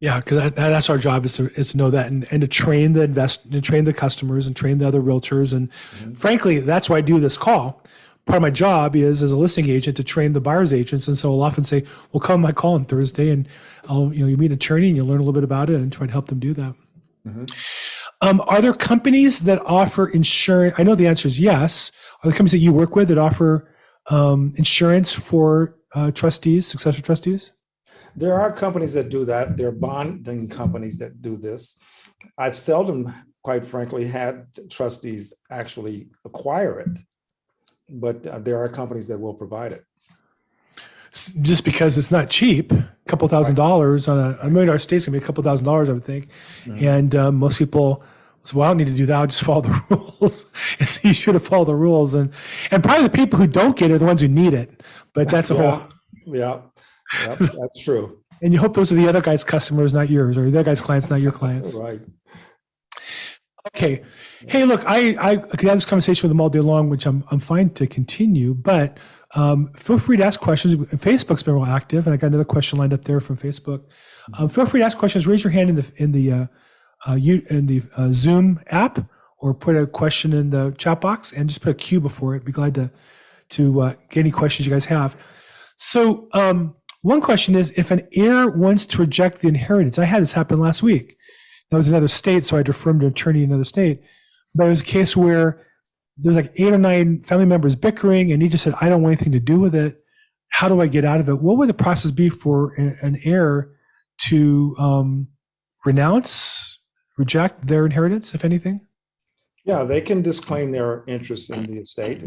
Yeah, 0.00 0.18
because 0.18 0.54
that, 0.54 0.56
that's 0.56 0.90
our 0.90 0.98
job 0.98 1.24
is 1.24 1.34
to 1.34 1.44
is 1.54 1.70
to 1.70 1.76
know 1.76 1.88
that 1.90 2.08
and, 2.08 2.26
and 2.32 2.40
to 2.40 2.48
train 2.48 2.92
the 2.92 3.02
invest 3.02 3.52
to 3.52 3.60
train 3.60 3.84
the 3.84 3.92
customers 3.92 4.48
and 4.48 4.56
train 4.56 4.78
the 4.78 4.88
other 4.88 5.00
realtors 5.00 5.54
and 5.54 5.72
frankly 6.18 6.58
that's 6.58 6.90
why 6.90 6.96
I 6.96 7.02
do 7.02 7.20
this 7.20 7.36
call. 7.36 7.84
Part 8.24 8.36
of 8.36 8.42
my 8.42 8.50
job 8.50 8.94
is 8.94 9.22
as 9.22 9.32
a 9.32 9.36
listing 9.36 9.68
agent 9.68 9.96
to 9.96 10.04
train 10.04 10.32
the 10.32 10.40
buyers 10.40 10.72
agents, 10.72 11.08
and 11.08 11.18
so 11.18 11.32
I'll 11.32 11.42
often 11.42 11.64
say, 11.64 11.84
"Well, 12.12 12.20
come 12.20 12.40
my 12.40 12.52
call 12.52 12.74
on 12.74 12.84
Thursday, 12.84 13.30
and 13.30 13.48
I'll 13.88 14.12
you 14.14 14.20
know 14.20 14.26
you 14.28 14.36
meet 14.36 14.46
an 14.46 14.52
attorney 14.52 14.88
and 14.88 14.96
you'll 14.96 15.06
learn 15.06 15.18
a 15.20 15.22
little 15.22 15.32
bit 15.32 15.44
about 15.44 15.70
it 15.70 15.76
and 15.76 15.92
try 15.92 16.06
to 16.06 16.12
help 16.12 16.28
them 16.28 16.38
do 16.38 16.54
that." 16.54 16.74
Um, 18.22 18.40
are 18.46 18.62
there 18.62 18.74
companies 18.74 19.40
that 19.40 19.60
offer 19.66 20.06
insurance? 20.06 20.74
I 20.78 20.84
know 20.84 20.94
the 20.94 21.08
answer 21.08 21.26
is 21.26 21.40
yes. 21.40 21.90
Are 22.22 22.30
there 22.30 22.32
companies 22.32 22.52
that 22.52 22.58
you 22.58 22.72
work 22.72 22.94
with 22.94 23.08
that 23.08 23.18
offer 23.18 23.68
um, 24.10 24.52
insurance 24.56 25.12
for 25.12 25.76
uh, 25.94 26.12
trustees, 26.12 26.68
successor 26.68 27.02
trustees? 27.02 27.52
There 28.14 28.34
are 28.34 28.52
companies 28.52 28.94
that 28.94 29.08
do 29.08 29.24
that. 29.24 29.56
There 29.56 29.68
are 29.68 29.72
bonding 29.72 30.48
companies 30.48 30.98
that 30.98 31.20
do 31.20 31.36
this. 31.36 31.80
I've 32.38 32.56
seldom, 32.56 33.12
quite 33.42 33.64
frankly, 33.64 34.06
had 34.06 34.46
trustees 34.70 35.34
actually 35.50 36.08
acquire 36.24 36.78
it. 36.80 36.98
But 37.92 38.26
uh, 38.26 38.38
there 38.38 38.58
are 38.58 38.68
companies 38.68 39.08
that 39.08 39.18
will 39.18 39.34
provide 39.34 39.72
it. 39.72 39.84
Just 41.12 41.64
because 41.64 41.98
it's 41.98 42.10
not 42.10 42.30
cheap, 42.30 42.72
a 42.72 42.88
couple 43.06 43.28
thousand 43.28 43.54
dollars 43.54 44.08
on 44.08 44.18
a, 44.18 44.36
a 44.42 44.48
million 44.48 44.68
dollar 44.68 44.78
state's 44.78 45.04
gonna 45.04 45.18
be 45.18 45.22
a 45.22 45.26
couple 45.26 45.44
thousand 45.44 45.66
dollars, 45.66 45.90
I 45.90 45.92
would 45.92 46.04
think. 46.04 46.28
And 46.80 47.14
um, 47.14 47.34
most 47.34 47.58
people 47.58 48.02
say, 48.44 48.56
"Well, 48.56 48.66
I 48.66 48.70
don't 48.70 48.78
need 48.78 48.86
to 48.86 48.94
do 48.94 49.04
that. 49.04 49.16
I'll 49.16 49.26
just 49.26 49.42
follow 49.44 49.60
the 49.60 49.82
rules." 49.90 50.46
it's 50.78 51.04
easier 51.04 51.34
to 51.34 51.40
follow 51.40 51.66
the 51.66 51.74
rules, 51.74 52.14
and 52.14 52.32
and 52.70 52.82
probably 52.82 53.04
the 53.04 53.10
people 53.10 53.38
who 53.38 53.46
don't 53.46 53.76
get 53.76 53.90
it 53.90 53.94
are 53.94 53.98
the 53.98 54.06
ones 54.06 54.22
who 54.22 54.28
need 54.28 54.54
it. 54.54 54.82
But 55.12 55.28
that's 55.28 55.50
a 55.50 55.54
whole. 55.56 55.82
Yeah, 56.24 56.62
yeah, 57.20 57.36
that's 57.36 57.84
true. 57.84 58.22
And 58.40 58.52
you 58.52 58.58
hope 58.58 58.74
those 58.74 58.90
are 58.90 58.96
the 58.96 59.06
other 59.06 59.20
guy's 59.20 59.44
customers, 59.44 59.92
not 59.92 60.08
yours, 60.08 60.38
or 60.38 60.50
the 60.50 60.60
other 60.60 60.64
guy's 60.64 60.80
clients, 60.82 61.10
not 61.10 61.20
your 61.20 61.30
clients. 61.30 61.74
Right. 61.74 62.00
Okay. 63.68 64.02
Hey, 64.48 64.64
look, 64.64 64.82
I, 64.86 65.16
I 65.20 65.36
could 65.36 65.68
have 65.68 65.76
this 65.76 65.84
conversation 65.84 66.26
with 66.26 66.30
them 66.30 66.40
all 66.40 66.48
day 66.48 66.60
long, 66.60 66.88
which 66.88 67.06
I'm, 67.06 67.22
I'm 67.30 67.38
fine 67.38 67.70
to 67.70 67.86
continue, 67.86 68.54
but 68.54 68.98
um, 69.36 69.68
feel 69.74 69.98
free 69.98 70.16
to 70.16 70.24
ask 70.24 70.40
questions. 70.40 70.74
Facebook's 70.94 71.44
been 71.44 71.54
real 71.54 71.64
active, 71.64 72.06
and 72.06 72.12
I 72.12 72.16
got 72.16 72.26
another 72.28 72.44
question 72.44 72.78
lined 72.78 72.92
up 72.92 73.04
there 73.04 73.20
from 73.20 73.36
Facebook. 73.36 73.84
Um, 74.38 74.48
feel 74.48 74.66
free 74.66 74.80
to 74.80 74.86
ask 74.86 74.98
questions. 74.98 75.26
Raise 75.26 75.44
your 75.44 75.52
hand 75.52 75.70
in 75.70 75.76
the 75.76 75.92
in 75.96 76.12
the 76.12 76.32
uh, 76.32 76.46
uh, 77.08 77.14
you 77.14 77.40
in 77.50 77.66
the 77.66 77.82
uh, 77.96 78.08
Zoom 78.12 78.60
app, 78.66 78.98
or 79.38 79.54
put 79.54 79.76
a 79.76 79.86
question 79.86 80.32
in 80.32 80.50
the 80.50 80.74
chat 80.76 81.00
box, 81.00 81.32
and 81.32 81.48
just 81.48 81.62
put 81.62 81.70
a 81.70 81.74
Q 81.74 82.00
before 82.00 82.34
it. 82.34 82.44
Be 82.44 82.52
glad 82.52 82.74
to 82.74 82.90
to 83.50 83.80
uh, 83.80 83.94
get 84.10 84.20
any 84.20 84.30
questions 84.32 84.66
you 84.66 84.72
guys 84.72 84.86
have. 84.86 85.16
So, 85.76 86.28
um, 86.32 86.74
one 87.02 87.20
question 87.20 87.54
is 87.54 87.78
if 87.78 87.90
an 87.90 88.02
heir 88.14 88.48
wants 88.50 88.86
to 88.86 88.98
reject 88.98 89.40
the 89.40 89.48
inheritance. 89.48 89.98
I 89.98 90.04
had 90.04 90.20
this 90.20 90.32
happen 90.32 90.60
last 90.60 90.82
week. 90.82 91.16
That 91.72 91.78
was 91.78 91.88
another 91.88 92.06
state, 92.06 92.44
so 92.44 92.58
I 92.58 92.62
deferred 92.62 93.00
to 93.00 93.06
an 93.06 93.12
attorney 93.12 93.44
in 93.44 93.48
another 93.48 93.64
state. 93.64 94.02
But 94.54 94.66
it 94.66 94.68
was 94.68 94.82
a 94.82 94.84
case 94.84 95.16
where 95.16 95.66
there's 96.18 96.36
like 96.36 96.52
eight 96.58 96.70
or 96.70 96.76
nine 96.76 97.22
family 97.22 97.46
members 97.46 97.74
bickering, 97.76 98.30
and 98.30 98.42
he 98.42 98.50
just 98.50 98.62
said, 98.62 98.74
"I 98.82 98.90
don't 98.90 99.00
want 99.00 99.14
anything 99.14 99.32
to 99.32 99.40
do 99.40 99.58
with 99.58 99.74
it. 99.74 100.04
How 100.50 100.68
do 100.68 100.82
I 100.82 100.86
get 100.86 101.06
out 101.06 101.18
of 101.18 101.30
it?" 101.30 101.40
What 101.40 101.56
would 101.56 101.70
the 101.70 101.74
process 101.74 102.10
be 102.10 102.28
for 102.28 102.74
a- 102.78 103.06
an 103.06 103.16
heir 103.24 103.70
to 104.24 104.76
um, 104.78 105.28
renounce, 105.86 106.78
reject 107.16 107.68
their 107.68 107.86
inheritance, 107.86 108.34
if 108.34 108.44
anything? 108.44 108.82
Yeah, 109.64 109.84
they 109.84 110.02
can 110.02 110.20
disclaim 110.20 110.72
their 110.72 111.04
interest 111.06 111.48
in 111.48 111.62
the 111.62 111.78
estate 111.78 112.20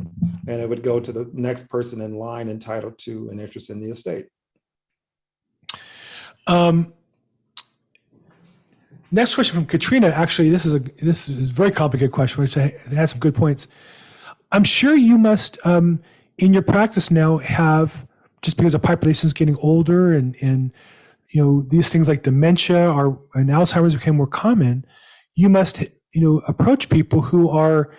and 0.47 0.61
it 0.61 0.67
would 0.67 0.81
go 0.81 0.99
to 0.99 1.11
the 1.11 1.29
next 1.33 1.69
person 1.69 2.01
in 2.01 2.15
line 2.15 2.49
entitled 2.49 2.97
to 2.99 3.29
an 3.29 3.39
interest 3.39 3.69
in 3.69 3.79
the 3.79 3.91
estate. 3.91 4.25
Um, 6.47 6.93
next 9.11 9.35
question 9.35 9.55
from 9.55 9.65
Katrina. 9.65 10.07
Actually, 10.07 10.49
this 10.49 10.65
is 10.65 10.73
a 10.73 10.79
this 10.79 11.29
is 11.29 11.49
a 11.49 11.53
very 11.53 11.71
complicated 11.71 12.11
question, 12.11 12.41
which 12.41 12.55
has 12.55 13.11
some 13.11 13.19
good 13.19 13.35
points. 13.35 13.67
I'm 14.51 14.63
sure 14.63 14.95
you 14.95 15.17
must, 15.17 15.57
um, 15.65 16.01
in 16.37 16.53
your 16.53 16.61
practice 16.61 17.11
now, 17.11 17.37
have 17.37 18.07
just 18.41 18.57
because 18.57 18.73
the 18.73 18.79
population 18.79 19.25
is 19.27 19.33
getting 19.33 19.57
older 19.57 20.13
and 20.13 20.35
and 20.41 20.71
you 21.33 21.43
know 21.43 21.61
these 21.63 21.89
things 21.89 22.07
like 22.07 22.23
dementia 22.23 22.87
are 22.87 23.17
and 23.33 23.49
Alzheimer's 23.49 23.95
became 23.95 24.17
more 24.17 24.27
common. 24.27 24.85
You 25.35 25.49
must 25.49 25.81
you 26.13 26.21
know 26.21 26.41
approach 26.47 26.89
people 26.89 27.21
who 27.21 27.49
are 27.49 27.91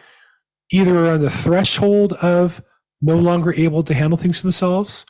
either 0.72 1.10
on 1.10 1.20
the 1.20 1.30
threshold 1.30 2.12
of 2.14 2.62
no 3.02 3.16
longer 3.16 3.52
able 3.54 3.82
to 3.82 3.94
handle 3.94 4.16
things 4.16 4.42
themselves, 4.42 5.04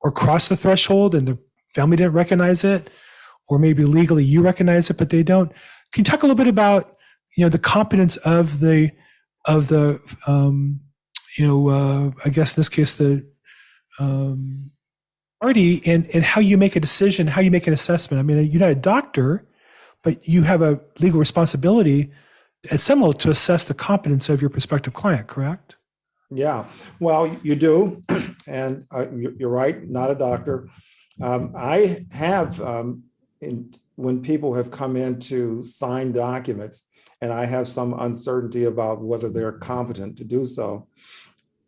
or 0.00 0.10
cross 0.12 0.48
the 0.48 0.56
threshold 0.56 1.14
and 1.14 1.26
the 1.26 1.38
family 1.74 1.96
didn't 1.96 2.12
recognize 2.12 2.64
it, 2.64 2.88
or 3.52 3.58
maybe 3.58 3.84
legally 3.84 4.24
you 4.24 4.42
recognize 4.42 4.90
it 4.90 4.96
but 4.96 5.10
they 5.10 5.22
don't. 5.22 5.50
Can 5.92 6.00
you 6.00 6.04
talk 6.04 6.22
a 6.22 6.26
little 6.26 6.36
bit 6.36 6.48
about 6.48 6.96
you 7.36 7.44
know 7.44 7.48
the 7.48 7.58
competence 7.58 8.16
of 8.18 8.60
the 8.60 8.90
of 9.46 9.68
the 9.68 9.98
um, 10.26 10.80
you 11.38 11.46
know 11.46 11.68
uh, 11.68 12.10
I 12.24 12.28
guess 12.30 12.56
in 12.56 12.60
this 12.60 12.68
case 12.68 12.96
the 12.96 13.28
um, 14.00 14.70
party 15.40 15.82
and 15.86 16.06
and 16.14 16.24
how 16.24 16.40
you 16.40 16.56
make 16.56 16.76
a 16.76 16.80
decision, 16.80 17.26
how 17.26 17.40
you 17.40 17.50
make 17.50 17.66
an 17.66 17.72
assessment. 17.72 18.18
I 18.20 18.22
mean, 18.22 18.50
you're 18.50 18.60
not 18.60 18.70
a 18.70 18.74
doctor, 18.74 19.46
but 20.02 20.26
you 20.26 20.42
have 20.42 20.62
a 20.62 20.80
legal 21.00 21.18
responsibility 21.20 22.10
at 22.70 22.80
some 22.80 23.00
level 23.00 23.12
to 23.14 23.30
assess 23.30 23.64
the 23.66 23.74
competence 23.74 24.28
of 24.28 24.40
your 24.40 24.50
prospective 24.50 24.94
client. 24.94 25.26
Correct? 25.26 25.76
Yeah, 26.30 26.64
well, 27.00 27.36
you 27.42 27.54
do, 27.56 28.02
and 28.46 28.86
uh, 28.94 29.06
you- 29.14 29.36
you're 29.38 29.50
right, 29.50 29.86
not 29.88 30.10
a 30.10 30.14
doctor. 30.14 30.68
Um, 31.20 31.52
I 31.54 32.06
have, 32.12 32.58
um, 32.62 33.04
in, 33.42 33.72
when 33.96 34.22
people 34.22 34.54
have 34.54 34.70
come 34.70 34.96
in 34.96 35.18
to 35.20 35.62
sign 35.62 36.12
documents, 36.12 36.88
and 37.20 37.32
I 37.32 37.44
have 37.44 37.68
some 37.68 37.94
uncertainty 38.00 38.64
about 38.64 39.02
whether 39.02 39.28
they're 39.28 39.52
competent 39.52 40.16
to 40.18 40.24
do 40.24 40.46
so. 40.46 40.88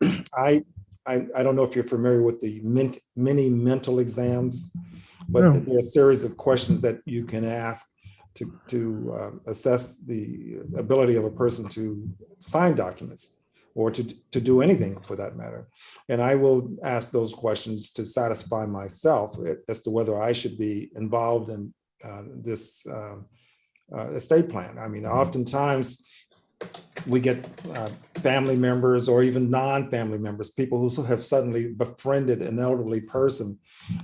I, 0.03 0.65
I, 1.07 1.27
I 1.37 1.43
don't 1.43 1.55
know 1.55 1.65
if 1.65 1.75
you're 1.75 1.85
familiar 1.85 2.23
with 2.23 2.41
the 2.41 2.61
mint, 2.65 2.99
mini 3.15 3.51
mental 3.51 3.99
exams, 3.99 4.73
but 5.29 5.43
No. 5.43 5.53
there 5.53 5.77
are 5.77 5.79
a 5.79 5.83
series 5.83 6.25
of 6.25 6.37
questions 6.37 6.81
that 6.83 7.01
you 7.05 7.25
can 7.25 7.45
ask 7.45 7.87
to, 8.35 8.53
to 8.69 9.15
uh, 9.17 9.31
assess 9.51 9.99
the 9.99 10.59
ability 10.77 11.17
of 11.17 11.25
a 11.25 11.31
person 11.31 11.69
to 11.69 12.09
sign 12.39 12.75
documents 12.75 13.39
or 13.75 13.91
to, 13.91 14.05
to 14.31 14.41
do 14.41 14.63
anything 14.63 15.01
for 15.01 15.17
that 15.17 15.37
matter. 15.37 15.67
And 16.09 16.23
I 16.23 16.35
will 16.37 16.77
ask 16.83 17.11
those 17.11 17.35
questions 17.35 17.91
to 17.93 18.07
satisfy 18.07 18.67
myself 18.67 19.37
as 19.69 19.83
to 19.83 19.91
whether 19.91 20.21
I 20.21 20.33
should 20.33 20.59
be 20.59 20.91
involved 20.95 21.51
in 21.51 21.75
uh, 22.05 22.23
this 22.35 22.87
um, 22.87 23.27
uh, 23.93 24.11
estate 24.11 24.49
plan. 24.49 24.79
I 24.79 24.89
mean, 24.89 25.07
oftentimes 25.07 26.05
we 27.07 27.21
get 27.21 27.45
uh, 27.75 27.91
family 28.23 28.57
members 28.57 29.09
or 29.09 29.23
even 29.23 29.51
non-family 29.51 30.19
members, 30.19 30.51
people 30.51 30.89
who 30.89 31.03
have 31.03 31.23
suddenly 31.23 31.73
befriended 31.73 32.41
an 32.41 32.59
elderly 32.59 33.01
person 33.01 33.59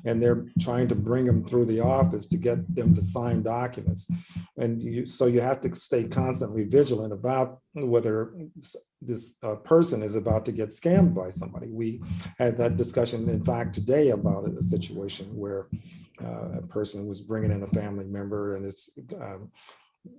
and 0.05 0.23
they're 0.23 0.47
trying 0.61 0.89
to 0.89 0.95
bring 0.95 1.25
them 1.25 1.45
through 1.47 1.65
the 1.65 1.81
office 1.81 2.29
to 2.29 2.37
get 2.37 2.75
them 2.75 2.95
to 2.95 3.03
sign 3.03 3.43
documents. 3.43 4.11
And 4.59 4.83
you, 4.83 5.07
so 5.07 5.27
you 5.27 5.41
have 5.41 5.61
to 5.63 5.75
stay 5.75 6.05
constantly 6.09 6.65
vigilant 6.65 7.13
about 7.13 7.61
whether 7.75 8.35
this 9.03 9.37
uh, 9.43 9.57
person 9.57 10.03
is 10.03 10.15
about 10.15 10.45
to 10.45 10.53
get 10.53 10.69
scammed 10.69 11.15
by 11.15 11.31
somebody. 11.31 11.69
We 11.69 12.03
had 12.39 12.57
that 12.59 12.77
discussion, 12.77 13.29
in 13.29 13.45
fact, 13.45 13.75
today 13.75 14.11
about 14.11 14.49
a 14.49 14.63
situation 14.63 15.35
where 15.35 15.69
uh, 16.23 16.59
a 16.59 16.63
person 16.63 17.07
was 17.07 17.21
bringing 17.23 17.51
in 17.51 17.63
a 17.63 17.69
family 17.69 18.07
member 18.07 18.57
and 18.57 18.67
it's 18.67 18.91
um, 19.21 19.51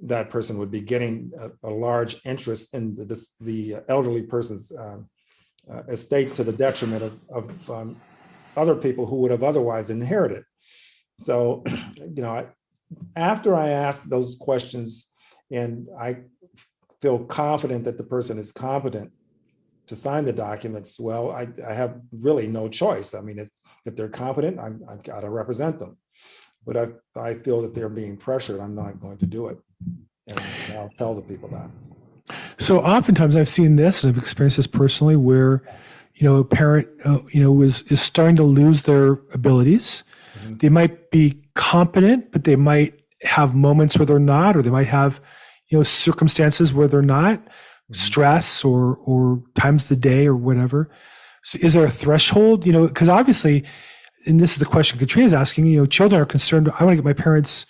that 0.04 0.30
person 0.30 0.58
would 0.58 0.72
be 0.72 0.82
getting 0.82 1.32
a, 1.40 1.70
a 1.70 1.72
large 1.72 2.22
interest 2.26 2.74
in 2.74 2.96
the, 2.96 3.06
this, 3.06 3.36
the 3.40 3.78
elderly 3.88 4.24
person's 4.24 4.72
um, 4.78 5.10
uh, 5.72 5.84
estate 5.90 6.36
to 6.36 6.44
the 6.44 6.54
detriment 6.54 7.04
of, 7.04 7.20
of 7.30 7.70
um, 7.70 7.96
other 8.58 8.76
people 8.76 9.06
who 9.06 9.18
would 9.18 9.32
have 9.32 9.44
otherwise 9.44 9.90
inherited. 9.90 10.44
So, 11.18 11.64
you 11.96 12.22
know, 12.22 12.32
I, 12.32 12.48
after 13.16 13.56
I 13.56 13.70
asked 13.70 14.10
those 14.10 14.36
questions 14.40 15.12
and 15.52 15.88
I 16.00 16.24
feel 17.02 17.20
confident 17.26 17.84
that 17.86 17.98
the 17.98 18.04
person 18.04 18.38
is 18.38 18.52
competent 18.52 19.12
to 19.88 19.96
sign 19.96 20.26
the 20.26 20.34
documents, 20.34 21.00
well, 21.00 21.32
I, 21.32 21.48
I 21.68 21.74
have 21.74 22.00
really 22.12 22.48
no 22.48 22.70
choice. 22.70 23.14
I 23.14 23.22
mean, 23.22 23.40
it's, 23.40 23.62
if 23.86 23.96
they're 23.96 24.10
competent, 24.10 24.60
I'm, 24.60 24.84
I've 24.90 25.04
got 25.04 25.22
to 25.22 25.30
represent 25.30 25.80
them. 25.80 25.98
But 26.66 26.78
I, 26.78 27.20
I 27.20 27.34
feel 27.36 27.62
that 27.64 27.74
they're 27.74 27.90
being 27.90 28.16
pressured, 28.16 28.60
I'm 28.60 28.76
not 28.76 29.00
going 29.00 29.18
to 29.18 29.26
do 29.26 29.48
it. 29.48 29.58
And 30.28 30.40
I'll 30.74 30.92
tell 30.96 31.16
the 31.16 31.24
people 31.24 31.50
that. 31.50 31.70
So 32.60 32.80
oftentimes 32.80 33.36
I've 33.36 33.50
seen 33.50 33.76
this 33.76 34.04
and 34.04 34.14
I've 34.14 34.20
experienced 34.20 34.58
this 34.58 34.68
personally 34.68 35.16
where, 35.16 35.64
you 36.14 36.28
know, 36.28 36.38
a 36.38 36.46
parent, 36.46 36.88
uh, 37.04 37.20
you 37.34 37.42
know, 37.42 37.62
is, 37.62 37.82
is 37.92 38.00
starting 38.02 38.36
to 38.36 38.44
lose 38.44 38.84
their 38.84 39.14
abilities. 39.34 40.04
They 40.48 40.70
might 40.70 41.12
be 41.12 41.42
competent, 41.56 42.32
but 42.32 42.44
they 42.44 42.56
might 42.56 43.02
have 43.24 43.56
moments 43.56 43.98
where 43.98 44.06
they're 44.06 44.20
not, 44.20 44.56
or 44.56 44.62
they 44.62 44.70
might 44.70 44.88
have, 44.88 45.22
you 45.72 45.78
know, 45.78 45.84
circumstances 45.84 46.74
where 46.74 46.88
they're 46.88 47.02
not, 47.02 47.42
stress 47.94 48.64
or 48.64 48.98
or 48.98 49.44
times 49.56 49.84
of 49.84 49.90
the 49.90 49.96
day 49.96 50.28
or 50.28 50.36
whatever. 50.36 50.90
So 51.44 51.66
is 51.66 51.74
there 51.74 51.86
a 51.86 51.90
threshold? 51.90 52.66
You 52.66 52.72
know, 52.72 52.88
because 52.88 53.10
obviously, 53.10 53.66
and 54.28 54.40
this 54.40 54.54
is 54.54 54.60
the 54.60 54.66
question 54.66 55.00
Katrina's 55.00 55.34
asking. 55.34 55.66
You 55.66 55.82
know, 55.82 55.86
children 55.86 56.22
are 56.22 56.26
concerned. 56.26 56.70
I 56.80 56.84
want 56.84 56.94
to 56.94 57.02
get 57.02 57.06
my 57.06 57.14
parents' 57.14 57.66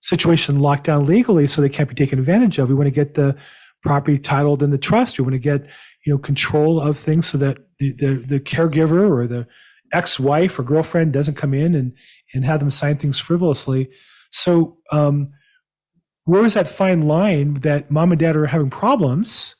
situation 0.00 0.60
locked 0.60 0.84
down 0.84 1.04
legally 1.04 1.46
so 1.48 1.60
they 1.60 1.68
can't 1.68 1.88
be 1.88 1.94
taken 1.94 2.18
advantage 2.18 2.58
of. 2.58 2.68
We 2.68 2.74
want 2.74 2.86
to 2.86 2.92
get 2.92 3.14
the 3.14 3.36
property 3.82 4.18
titled 4.18 4.62
in 4.62 4.70
the 4.70 4.78
trust. 4.78 5.18
We 5.18 5.22
want 5.22 5.34
to 5.34 5.38
get 5.38 5.66
you 6.04 6.12
know 6.12 6.18
control 6.18 6.80
of 6.80 6.98
things 6.98 7.26
so 7.26 7.38
that 7.38 7.58
the 7.78 7.92
the, 7.94 8.14
the 8.14 8.40
caregiver 8.40 9.10
or 9.10 9.26
the 9.26 9.46
ex-wife 9.92 10.58
or 10.58 10.62
girlfriend 10.62 11.12
doesn't 11.12 11.34
come 11.34 11.54
in 11.54 11.74
and 11.74 11.92
and 12.34 12.44
have 12.44 12.60
them 12.60 12.70
sign 12.70 12.96
things 12.96 13.18
frivolously. 13.18 13.88
So 14.30 14.76
um, 14.92 15.32
where 16.28 16.44
is 16.44 16.52
that 16.52 16.68
fine 16.68 17.08
line 17.08 17.54
that 17.54 17.90
mom 17.90 18.12
and 18.12 18.20
dad 18.20 18.36
are 18.36 18.44
having 18.44 18.68
problems? 18.68 19.56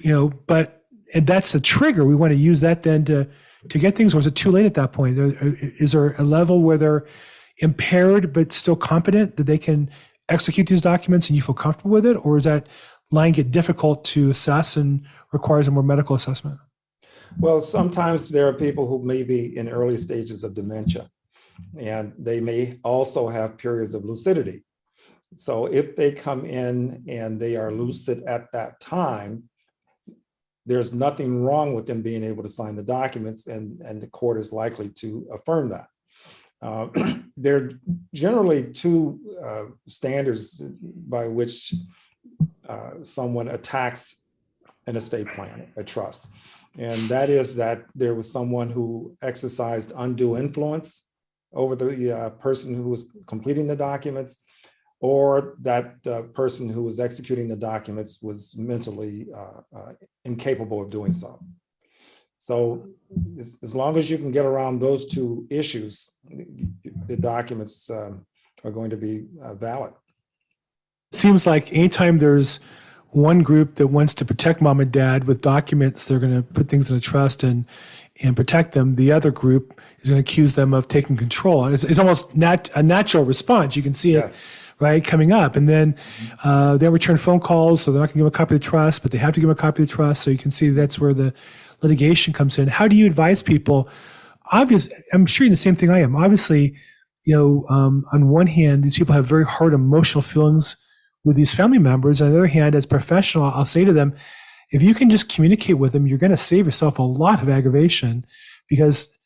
You 0.00 0.12
know, 0.12 0.28
but 0.46 0.84
and 1.14 1.26
that's 1.26 1.54
a 1.54 1.60
trigger. 1.60 2.04
We 2.04 2.14
want 2.14 2.32
to 2.32 2.36
use 2.36 2.60
that 2.60 2.82
then 2.82 3.06
to 3.06 3.26
to 3.70 3.78
get 3.78 3.96
things, 3.96 4.14
or 4.14 4.18
is 4.18 4.26
it 4.26 4.34
too 4.34 4.50
late 4.50 4.66
at 4.66 4.74
that 4.74 4.92
point? 4.92 5.18
Uh, 5.18 5.32
is 5.80 5.92
there 5.92 6.14
a 6.16 6.22
level 6.22 6.60
where 6.60 6.76
they're 6.76 7.06
impaired 7.62 8.34
but 8.34 8.52
still 8.52 8.76
competent 8.76 9.38
that 9.38 9.44
they 9.44 9.56
can 9.56 9.88
execute 10.28 10.66
these 10.66 10.82
documents 10.82 11.28
and 11.28 11.36
you 11.36 11.40
feel 11.40 11.54
comfortable 11.54 11.92
with 11.92 12.04
it, 12.04 12.18
or 12.22 12.36
is 12.36 12.44
that 12.44 12.68
line 13.10 13.32
get 13.32 13.50
difficult 13.50 14.04
to 14.04 14.28
assess 14.28 14.76
and 14.76 15.02
requires 15.32 15.66
a 15.66 15.70
more 15.70 15.82
medical 15.82 16.14
assessment? 16.14 16.58
Well, 17.40 17.62
sometimes 17.62 18.28
there 18.28 18.46
are 18.46 18.52
people 18.52 18.86
who 18.86 19.02
may 19.02 19.22
be 19.22 19.56
in 19.56 19.66
early 19.66 19.96
stages 19.96 20.44
of 20.44 20.52
dementia, 20.52 21.08
and 21.78 22.12
they 22.18 22.42
may 22.42 22.78
also 22.84 23.28
have 23.28 23.56
periods 23.56 23.94
of 23.94 24.04
lucidity. 24.04 24.62
So 25.36 25.66
if 25.66 25.96
they 25.96 26.12
come 26.12 26.44
in 26.44 27.04
and 27.08 27.40
they 27.40 27.56
are 27.56 27.72
lucid 27.72 28.22
at 28.24 28.52
that 28.52 28.80
time, 28.80 29.44
there's 30.64 30.92
nothing 30.92 31.42
wrong 31.42 31.74
with 31.74 31.86
them 31.86 32.02
being 32.02 32.24
able 32.24 32.42
to 32.42 32.48
sign 32.48 32.74
the 32.74 32.82
documents, 32.82 33.46
and, 33.46 33.80
and 33.82 34.02
the 34.02 34.08
court 34.08 34.38
is 34.38 34.52
likely 34.52 34.88
to 34.90 35.26
affirm 35.32 35.68
that. 35.68 35.86
Uh, 36.60 36.88
there 37.36 37.56
are 37.56 37.70
generally 38.14 38.72
two 38.72 39.20
uh, 39.44 39.64
standards 39.86 40.60
by 40.60 41.28
which 41.28 41.74
uh, 42.68 42.90
someone 43.02 43.48
attacks 43.48 44.22
an 44.86 44.96
estate 44.96 45.28
plan, 45.34 45.72
a 45.76 45.84
trust. 45.84 46.26
And 46.78 47.08
that 47.08 47.30
is 47.30 47.56
that 47.56 47.84
there 47.94 48.14
was 48.14 48.30
someone 48.30 48.70
who 48.70 49.16
exercised 49.22 49.92
undue 49.96 50.36
influence 50.36 51.08
over 51.52 51.74
the 51.74 52.12
uh, 52.12 52.30
person 52.30 52.74
who 52.74 52.88
was 52.88 53.12
completing 53.26 53.66
the 53.66 53.76
documents, 53.76 54.44
or 55.00 55.56
that 55.60 55.96
uh, 56.06 56.22
person 56.34 56.68
who 56.68 56.82
was 56.82 56.98
executing 56.98 57.48
the 57.48 57.56
documents 57.56 58.22
was 58.22 58.56
mentally 58.56 59.26
uh, 59.34 59.60
uh 59.76 59.92
incapable 60.24 60.80
of 60.82 60.90
doing 60.90 61.12
so. 61.12 61.38
So 62.38 62.88
as, 63.38 63.58
as, 63.62 63.74
long 63.74 63.96
as 63.96 64.10
you 64.10 64.18
can 64.18 64.30
get 64.30 64.44
around 64.44 64.78
those 64.78 65.08
two 65.08 65.46
issues, 65.50 66.18
the 67.06 67.16
documents 67.16 67.88
um, 67.90 68.26
are 68.62 68.70
going 68.70 68.90
to 68.90 68.96
be 68.96 69.26
uh, 69.42 69.54
valid. 69.54 69.92
Seems 71.12 71.46
like 71.46 71.72
anytime 71.72 72.18
there's 72.18 72.60
one 73.10 73.42
group 73.42 73.76
that 73.76 73.86
wants 73.86 74.12
to 74.14 74.24
protect 74.24 74.60
mom 74.60 74.80
and 74.80 74.92
dad 74.92 75.24
with 75.24 75.40
documents, 75.40 76.06
they're 76.06 76.18
going 76.18 76.34
to 76.34 76.42
put 76.42 76.68
things 76.68 76.90
in 76.90 76.96
a 76.96 77.00
trust 77.00 77.42
and 77.42 77.64
and 78.22 78.34
protect 78.34 78.72
them. 78.72 78.94
The 78.94 79.12
other 79.12 79.30
group 79.30 79.78
is 79.98 80.10
going 80.10 80.22
to 80.22 80.30
accuse 80.30 80.54
them 80.54 80.72
of 80.72 80.88
taking 80.88 81.16
control. 81.16 81.66
It's, 81.66 81.84
it's 81.84 81.98
almost 81.98 82.34
nat- 82.34 82.70
a 82.74 82.82
natural 82.82 83.24
response. 83.24 83.76
You 83.76 83.82
can 83.82 83.92
see 83.92 84.14
it, 84.14 84.30
right, 84.78 85.02
coming 85.02 85.32
up. 85.32 85.56
And 85.56 85.68
then 85.68 85.96
uh, 86.44 86.76
they 86.76 86.88
return 86.88 87.16
phone 87.16 87.40
calls, 87.40 87.82
so 87.82 87.92
they're 87.92 88.00
not 88.00 88.08
going 88.08 88.14
to 88.14 88.18
give 88.18 88.26
a 88.26 88.30
copy 88.30 88.54
of 88.54 88.60
the 88.60 88.66
trust, 88.66 89.02
but 89.02 89.10
they 89.10 89.18
have 89.18 89.34
to 89.34 89.40
give 89.40 89.50
a 89.50 89.54
copy 89.54 89.82
of 89.82 89.88
the 89.88 89.94
trust. 89.94 90.22
So 90.22 90.30
you 90.30 90.38
can 90.38 90.50
see 90.50 90.68
that's 90.68 90.98
where 90.98 91.14
the 91.14 91.32
litigation 91.82 92.32
comes 92.32 92.58
in. 92.58 92.68
How 92.68 92.88
do 92.88 92.96
you 92.96 93.06
advise 93.06 93.42
people? 93.42 93.88
Obviously, 94.52 94.94
I'm 95.12 95.26
sure 95.26 95.46
you're 95.46 95.52
the 95.52 95.56
same 95.56 95.74
thing 95.74 95.90
I 95.90 96.00
am. 96.00 96.14
Obviously, 96.14 96.76
you 97.26 97.34
know, 97.34 97.64
um, 97.68 98.04
on 98.12 98.28
one 98.28 98.46
hand, 98.46 98.84
these 98.84 98.98
people 98.98 99.14
have 99.14 99.26
very 99.26 99.44
hard 99.44 99.74
emotional 99.74 100.22
feelings 100.22 100.76
with 101.24 101.36
these 101.36 101.52
family 101.52 101.78
members. 101.78 102.22
On 102.22 102.30
the 102.30 102.38
other 102.38 102.46
hand, 102.46 102.74
as 102.74 102.86
professional, 102.86 103.44
I'll 103.44 103.64
say 103.64 103.84
to 103.84 103.92
them, 103.92 104.14
if 104.70 104.82
you 104.82 104.94
can 104.94 105.10
just 105.10 105.28
communicate 105.28 105.78
with 105.78 105.92
them, 105.92 106.06
you're 106.06 106.18
going 106.18 106.30
to 106.30 106.36
save 106.36 106.66
yourself 106.66 106.98
a 106.98 107.02
lot 107.02 107.42
of 107.42 107.48
aggravation 107.48 108.24
because 108.68 109.16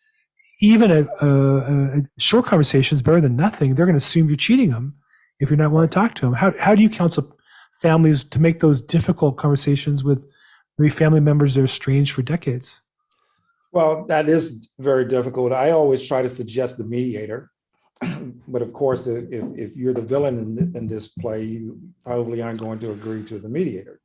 even 0.63 0.91
a, 0.91 1.07
a, 1.23 1.99
a 1.99 2.03
short 2.19 2.47
conversation 2.47 2.95
is 2.95 3.03
better 3.03 3.21
than 3.21 3.37
nothing. 3.37 3.75
They're 3.75 3.87
going 3.87 3.95
to 3.95 4.05
assume 4.05 4.29
you're 4.29 4.37
cheating 4.37 4.71
them 4.71 4.97
if 5.41 5.51
you're 5.51 5.57
not 5.57 5.73
willing 5.73 5.89
to 5.89 5.95
talk 5.95 6.15
to 6.17 6.27
them. 6.27 6.35
How, 6.35 6.53
how 6.59 6.75
do 6.75 6.83
you 6.83 6.91
counsel 6.91 7.37
families 7.81 8.23
to 8.25 8.39
make 8.39 8.61
those 8.61 8.81
difficult 8.81 9.37
conversations 9.37 10.05
with 10.05 10.27
maybe 10.79 10.91
family 10.91 11.21
members 11.21 11.55
that 11.55 11.63
are 11.63 11.65
estranged 11.65 12.13
for 12.13 12.23
decades? 12.23 12.81
Well, 13.73 14.05
that 14.07 14.29
is 14.29 14.71
very 14.79 15.07
difficult. 15.07 15.53
I 15.53 15.71
always 15.71 16.07
try 16.07 16.23
to 16.23 16.29
suggest 16.29 16.77
the 16.77 16.85
mediator 16.85 17.51
but 18.49 18.63
of 18.63 18.73
course, 18.73 19.07
if, 19.07 19.25
if 19.31 19.77
you're 19.77 19.95
the 19.95 20.03
villain 20.03 20.39
in, 20.39 20.77
in 20.77 20.87
this 20.87 21.09
play, 21.09 21.45
you 21.45 21.79
probably 22.05 22.41
aren't 22.41 22.61
going 22.61 22.79
to 22.79 22.93
agree 22.93 23.23
to 23.25 23.39
the 23.39 23.49
mediator. 23.49 24.01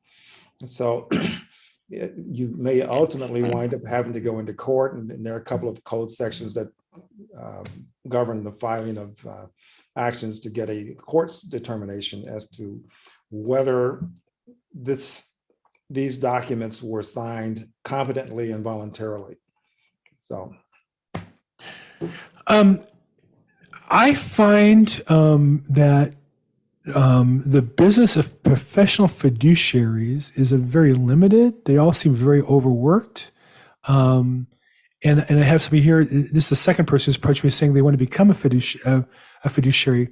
So 0.65 1.07
you 1.89 2.53
may 2.57 2.81
ultimately 2.81 3.43
wind 3.43 3.73
up 3.73 3.85
having 3.87 4.13
to 4.13 4.19
go 4.19 4.39
into 4.39 4.53
court, 4.53 4.95
and, 4.95 5.11
and 5.11 5.25
there 5.25 5.33
are 5.33 5.39
a 5.39 5.43
couple 5.43 5.69
of 5.69 5.83
code 5.83 6.11
sections 6.11 6.53
that 6.55 6.67
uh, 7.37 7.63
govern 8.07 8.43
the 8.43 8.51
filing 8.51 8.97
of 8.97 9.25
uh, 9.25 9.45
actions 9.95 10.39
to 10.41 10.49
get 10.49 10.69
a 10.69 10.95
court's 10.95 11.41
determination 11.41 12.27
as 12.27 12.49
to 12.51 12.81
whether 13.29 14.01
this 14.73 15.31
these 15.89 16.17
documents 16.17 16.81
were 16.81 17.03
signed 17.03 17.67
competently 17.83 18.51
and 18.51 18.63
voluntarily. 18.63 19.35
So. 20.19 20.53
Um, 22.47 22.81
I 23.89 24.13
find 24.15 25.01
um, 25.07 25.63
that 25.69 26.15
um, 26.93 27.41
the 27.45 27.61
business 27.61 28.15
of 28.15 28.43
professional 28.43 29.07
fiduciaries 29.07 30.37
is 30.37 30.51
a 30.51 30.57
very 30.57 30.93
limited. 30.93 31.65
They 31.65 31.77
all 31.77 31.93
seem 31.93 32.13
very 32.13 32.41
overworked. 32.41 33.31
Um, 33.87 34.47
and, 35.03 35.25
and 35.29 35.39
I 35.39 35.43
have 35.43 35.61
somebody 35.61 35.81
here. 35.81 36.03
This 36.03 36.45
is 36.45 36.49
the 36.49 36.55
second 36.55 36.85
person 36.85 37.09
who's 37.09 37.17
approached 37.17 37.43
me 37.43 37.49
saying 37.49 37.73
they 37.73 37.81
want 37.81 37.93
to 37.93 38.03
become 38.03 38.29
a, 38.29 38.33
fiduciary, 38.33 39.01
uh, 39.01 39.03
a 39.45 39.49
fiduciary. 39.49 40.09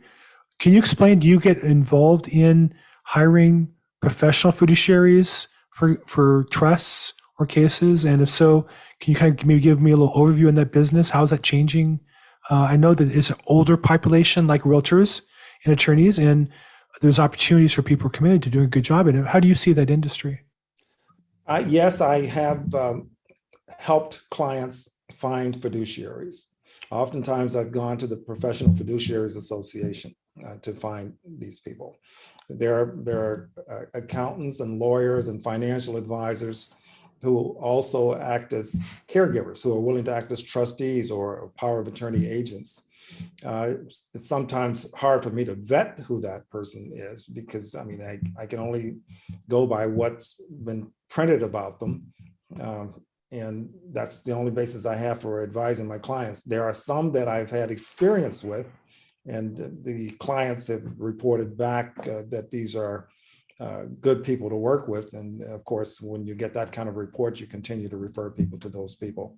Can 0.59 0.71
you 0.71 0.79
explain? 0.79 1.19
Do 1.19 1.27
you 1.27 1.39
get 1.39 1.57
involved 1.57 2.29
in 2.29 2.73
hiring 3.03 3.73
professional 4.01 4.53
fiduciaries 4.53 5.47
for 5.71 5.95
for 6.07 6.45
trusts 6.51 7.13
or 7.37 7.45
cases? 7.45 8.05
And 8.05 8.21
if 8.21 8.29
so, 8.29 8.67
can 9.01 9.11
you 9.11 9.17
kind 9.17 9.37
of 9.37 9.45
maybe 9.45 9.59
give 9.59 9.81
me 9.81 9.91
a 9.91 9.97
little 9.97 10.13
overview 10.13 10.47
in 10.47 10.55
that 10.55 10.71
business? 10.71 11.09
How 11.09 11.23
is 11.23 11.31
that 11.31 11.43
changing 11.43 11.99
uh, 12.49 12.67
I 12.69 12.77
know 12.77 12.93
that 12.93 13.09
it's 13.09 13.29
an 13.29 13.37
older 13.47 13.77
population 13.77 14.47
like 14.47 14.61
realtors 14.61 15.21
and 15.63 15.73
attorneys, 15.73 16.17
and 16.17 16.49
there's 17.01 17.19
opportunities 17.19 17.73
for 17.73 17.81
people 17.81 18.09
committed 18.09 18.43
to 18.43 18.49
doing 18.49 18.65
a 18.65 18.69
good 18.69 18.83
job 18.83 19.07
in 19.07 19.15
it. 19.15 19.27
How 19.27 19.39
do 19.39 19.47
you 19.47 19.55
see 19.55 19.73
that 19.73 19.89
industry? 19.89 20.41
Uh, 21.47 21.63
yes, 21.65 22.01
I 22.01 22.25
have 22.25 22.73
um, 22.75 23.11
helped 23.77 24.29
clients 24.29 24.89
find 25.15 25.55
fiduciaries. 25.55 26.51
Oftentimes, 26.91 27.55
I've 27.55 27.71
gone 27.71 27.97
to 27.97 28.07
the 28.07 28.17
Professional 28.17 28.73
Fiduciaries 28.75 29.37
Association 29.37 30.15
uh, 30.45 30.55
to 30.61 30.73
find 30.73 31.13
these 31.37 31.59
people. 31.59 31.97
There 32.49 32.75
are, 32.75 32.95
there 32.97 33.19
are 33.19 33.49
uh, 33.69 33.85
accountants 33.93 34.59
and 34.59 34.79
lawyers 34.79 35.27
and 35.27 35.43
financial 35.43 35.97
advisors 35.97 36.73
who 37.21 37.57
also 37.59 38.15
act 38.15 38.51
as 38.51 38.83
caregivers, 39.07 39.63
who 39.63 39.73
are 39.73 39.79
willing 39.79 40.03
to 40.03 40.13
act 40.13 40.31
as 40.31 40.43
trustees 40.43 41.09
or 41.09 41.51
power 41.57 41.79
of 41.79 41.87
attorney 41.87 42.27
agents. 42.27 42.89
Uh, 43.45 43.73
it's 44.13 44.27
sometimes 44.27 44.91
hard 44.93 45.23
for 45.23 45.29
me 45.29 45.45
to 45.45 45.55
vet 45.55 45.99
who 46.07 46.19
that 46.19 46.49
person 46.49 46.91
is 46.93 47.25
because 47.25 47.75
I 47.75 47.83
mean, 47.83 48.01
I, 48.01 48.19
I 48.41 48.45
can 48.45 48.59
only 48.59 48.97
go 49.49 49.65
by 49.65 49.85
what's 49.87 50.41
been 50.49 50.91
printed 51.09 51.43
about 51.43 51.79
them. 51.79 52.13
Um, 52.59 53.01
and 53.33 53.69
that's 53.91 54.19
the 54.19 54.31
only 54.31 54.51
basis 54.51 54.85
I 54.85 54.95
have 54.95 55.19
for 55.19 55.41
advising 55.41 55.87
my 55.87 55.97
clients. 55.97 56.43
There 56.43 56.63
are 56.63 56.73
some 56.73 57.11
that 57.13 57.27
I've 57.27 57.49
had 57.49 57.71
experience 57.71 58.43
with, 58.43 58.69
and 59.25 59.57
the 59.83 60.11
clients 60.19 60.67
have 60.67 60.83
reported 60.97 61.57
back 61.57 61.97
uh, 62.07 62.23
that 62.29 62.51
these 62.51 62.75
are 62.75 63.09
uh, 63.59 63.85
good 64.01 64.23
people 64.23 64.49
to 64.49 64.55
work 64.55 64.87
with. 64.87 65.13
And 65.13 65.41
of 65.43 65.63
course, 65.65 65.99
when 65.99 66.25
you 66.27 66.35
get 66.35 66.53
that 66.53 66.71
kind 66.71 66.87
of 66.87 66.95
report, 66.95 67.39
you 67.39 67.47
continue 67.47 67.89
to 67.89 67.97
refer 67.97 68.29
people 68.29 68.59
to 68.59 68.69
those 68.69 68.95
people. 68.95 69.35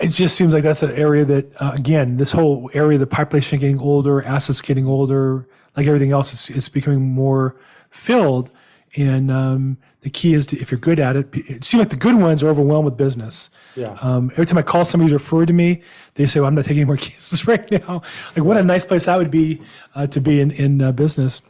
It 0.00 0.08
just 0.08 0.34
seems 0.36 0.52
like 0.52 0.64
that's 0.64 0.82
an 0.82 0.92
area 0.92 1.24
that, 1.26 1.62
uh, 1.62 1.72
again, 1.74 2.16
this 2.16 2.32
whole 2.32 2.70
area, 2.74 2.98
the 2.98 3.06
population 3.06 3.60
getting 3.60 3.78
older, 3.78 4.22
assets 4.22 4.60
getting 4.60 4.86
older, 4.86 5.48
like 5.76 5.86
everything 5.86 6.10
else, 6.10 6.32
it's, 6.32 6.50
it's 6.50 6.68
becoming 6.68 7.02
more 7.02 7.56
filled. 7.90 8.50
And 8.96 9.30
um, 9.30 9.78
the 10.02 10.10
key 10.10 10.34
is 10.34 10.46
to, 10.46 10.56
if 10.56 10.70
you're 10.70 10.80
good 10.80 11.00
at 11.00 11.16
it, 11.16 11.28
it 11.32 11.64
seems 11.64 11.80
like 11.80 11.88
the 11.88 11.96
good 11.96 12.16
ones 12.16 12.42
are 12.42 12.48
overwhelmed 12.48 12.84
with 12.84 12.96
business. 12.96 13.48
Yeah. 13.74 13.96
Um, 14.02 14.30
every 14.32 14.44
time 14.44 14.58
I 14.58 14.62
call 14.62 14.84
somebody 14.84 15.10
who's 15.10 15.20
referred 15.20 15.46
to 15.46 15.54
me, 15.54 15.82
they 16.14 16.26
say, 16.26 16.40
well, 16.40 16.48
I'm 16.48 16.54
not 16.54 16.64
taking 16.64 16.82
any 16.82 16.86
more 16.86 16.96
cases 16.98 17.46
right 17.46 17.70
now. 17.70 18.02
Like, 18.36 18.44
what 18.44 18.56
a 18.56 18.62
nice 18.62 18.84
place 18.84 19.06
that 19.06 19.16
would 19.16 19.30
be 19.30 19.62
uh, 19.94 20.06
to 20.08 20.20
be 20.20 20.40
in, 20.40 20.50
in 20.50 20.82
uh, 20.82 20.92
business. 20.92 21.40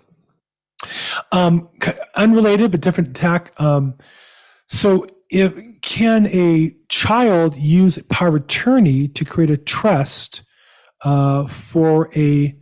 Um, 1.32 1.68
unrelated, 2.14 2.70
but 2.70 2.80
different 2.80 3.16
tack. 3.16 3.52
Um, 3.60 3.94
so, 4.66 5.06
if 5.30 5.58
can 5.80 6.26
a 6.26 6.72
child 6.88 7.56
use 7.56 7.98
power 8.10 8.28
of 8.28 8.34
attorney 8.34 9.08
to 9.08 9.24
create 9.24 9.50
a 9.50 9.56
trust 9.56 10.42
uh, 11.04 11.46
for 11.46 12.10
a 12.14 12.54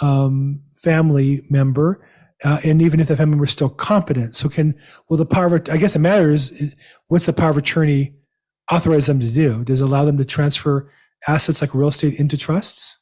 um, 0.00 0.60
family 0.72 1.42
member, 1.50 2.06
uh, 2.44 2.58
and 2.64 2.82
even 2.82 3.00
if 3.00 3.08
the 3.08 3.16
family 3.16 3.42
is 3.44 3.50
still 3.50 3.68
competent? 3.68 4.34
So, 4.36 4.48
can 4.48 4.74
well 5.08 5.16
the 5.16 5.26
power 5.26 5.46
of 5.46 5.68
I 5.70 5.76
guess 5.76 5.96
it 5.96 6.00
matters. 6.00 6.74
What's 7.08 7.26
the 7.26 7.32
power 7.32 7.50
of 7.50 7.58
attorney 7.58 8.14
authorize 8.70 9.06
them 9.06 9.20
to 9.20 9.30
do? 9.30 9.64
Does 9.64 9.80
it 9.80 9.84
allow 9.84 10.04
them 10.04 10.18
to 10.18 10.24
transfer 10.24 10.90
assets 11.28 11.60
like 11.60 11.74
real 11.74 11.88
estate 11.88 12.18
into 12.18 12.36
trusts? 12.36 12.98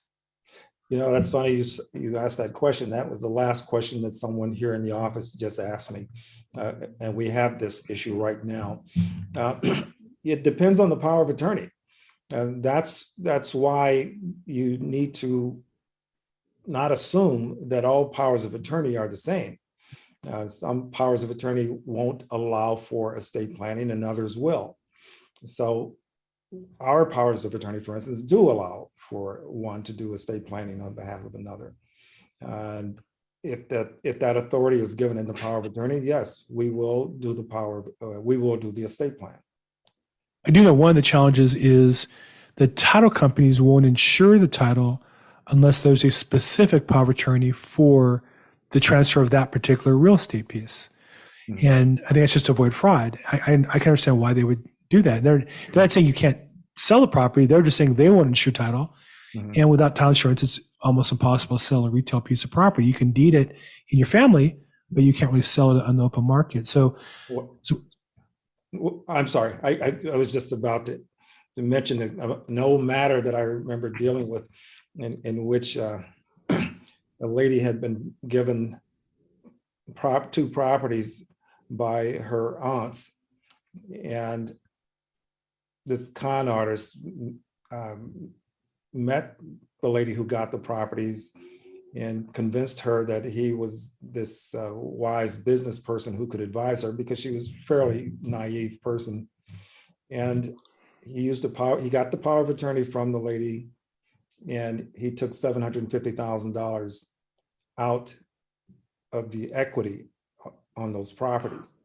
You 0.88 0.98
know, 0.98 1.12
that's 1.12 1.30
funny 1.30 1.52
you, 1.52 1.64
you 1.94 2.16
asked 2.18 2.38
that 2.38 2.52
question. 2.52 2.90
That 2.90 3.08
was 3.08 3.20
the 3.20 3.28
last 3.28 3.66
question 3.66 4.02
that 4.02 4.14
someone 4.14 4.52
here 4.52 4.74
in 4.74 4.82
the 4.82 4.90
office 4.90 5.32
just 5.32 5.60
asked 5.60 5.92
me. 5.92 6.08
Uh, 6.58 6.72
And 7.00 7.14
we 7.14 7.28
have 7.28 7.60
this 7.60 7.88
issue 7.88 8.20
right 8.20 8.44
now. 8.44 8.82
Uh, 9.36 9.54
It 10.22 10.42
depends 10.42 10.78
on 10.78 10.90
the 10.90 10.98
power 10.98 11.22
of 11.22 11.30
attorney. 11.30 11.70
And 12.30 12.62
that's, 12.62 13.14
that's 13.16 13.54
why 13.54 14.16
you 14.44 14.76
need 14.76 15.14
to 15.14 15.62
not 16.70 16.92
assume 16.92 17.68
that 17.68 17.84
all 17.84 18.08
powers 18.08 18.44
of 18.44 18.54
attorney 18.54 18.96
are 18.96 19.08
the 19.08 19.16
same. 19.16 19.58
Uh, 20.26 20.46
Some 20.46 20.90
powers 20.90 21.22
of 21.22 21.30
attorney 21.30 21.68
won't 21.84 22.24
allow 22.30 22.76
for 22.76 23.16
estate 23.16 23.56
planning 23.56 23.90
and 23.90 24.04
others 24.04 24.36
will. 24.36 24.78
So 25.44 25.96
our 26.78 27.06
powers 27.06 27.44
of 27.44 27.54
attorney, 27.54 27.80
for 27.80 27.94
instance, 27.94 28.22
do 28.22 28.50
allow 28.50 28.90
for 28.96 29.42
one 29.46 29.82
to 29.84 29.92
do 29.92 30.14
estate 30.14 30.46
planning 30.46 30.80
on 30.80 30.94
behalf 30.94 31.24
of 31.24 31.34
another. 31.34 31.74
And 32.40 33.00
if 33.42 33.68
that, 33.70 33.94
if 34.04 34.20
that 34.20 34.36
authority 34.36 34.78
is 34.78 34.94
given 34.94 35.16
in 35.18 35.26
the 35.26 35.34
power 35.34 35.58
of 35.58 35.64
attorney, 35.64 35.98
yes, 35.98 36.44
we 36.48 36.70
will 36.70 37.08
do 37.08 37.34
the 37.34 37.42
power, 37.42 37.84
uh, 38.02 38.20
we 38.20 38.36
will 38.36 38.56
do 38.56 38.70
the 38.70 38.82
estate 38.82 39.18
plan. 39.18 39.38
I 40.46 40.50
do 40.50 40.62
know 40.62 40.74
one 40.74 40.90
of 40.90 40.96
the 40.96 41.02
challenges 41.02 41.54
is 41.54 42.06
that 42.56 42.76
title 42.76 43.10
companies 43.10 43.60
won't 43.60 43.86
insure 43.86 44.38
the 44.38 44.48
title 44.48 45.02
unless 45.50 45.82
there's 45.82 46.04
a 46.04 46.10
specific 46.10 46.86
power 46.86 47.02
of 47.02 47.08
attorney 47.08 47.50
for 47.52 48.22
the 48.70 48.80
transfer 48.80 49.20
of 49.20 49.30
that 49.30 49.50
particular 49.52 49.96
real 49.96 50.14
estate 50.14 50.48
piece. 50.48 50.88
Mhm. 51.48 51.64
And 51.64 51.98
I 52.04 52.08
think 52.12 52.22
that's 52.22 52.32
just 52.32 52.46
to 52.46 52.52
avoid 52.52 52.74
fraud. 52.74 53.18
I, 53.30 53.36
I, 53.38 53.52
I 53.52 53.78
can 53.78 53.90
understand 53.90 54.20
why 54.20 54.32
they 54.32 54.44
would 54.44 54.64
do 54.88 55.02
that. 55.02 55.22
They're, 55.22 55.38
they're 55.72 55.82
not 55.82 55.90
saying 55.90 56.06
you 56.06 56.12
can't 56.12 56.38
sell 56.76 57.00
the 57.00 57.08
property. 57.08 57.46
They're 57.46 57.62
just 57.62 57.76
saying 57.76 57.94
they 57.94 58.10
won't 58.10 58.28
insure 58.28 58.52
title. 58.52 58.94
Mhm. 59.34 59.56
And 59.56 59.70
without 59.70 59.96
title 59.96 60.10
insurance, 60.10 60.42
it's 60.42 60.60
almost 60.82 61.12
impossible 61.12 61.58
to 61.58 61.64
sell 61.64 61.84
a 61.86 61.90
retail 61.90 62.20
piece 62.20 62.44
of 62.44 62.50
property. 62.50 62.86
You 62.86 62.94
can 62.94 63.10
deed 63.10 63.34
it 63.34 63.50
in 63.90 63.98
your 63.98 64.06
family, 64.06 64.56
but 64.90 65.02
you 65.02 65.12
can't 65.12 65.30
really 65.30 65.42
sell 65.42 65.76
it 65.76 65.82
on 65.84 65.96
the 65.96 66.04
open 66.04 66.24
market. 66.24 66.66
So 66.68 66.96
Wha- 67.28 67.46
So- 67.62 67.76
Well, 68.72 69.04
I'm 69.08 69.26
sorry, 69.28 69.54
I, 69.64 69.70
I, 69.70 69.98
I 70.12 70.16
was 70.16 70.32
just 70.32 70.52
about 70.52 70.86
to, 70.86 71.00
to 71.56 71.62
mention 71.62 71.98
that 71.98 72.18
uh, 72.20 72.38
no 72.48 72.78
matter 72.78 73.20
that 73.20 73.34
I 73.34 73.40
remember 73.40 73.90
dealing 73.90 74.28
with 74.28 74.46
in, 74.96 75.20
in 75.24 75.44
which 75.44 75.76
uh, 75.76 76.00
a 76.50 77.26
lady 77.26 77.58
had 77.58 77.80
been 77.80 78.14
given 78.26 78.80
prop, 79.94 80.32
two 80.32 80.48
properties 80.48 81.30
by 81.70 82.12
her 82.12 82.58
aunts. 82.60 83.16
And 84.04 84.54
this 85.86 86.10
con 86.12 86.48
artist 86.48 86.98
um, 87.70 88.30
met 88.92 89.36
the 89.82 89.88
lady 89.88 90.12
who 90.12 90.24
got 90.24 90.50
the 90.50 90.58
properties 90.58 91.32
and 91.94 92.32
convinced 92.32 92.80
her 92.80 93.04
that 93.04 93.24
he 93.24 93.52
was 93.52 93.96
this 94.00 94.54
uh, 94.54 94.70
wise 94.72 95.36
business 95.36 95.80
person 95.80 96.16
who 96.16 96.26
could 96.26 96.40
advise 96.40 96.82
her 96.82 96.92
because 96.92 97.18
she 97.18 97.32
was 97.32 97.50
a 97.50 97.66
fairly 97.66 98.12
naive 98.20 98.78
person. 98.82 99.28
And 100.10 100.56
he 101.02 101.22
used 101.22 101.42
the 101.42 101.48
power, 101.48 101.80
he 101.80 101.90
got 101.90 102.10
the 102.10 102.16
power 102.16 102.42
of 102.42 102.50
attorney 102.50 102.84
from 102.84 103.10
the 103.10 103.18
lady 103.18 103.68
and 104.48 104.88
he 104.94 105.10
took 105.10 105.34
seven 105.34 105.62
hundred 105.62 105.82
and 105.82 105.90
fifty 105.90 106.12
thousand 106.12 106.54
dollars 106.54 107.12
out 107.78 108.14
of 109.12 109.30
the 109.30 109.52
equity 109.52 110.06
on 110.76 110.92
those 110.92 111.12
properties. 111.12 111.76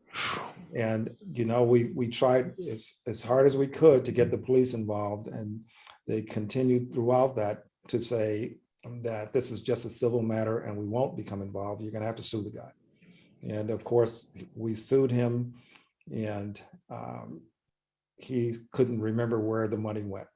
And, 0.75 1.15
you 1.33 1.45
know, 1.45 1.63
we, 1.63 1.85
we 1.95 2.07
tried 2.07 2.51
as, 2.51 2.91
as 3.07 3.23
hard 3.23 3.45
as 3.45 3.55
we 3.57 3.67
could 3.67 4.05
to 4.05 4.11
get 4.11 4.31
the 4.31 4.37
police 4.37 4.73
involved 4.73 5.27
and 5.27 5.61
they 6.07 6.21
continued 6.21 6.93
throughout 6.93 7.35
that 7.37 7.63
to 7.87 7.99
say 7.99 8.57
that 9.01 9.33
this 9.33 9.51
is 9.51 9.61
just 9.61 9.85
a 9.85 9.89
civil 9.89 10.21
matter 10.21 10.59
and 10.59 10.77
we 10.77 10.85
won't 10.85 11.17
become 11.17 11.41
involved. 11.41 11.81
You're 11.81 11.91
gonna 11.91 12.05
have 12.05 12.17
to 12.17 12.23
sue 12.23 12.43
the 12.43 12.51
guy. 12.51 12.71
And 13.41 13.69
of 13.69 13.83
course, 13.83 14.31
we 14.55 14.75
sued 14.75 15.11
him 15.11 15.53
and 16.13 16.59
um, 16.89 17.41
he 18.17 18.57
couldn't 18.71 19.01
remember 19.01 19.39
where 19.39 19.67
the 19.67 19.77
money 19.77 20.03
went. 20.03 20.27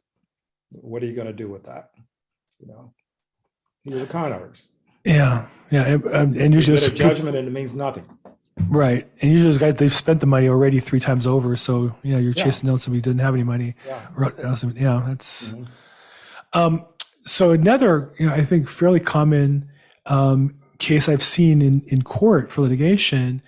What 0.71 1.03
are 1.03 1.05
you 1.05 1.15
gonna 1.15 1.33
do 1.33 1.49
with 1.49 1.65
that? 1.65 1.91
You 2.59 2.67
know? 2.67 2.93
He 3.83 3.93
was 3.93 4.03
a 4.03 4.07
con 4.07 4.31
artist. 4.31 4.73
yeah, 5.05 5.47
yeah, 5.71 5.83
and, 5.85 6.03
um, 6.05 6.11
and 6.11 6.35
You 6.35 6.57
usually 6.59 6.79
get 6.79 6.91
a 6.91 6.95
judgment 6.95 7.35
and 7.37 7.47
it 7.47 7.51
means 7.51 7.75
nothing. 7.75 8.05
Right. 8.67 9.05
And 9.21 9.31
usually 9.31 9.49
those 9.51 9.57
guys, 9.57 9.75
they've 9.75 9.91
spent 9.93 10.19
the 10.19 10.25
money 10.27 10.49
already 10.49 10.79
three 10.81 10.99
times 10.99 11.25
over. 11.25 11.55
So, 11.55 11.95
you 12.03 12.11
know, 12.13 12.19
you're 12.19 12.33
Yeah. 12.33 12.43
chasing 12.43 12.67
down 12.67 12.77
somebody 12.79 12.97
who 12.97 13.01
didn't 13.03 13.21
have 13.21 13.33
any 13.33 13.43
money. 13.45 13.75
Yeah. 13.87 14.01
Yeah, 14.75 15.03
that's. 15.07 15.53
Mhm. 15.53 15.67
Um, 16.53 16.85
so 17.25 17.51
another, 17.51 18.11
you 18.19 18.25
know, 18.27 18.33
I 18.33 18.43
think 18.43 18.67
fairly 18.67 18.99
common 18.99 19.69
um, 20.07 20.55
case 20.79 21.07
I've 21.07 21.23
seen 21.23 21.61
in, 21.61 21.83
in 21.87 22.01
court 22.01 22.51
for 22.51 22.61
litigation 22.63 23.41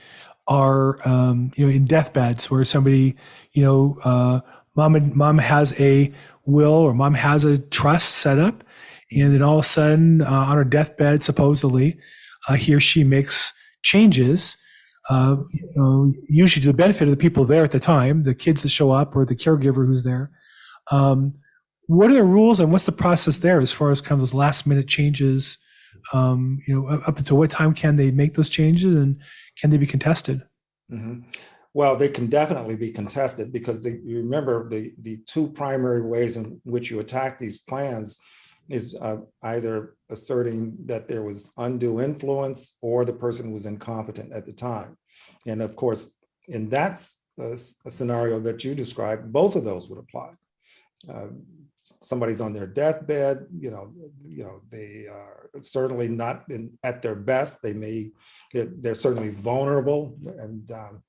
are, 0.47 0.97
um, 1.07 1.51
you 1.55 1.65
know, 1.65 1.71
in 1.73 1.85
deathbeds 1.85 2.49
where 2.51 2.63
somebody, 2.65 3.15
you 3.51 3.63
know, 3.63 3.97
uh, 4.03 4.39
mom 4.75 4.95
and 4.95 5.13
mom 5.15 5.39
has 5.39 5.79
a 5.79 6.11
will 6.45 6.71
or 6.71 6.93
mom 6.93 7.15
has 7.15 7.43
a 7.43 7.57
trust 7.57 8.09
set 8.09 8.37
up, 8.39 8.63
and 9.11 9.33
then 9.33 9.41
all 9.41 9.59
of 9.59 9.65
a 9.65 9.67
sudden, 9.67 10.21
uh, 10.21 10.29
on 10.29 10.57
her 10.57 10.63
deathbed, 10.63 11.23
supposedly, 11.23 11.99
uh, 12.47 12.53
he 12.53 12.73
or 12.73 12.79
she 12.79 13.03
makes 13.03 13.53
changes. 13.83 14.57
Uh, 15.09 15.37
you 15.51 15.69
know, 15.75 16.13
usually 16.29 16.61
to 16.61 16.71
the 16.71 16.77
benefit 16.77 17.03
of 17.03 17.09
the 17.09 17.17
people 17.17 17.43
there 17.43 17.63
at 17.63 17.71
the 17.71 17.79
time, 17.79 18.23
the 18.23 18.35
kids 18.35 18.61
that 18.61 18.69
show 18.69 18.91
up 18.91 19.15
or 19.15 19.25
the 19.25 19.35
caregiver 19.35 19.85
who's 19.85 20.03
there. 20.03 20.31
Um, 20.91 21.33
what 21.87 22.11
are 22.11 22.13
the 22.13 22.23
rules 22.23 22.59
and 22.59 22.71
what's 22.71 22.85
the 22.85 22.91
process 22.91 23.39
there 23.39 23.59
as 23.59 23.71
far 23.71 23.91
as 23.91 23.99
kind 23.99 24.13
of 24.13 24.19
those 24.19 24.33
last 24.33 24.65
minute 24.67 24.87
changes? 24.87 25.57
Um, 26.13 26.59
you 26.67 26.73
know, 26.73 26.87
up 27.07 27.17
until 27.17 27.37
what 27.37 27.49
time 27.49 27.73
can 27.73 27.95
they 27.95 28.11
make 28.11 28.35
those 28.35 28.49
changes 28.49 28.95
and 28.95 29.17
can 29.59 29.71
they 29.71 29.77
be 29.77 29.87
contested? 29.87 30.43
Mhm. 30.91 31.23
Well, 31.73 31.95
they 31.95 32.09
can 32.09 32.27
definitely 32.27 32.75
be 32.75 32.91
contested 32.91 33.51
because 33.51 33.83
they, 33.83 33.99
you 34.03 34.17
remember 34.17 34.69
the, 34.69 34.93
the 35.01 35.19
two 35.25 35.47
primary 35.49 36.05
ways 36.05 36.37
in 36.37 36.59
which 36.63 36.91
you 36.91 36.99
attack 36.99 37.39
these 37.39 37.59
plans 37.59 38.19
is 38.71 38.95
uh, 38.99 39.17
either 39.43 39.95
asserting 40.09 40.75
that 40.85 41.07
there 41.07 41.23
was 41.23 41.51
undue 41.57 42.01
influence 42.01 42.77
or 42.81 43.05
the 43.05 43.13
person 43.13 43.51
was 43.51 43.65
incompetent 43.65 44.33
at 44.33 44.45
the 44.45 44.53
time. 44.53 44.97
And 45.47 45.61
of 45.61 45.75
course, 45.75 46.17
in 46.47 46.69
that 46.69 47.03
uh, 47.39 47.51
s- 47.53 47.75
scenario 47.89 48.39
that 48.39 48.63
you 48.63 48.75
described, 48.75 49.31
both 49.31 49.55
of 49.55 49.63
those 49.63 49.89
would 49.89 49.99
apply. 49.99 50.31
Uh, 51.09 51.27
Somebody's 52.03 52.41
on 52.41 52.53
their 52.53 52.67
deathbed, 52.67 53.47
you 53.59 53.69
know, 53.69 53.91
you 54.23 54.43
know, 54.43 54.61
they 54.69 55.07
are 55.07 55.49
certainly 55.61 56.07
not 56.07 56.45
in, 56.49 56.77
at 56.83 57.01
their 57.01 57.15
best. 57.15 57.61
They 57.61 57.73
may 57.73 58.11
they're, 58.53 58.69
they're 58.81 58.95
certainly 58.95 59.31
vulnerable 59.31 60.15
and 60.39 60.69
um, 60.71 61.03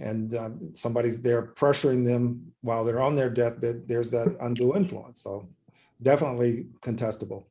and 0.00 0.34
um, 0.34 0.72
somebody's 0.74 1.22
there 1.22 1.54
pressuring 1.54 2.04
them 2.04 2.52
while 2.60 2.84
they're 2.84 3.00
on 3.00 3.14
their 3.14 3.30
deathbed 3.30 3.88
there's 3.88 4.10
that 4.10 4.36
undue 4.40 4.76
influence 4.76 5.22
so 5.22 5.48
definitely 6.02 6.66
contestable 6.82 7.44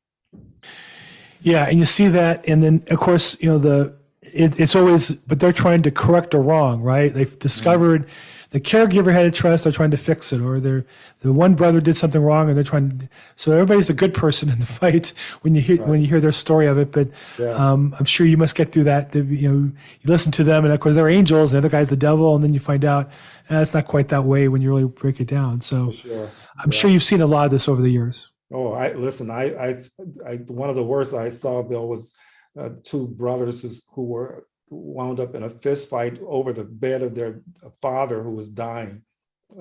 Yeah, 1.42 1.68
and 1.68 1.78
you 1.80 1.86
see 1.86 2.08
that, 2.08 2.48
and 2.48 2.64
then 2.64 2.84
of 2.90 3.00
course, 3.00 3.38
you 3.42 3.50
know 3.50 3.60
the 3.60 3.96
it, 4.34 4.60
it's 4.60 4.76
always, 4.76 5.12
but 5.12 5.40
they're 5.40 5.54
trying 5.54 5.84
to 5.84 5.92
correct 5.92 6.34
a 6.34 6.40
wrong, 6.40 6.82
right? 6.82 7.14
They've 7.14 7.38
discovered 7.38 8.08
the 8.52 8.60
caregiver 8.60 9.12
had 9.12 9.26
a 9.26 9.32
trust, 9.32 9.64
they're 9.64 9.74
trying 9.74 9.92
to 9.92 9.98
fix 9.98 10.32
it, 10.32 10.40
or 10.42 10.60
they're 10.60 10.86
the 11.20 11.34
one 11.34 11.56
brother 11.56 11.82
did 11.82 11.98
something 11.98 12.22
wrong, 12.22 12.48
and 12.48 12.56
they're 12.56 12.64
trying. 12.64 13.10
So 13.36 13.52
everybody's 13.52 13.88
the 13.88 13.94
good 13.94 14.14
person 14.14 14.50
in 14.50 14.60
the 14.60 14.66
fight 14.80 15.14
when 15.42 15.56
you 15.56 15.62
hear 15.62 15.84
when 15.86 16.02
you 16.02 16.08
hear 16.08 16.22
their 16.22 16.32
story 16.32 16.66
of 16.66 16.78
it. 16.78 16.92
But 16.92 17.10
Yeah. 17.38 17.50
um, 17.52 17.94
I'm 18.00 18.06
sure 18.06 18.26
you 18.26 18.38
must 18.38 18.56
get 18.56 18.72
through 18.72 18.86
that. 18.86 19.12
The, 19.12 19.22
you 19.24 19.52
know, 19.52 19.58
you 19.58 20.10
listen 20.10 20.32
to 20.34 20.44
them, 20.44 20.64
and 20.64 20.74
of 20.74 20.80
course 20.80 20.96
they're 20.96 21.10
angels, 21.10 21.52
and 21.52 21.56
the 21.56 21.68
other 21.68 21.76
guy's 21.78 21.90
the 21.90 21.98
devil, 21.98 22.34
and 22.36 22.44
then 22.44 22.54
you 22.54 22.60
find 22.60 22.86
out 22.86 23.10
eh, 23.50 23.62
it's 23.62 23.74
not 23.74 23.86
quite 23.86 24.08
that 24.08 24.24
way 24.24 24.48
when 24.48 24.62
you 24.62 24.70
really 24.74 24.88
break 24.88 25.20
it 25.20 25.28
down. 25.28 25.62
So 25.62 25.92
sure 26.02 26.32
I'm 26.64 26.72
sure 26.72 26.90
you've 26.90 27.04
seen 27.04 27.22
a 27.22 27.28
lot 27.28 27.46
of 27.46 27.52
this 27.52 27.68
over 27.68 27.82
the 27.82 27.92
years. 27.92 28.32
Oh 28.54 28.74
i 28.74 28.94
listen 28.94 29.30
i 29.30 29.54
i, 29.56 29.84
I 30.26 30.36
one 30.48 30.70
of 30.70 30.76
the 30.76 30.84
worst 30.84 31.14
i 31.14 31.30
saw 31.30 31.64
bill 31.64 31.88
was 31.88 32.14
uh, 32.60 32.70
two 32.84 33.08
brothers 33.08 33.62
who's, 33.62 33.86
who 33.94 34.04
were 34.04 34.48
wound 34.70 35.20
up 35.20 35.36
in 35.36 35.44
a 35.44 35.50
fist 35.50 35.90
fight 35.90 36.20
over 36.26 36.54
the 36.54 36.64
bed 36.66 37.02
of 37.02 37.16
their 37.16 37.42
father 37.82 38.24
who 38.24 38.34
was 38.34 38.50
dying 38.50 39.04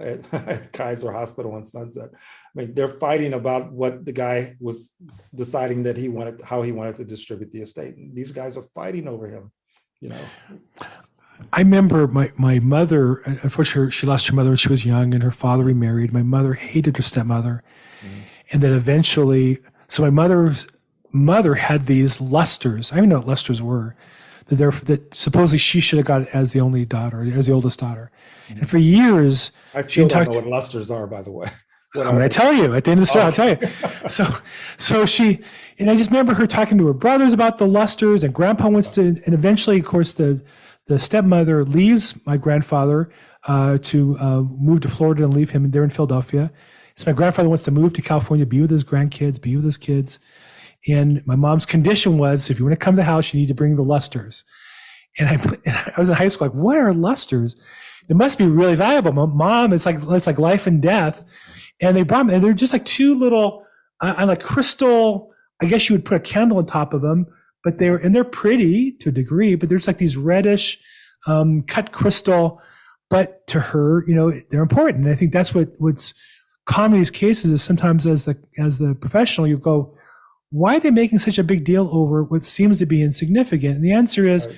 at, 0.01 0.33
at 0.49 0.73
Kaiser 0.73 1.13
Hospital 1.13 1.57
in 1.57 1.65
Sunset. 1.65 2.11
I 2.13 2.19
mean, 2.55 2.75
they're 2.75 2.99
fighting 2.99 3.35
about 3.35 3.73
what 3.73 4.05
the 4.05 4.13
guy 4.13 4.57
was 4.61 4.95
deciding 5.35 5.83
that 5.85 5.97
he 5.97 6.09
wanted, 6.09 6.41
how 6.43 6.63
he 6.63 6.73
wanted 6.73 6.97
to 6.97 7.05
distribute 7.05 7.53
the 7.53 7.63
estate. 7.63 7.97
And 7.97 8.15
these 8.15 8.33
guys 8.33 8.57
are 8.57 8.65
fighting 8.75 9.09
over 9.09 9.27
him, 9.27 9.53
you 10.01 10.11
know. 10.11 10.25
I 11.53 11.61
remember 11.61 12.07
my, 12.07 12.31
my 12.39 12.61
mother, 12.61 13.17
unfortunately, 13.25 13.91
she 13.91 14.07
lost 14.07 14.29
her 14.29 14.35
mother 14.35 14.51
when 14.51 14.57
she 14.57 14.69
was 14.69 14.87
young 14.87 15.15
and 15.15 15.23
her 15.23 15.33
father 15.33 15.65
remarried. 15.65 16.13
My 16.13 16.23
mother 16.23 16.55
hated 16.55 16.97
her 16.97 17.03
stepmother. 17.03 17.65
And 18.53 18.63
then 18.63 18.73
eventually, 18.73 19.59
so 19.89 20.03
my 20.03 20.11
mother's 20.11 20.69
mother 21.13 21.55
had 21.55 21.87
these 21.87 22.21
lusters. 22.21 22.93
I 22.93 22.97
don't 22.97 23.05
even 23.05 23.11
know 23.11 23.19
what 23.19 23.29
lusters 23.29 23.63
were. 23.63 23.97
That, 24.47 24.57
they're, 24.57 24.71
that 24.71 25.15
supposedly 25.15 25.59
she 25.59 25.81
should 25.81 25.97
have 25.97 26.07
got 26.07 26.23
it 26.23 26.29
as 26.33 26.53
the 26.53 26.61
only 26.61 26.85
daughter, 26.85 27.23
as 27.23 27.47
the 27.47 27.53
oldest 27.53 27.81
daughter. 27.81 28.11
Mm-hmm. 28.49 28.59
And 28.59 28.71
for 28.71 28.77
years, 28.77 29.51
I 29.73 29.81
still 29.81 30.07
don't 30.07 30.29
know 30.29 30.37
what 30.37 30.47
lusters 30.47 30.91
are, 30.91 31.07
by 31.07 31.23
the 31.23 31.33
way. 31.33 31.49
I'm 31.97 32.17
going 32.17 32.23
to 32.23 32.29
tell 32.29 32.53
you 32.53 32.75
at 32.75 32.85
the 32.85 32.91
end 32.91 32.99
of 32.99 33.03
the 33.03 33.07
story. 33.07 33.23
Oh. 33.23 33.27
I'll 33.27 33.33
tell 33.33 33.49
you. 33.49 33.69
So, 34.09 34.29
so 34.77 35.07
she 35.07 35.41
and 35.79 35.91
I 35.91 35.97
just 35.97 36.11
remember 36.11 36.35
her 36.35 36.47
talking 36.47 36.77
to 36.79 36.87
her 36.89 36.93
brothers 36.93 37.33
about 37.33 37.59
the 37.59 37.67
lusters, 37.67 38.23
and 38.23 38.35
Grandpa 38.35 38.69
wants 38.69 38.91
to, 38.91 39.01
and 39.01 39.33
eventually, 39.33 39.79
of 39.79 39.87
course, 39.87 40.13
the 40.13 40.43
the 40.87 40.99
stepmother 40.99 41.65
leaves 41.65 42.27
my 42.27 42.37
grandfather 42.37 43.11
uh, 43.49 43.79
to 43.79 44.17
uh, 44.19 44.43
move 44.43 44.81
to 44.83 44.89
Florida 44.89 45.25
and 45.25 45.33
leave 45.33 45.51
him 45.51 45.71
there 45.71 45.85
in 45.85 45.91
Philadelphia. 45.91 46.53
So 46.97 47.11
my 47.11 47.17
grandfather 47.17 47.49
wants 47.49 47.65
to 47.65 47.71
move 47.71 47.93
to 47.95 48.03
California, 48.03 48.47
be 48.47 48.61
with 48.61 48.71
his 48.71 48.85
grandkids, 48.85 49.41
be 49.41 49.57
with 49.57 49.65
his 49.65 49.77
kids. 49.77 50.19
And 50.89 51.23
my 51.27 51.35
mom's 51.35 51.67
condition 51.67 52.19
was, 52.19 52.51
if 52.51 52.59
you 52.59 52.65
want 52.65 52.79
to 52.79 52.85
come 52.85 52.95
to 52.95 52.99
the 52.99 53.05
house, 53.05 53.33
you 53.33 53.41
need 53.41 53.49
to 53.49 53.55
bring 53.55 53.75
the 53.75 53.83
lusters. 53.83 54.45
And 55.19 55.29
I, 55.29 55.33
and 55.67 55.93
I 55.97 56.01
was 56.01 56.11
in 56.11 56.17
high 56.17 56.29
school, 56.29 56.49
like, 56.49 56.57
what 56.57 56.77
are 56.77 56.93
lusters? 56.93 57.61
It 58.09 58.17
must 58.17 58.39
be 58.39 58.47
really 58.47 58.77
valuable. 58.77 59.13
My 59.13 59.27
Mom, 59.27 59.73
it's 59.73 59.87
like 59.87 59.97
it's 60.01 60.27
like 60.27 60.39
life 60.39 60.67
and 60.67 60.83
death. 60.83 61.25
And 61.81 61.97
they 61.97 62.03
brought 62.03 62.27
me, 62.27 62.35
and 62.35 62.45
they're 62.45 62.53
just 62.53 62.73
like 62.73 62.85
two 62.85 63.15
little, 63.15 63.65
uh, 64.01 64.25
like 64.29 64.43
crystal. 64.43 65.33
I 65.61 65.67
guess 65.67 65.89
you 65.89 65.95
would 65.95 66.05
put 66.05 66.17
a 66.17 66.21
candle 66.21 66.59
on 66.59 66.67
top 66.67 66.93
of 66.93 67.01
them, 67.01 67.27
but 67.65 67.79
they're 67.79 67.97
and 67.97 68.15
they're 68.15 68.25
pretty 68.25 68.93
to 69.01 69.09
a 69.09 69.13
degree. 69.13 69.55
But 69.55 69.71
there's 69.71 69.87
like 69.87 69.99
these 69.99 70.17
reddish, 70.17 70.79
um, 71.27 71.63
cut 71.63 71.93
crystal. 71.93 72.61
But 73.11 73.47
to 73.49 73.61
her, 73.61 74.05
you 74.07 74.15
know, 74.15 74.33
they're 74.51 74.63
important. 74.63 75.05
And 75.05 75.13
I 75.13 75.17
think 75.17 75.33
that's 75.33 75.55
what 75.55 75.71
what's 75.79 76.15
these 76.99 77.11
cases 77.11 77.53
is 77.53 77.63
sometimes 77.63 78.07
as 78.07 78.25
the 78.25 78.37
as 78.59 78.79
the 78.79 78.95
professional, 78.95 79.47
you 79.47 79.59
go, 79.59 79.97
why 80.51 80.77
are 80.77 80.81
they 80.81 80.91
making 80.91 81.19
such 81.19 81.39
a 81.39 81.45
big 81.45 81.65
deal 81.65 81.89
over 81.93 82.23
what 82.25 82.45
seems 82.45 82.79
to 82.79 82.87
be 82.87 83.03
insignificant? 83.03 83.77
And 83.77 83.85
the 83.85 83.93
answer 83.93 84.27
is, 84.27 84.47
right. 84.47 84.57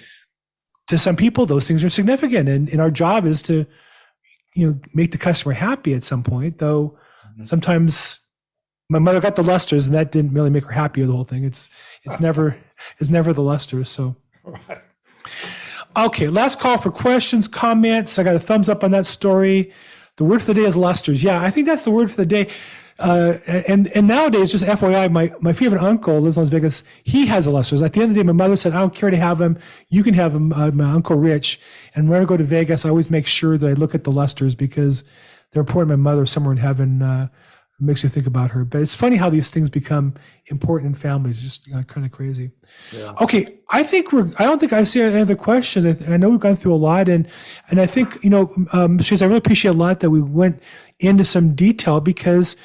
to 0.88 0.98
some 0.98 1.16
people, 1.16 1.46
those 1.46 1.66
things 1.66 1.82
are 1.82 1.90
significant, 1.90 2.48
and, 2.48 2.68
and 2.68 2.80
our 2.80 2.90
job 2.90 3.26
is 3.26 3.42
to, 3.42 3.66
you 4.54 4.66
know, 4.66 4.80
make 4.94 5.12
the 5.12 5.18
customer 5.18 5.54
happy 5.54 5.94
at 5.94 6.04
some 6.04 6.22
point. 6.22 6.58
Though 6.58 6.98
mm-hmm. 7.26 7.42
sometimes 7.42 8.20
my 8.88 8.98
mother 8.98 9.20
got 9.20 9.36
the 9.36 9.42
lusters, 9.42 9.86
and 9.86 9.94
that 9.94 10.12
didn't 10.12 10.34
really 10.34 10.50
make 10.50 10.64
her 10.64 10.72
happy 10.72 11.00
with 11.00 11.10
the 11.10 11.16
whole 11.16 11.24
thing. 11.24 11.44
It's 11.44 11.68
it's 12.04 12.20
never 12.20 12.56
it's 12.98 13.10
never 13.10 13.32
the 13.32 13.42
lusters. 13.42 13.88
So. 13.88 14.16
Right. 14.44 14.82
Okay, 15.96 16.28
last 16.28 16.60
call 16.60 16.76
for 16.76 16.90
questions, 16.90 17.48
comments. 17.48 18.18
I 18.18 18.22
got 18.22 18.36
a 18.36 18.38
thumbs 18.38 18.68
up 18.68 18.84
on 18.84 18.90
that 18.90 19.06
story. 19.06 19.72
The 20.16 20.24
word 20.24 20.40
for 20.40 20.46
the 20.46 20.54
day 20.54 20.66
is 20.66 20.76
lusters. 20.76 21.22
Yeah, 21.22 21.42
I 21.42 21.50
think 21.50 21.66
that's 21.66 21.82
the 21.82 21.90
word 21.90 22.10
for 22.10 22.16
the 22.16 22.26
day. 22.26 22.50
Uh, 22.98 23.34
and 23.68 23.88
and 23.94 24.08
nowadays, 24.08 24.50
just 24.50 24.64
FYI, 24.64 25.12
my, 25.12 25.30
my 25.40 25.52
favorite 25.52 25.82
uncle 25.82 26.18
lives 26.18 26.38
in 26.38 26.42
Las 26.42 26.48
Vegas. 26.48 26.82
He 27.04 27.26
has 27.26 27.46
a 27.46 27.50
lusters. 27.50 27.82
At 27.82 27.92
the 27.92 28.00
end 28.00 28.10
of 28.10 28.16
the 28.16 28.22
day, 28.22 28.26
my 28.26 28.32
mother 28.32 28.56
said, 28.56 28.72
"I 28.72 28.80
don't 28.80 28.94
care 28.94 29.10
to 29.10 29.16
have 29.18 29.40
him. 29.40 29.58
You 29.90 30.02
can 30.02 30.14
have 30.14 30.34
him." 30.34 30.52
Uh, 30.52 30.70
my 30.70 30.92
uncle 30.92 31.16
Rich. 31.16 31.60
And 31.94 32.08
when 32.08 32.22
I 32.22 32.24
go 32.24 32.38
to 32.38 32.44
Vegas, 32.44 32.86
I 32.86 32.88
always 32.88 33.10
make 33.10 33.26
sure 33.26 33.58
that 33.58 33.68
I 33.68 33.74
look 33.74 33.94
at 33.94 34.04
the 34.04 34.12
lusters 34.12 34.54
because 34.54 35.04
they're 35.50 35.60
important. 35.60 35.90
My 35.90 36.10
mother 36.10 36.24
somewhere 36.24 36.52
in 36.52 36.58
heaven 36.58 37.02
uh, 37.02 37.28
makes 37.78 38.02
you 38.02 38.08
think 38.08 38.26
about 38.26 38.50
her. 38.52 38.64
But 38.64 38.82
it's 38.82 38.94
funny 38.94 39.16
how 39.16 39.28
these 39.28 39.50
things 39.50 39.68
become 39.68 40.14
important 40.46 40.90
in 40.90 40.94
families. 40.94 41.42
Just 41.42 41.68
uh, 41.74 41.82
kind 41.82 42.06
of 42.06 42.12
crazy. 42.12 42.50
Yeah. 42.92 43.14
Okay, 43.20 43.44
I 43.70 43.82
think 43.82 44.12
we're. 44.12 44.28
I 44.38 44.44
don't 44.44 44.58
think 44.58 44.72
I 44.72 44.84
see 44.84 45.02
any 45.02 45.20
other 45.20 45.36
questions. 45.36 45.84
I, 45.84 45.92
th- 45.92 46.10
I 46.10 46.16
know 46.16 46.30
we've 46.30 46.40
gone 46.40 46.56
through 46.56 46.74
a 46.74 46.76
lot, 46.76 47.08
and 47.08 47.28
and 47.70 47.80
I 47.80 47.86
think 47.86 48.14
you 48.22 48.30
know, 48.30 48.50
um, 48.72 48.98
I 49.00 49.24
really 49.24 49.36
appreciate 49.36 49.70
a 49.70 49.74
lot 49.74 50.00
that 50.00 50.10
we 50.10 50.22
went 50.22 50.62
into 51.00 51.24
some 51.24 51.54
detail 51.54 52.00
because 52.00 52.56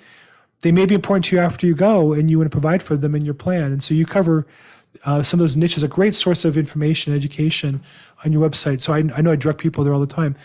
they 0.61 0.71
may 0.71 0.86
be 0.86 0.95
important 0.95 1.25
to 1.25 1.36
you 1.36 1.41
after 1.41 1.67
you 1.67 1.75
go 1.75 2.13
and 2.13 2.31
you 2.31 2.39
want 2.39 2.49
to 2.49 2.55
provide 2.55 2.81
for 2.81 2.95
them 2.95 3.13
in 3.15 3.25
your 3.25 3.34
plan. 3.34 3.71
And 3.71 3.84
so 3.84 3.93
you 3.93 4.05
cover 4.05 4.47
uh, 5.05 5.23
some 5.23 5.39
of 5.39 5.43
those 5.43 5.55
niches, 5.55 5.83
a 5.83 5.87
great 5.87 6.15
source 6.15 6.45
of 6.45 6.57
information, 6.57 7.13
and 7.13 7.21
education 7.21 7.81
on 8.25 8.31
your 8.31 8.47
website. 8.47 8.81
So 8.81 8.93
I, 8.93 9.03
I 9.15 9.21
know 9.21 9.31
I 9.31 9.35
direct 9.35 9.59
people 9.59 9.83
there 9.83 9.93
all 9.93 9.99
the 9.99 10.07
time. 10.07 10.35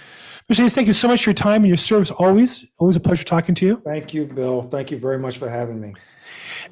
Mercedes, 0.49 0.75
thank 0.75 0.87
you 0.87 0.95
so 0.95 1.09
much 1.09 1.25
for 1.25 1.31
your 1.31 1.35
time 1.35 1.63
and 1.63 1.69
your 1.69 1.77
service. 1.77 2.11
Always, 2.11 2.65
always 2.79 2.97
a 2.97 3.01
pleasure 3.01 3.25
talking 3.25 3.55
to 3.57 3.67
you. 3.67 3.83
Thank 3.85 4.15
you, 4.15 4.25
Bill. 4.25 4.63
Thank 4.63 4.91
you 4.91 4.99
very 4.99 5.19
much 5.19 5.37
for 5.37 5.49
having 5.49 5.81
me. 5.81 5.95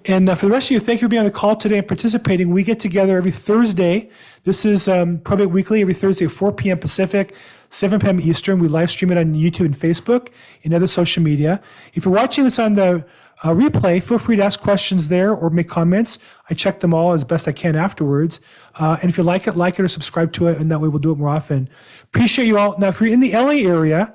And 0.08 0.28
uh, 0.28 0.34
for 0.34 0.46
the 0.46 0.52
rest 0.52 0.68
of 0.68 0.72
you, 0.72 0.80
thank 0.80 1.00
you 1.00 1.06
for 1.06 1.10
being 1.10 1.20
on 1.20 1.26
the 1.26 1.32
call 1.32 1.56
today 1.56 1.78
and 1.78 1.86
participating. 1.86 2.50
We 2.50 2.62
get 2.64 2.80
together 2.80 3.16
every 3.16 3.30
Thursday. 3.30 4.10
This 4.44 4.64
is 4.64 4.88
um, 4.88 5.18
Probate 5.18 5.50
Weekly 5.50 5.80
every 5.80 5.94
Thursday 5.94 6.26
at 6.26 6.30
4 6.30 6.52
p.m. 6.52 6.78
Pacific, 6.78 7.34
7 7.70 8.00
p.m. 8.00 8.20
Eastern. 8.20 8.60
We 8.60 8.68
live 8.68 8.90
stream 8.90 9.10
it 9.10 9.18
on 9.18 9.34
YouTube 9.34 9.66
and 9.66 9.78
Facebook 9.78 10.28
and 10.64 10.72
other 10.72 10.88
social 10.88 11.22
media. 11.22 11.60
If 11.94 12.04
you're 12.04 12.14
watching 12.14 12.44
this 12.44 12.58
on 12.58 12.74
the 12.74 13.04
uh, 13.42 13.50
replay, 13.50 14.02
feel 14.02 14.18
free 14.18 14.36
to 14.36 14.42
ask 14.42 14.60
questions 14.60 15.08
there 15.08 15.34
or 15.34 15.50
make 15.50 15.68
comments. 15.68 16.18
I 16.48 16.54
check 16.54 16.80
them 16.80 16.94
all 16.94 17.12
as 17.12 17.22
best 17.22 17.46
I 17.46 17.52
can 17.52 17.76
afterwards. 17.76 18.40
Uh, 18.76 18.96
and 19.02 19.10
if 19.10 19.18
you 19.18 19.24
like 19.24 19.46
it, 19.46 19.56
like 19.56 19.78
it 19.78 19.82
or 19.82 19.88
subscribe 19.88 20.32
to 20.34 20.48
it, 20.48 20.58
and 20.58 20.70
that 20.70 20.80
way 20.80 20.88
we'll 20.88 21.00
do 21.00 21.12
it 21.12 21.18
more 21.18 21.28
often. 21.28 21.68
Appreciate 22.04 22.46
you 22.46 22.56
all. 22.56 22.78
Now, 22.78 22.88
if 22.88 23.00
you're 23.00 23.12
in 23.12 23.20
the 23.20 23.32
LA 23.32 23.68
area, 23.70 24.14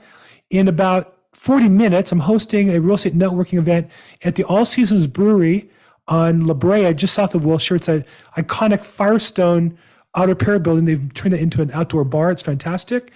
in 0.50 0.68
about 0.68 1.16
40 1.34 1.70
minutes, 1.70 2.12
I'm 2.12 2.20
hosting 2.20 2.70
a 2.70 2.80
real 2.80 2.96
estate 2.96 3.14
networking 3.14 3.58
event 3.58 3.90
at 4.24 4.36
the 4.36 4.44
All 4.44 4.66
Seasons 4.66 5.08
Brewery 5.08 5.70
on 6.08 6.46
La 6.46 6.54
Brea, 6.54 6.94
just 6.94 7.14
south 7.14 7.36
of 7.36 7.46
Wilshire. 7.46 7.76
It's 7.76 7.88
an 7.88 8.06
iconic 8.36 8.84
Firestone 8.84 9.78
outer 10.16 10.36
pair 10.36 10.60
building. 10.60 10.86
They've 10.86 11.14
turned 11.14 11.34
it 11.34 11.42
into 11.42 11.62
an 11.62 11.72
outdoor 11.72 12.04
bar. 12.04 12.32
It's 12.32 12.42
fantastic. 12.42 13.12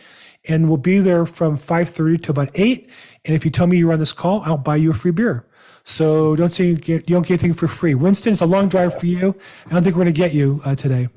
And 0.48 0.68
we'll 0.68 0.78
be 0.78 1.00
there 1.00 1.26
from 1.26 1.58
5.30 1.58 2.24
to 2.24 2.32
about 2.32 2.52
8. 2.54 2.90
And 3.26 3.36
if 3.36 3.44
you 3.44 3.52
tell 3.52 3.68
me 3.68 3.78
you're 3.78 3.94
on 3.94 4.00
this 4.00 4.14
call, 4.14 4.42
I'll 4.42 4.58
buy 4.58 4.76
you 4.76 4.92
a 4.92 4.94
free 4.94 5.12
beer. 5.12 5.46
So 5.86 6.36
don't 6.36 6.52
say 6.52 6.66
you, 6.66 6.76
get, 6.76 7.08
you 7.08 7.16
don't 7.16 7.26
get 7.26 7.36
anything 7.36 7.54
for 7.54 7.68
free. 7.68 7.94
Winston, 7.94 8.32
it's 8.32 8.42
a 8.42 8.46
long 8.46 8.68
drive 8.68 9.00
for 9.00 9.06
you. 9.06 9.36
I 9.68 9.70
don't 9.70 9.84
think 9.84 9.96
we're 9.96 10.04
going 10.04 10.14
to 10.14 10.20
get 10.20 10.34
you 10.34 10.60
uh, 10.66 10.76
today. 10.76 11.08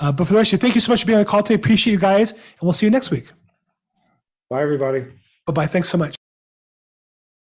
Uh, 0.00 0.12
but 0.12 0.26
for 0.26 0.32
the 0.32 0.38
rest 0.38 0.52
of 0.52 0.58
you, 0.58 0.58
thank 0.62 0.74
you 0.74 0.80
so 0.80 0.92
much 0.92 1.02
for 1.02 1.08
being 1.08 1.18
on 1.18 1.24
the 1.24 1.30
call 1.30 1.42
today. 1.42 1.56
Appreciate 1.56 1.92
you 1.92 1.98
guys, 1.98 2.32
and 2.32 2.40
we'll 2.62 2.72
see 2.72 2.86
you 2.86 2.90
next 2.90 3.10
week. 3.10 3.30
Bye, 4.48 4.62
everybody. 4.62 5.06
Bye 5.46 5.52
bye. 5.52 5.66
Thanks 5.66 5.88
so 5.88 5.98
much. 5.98 6.14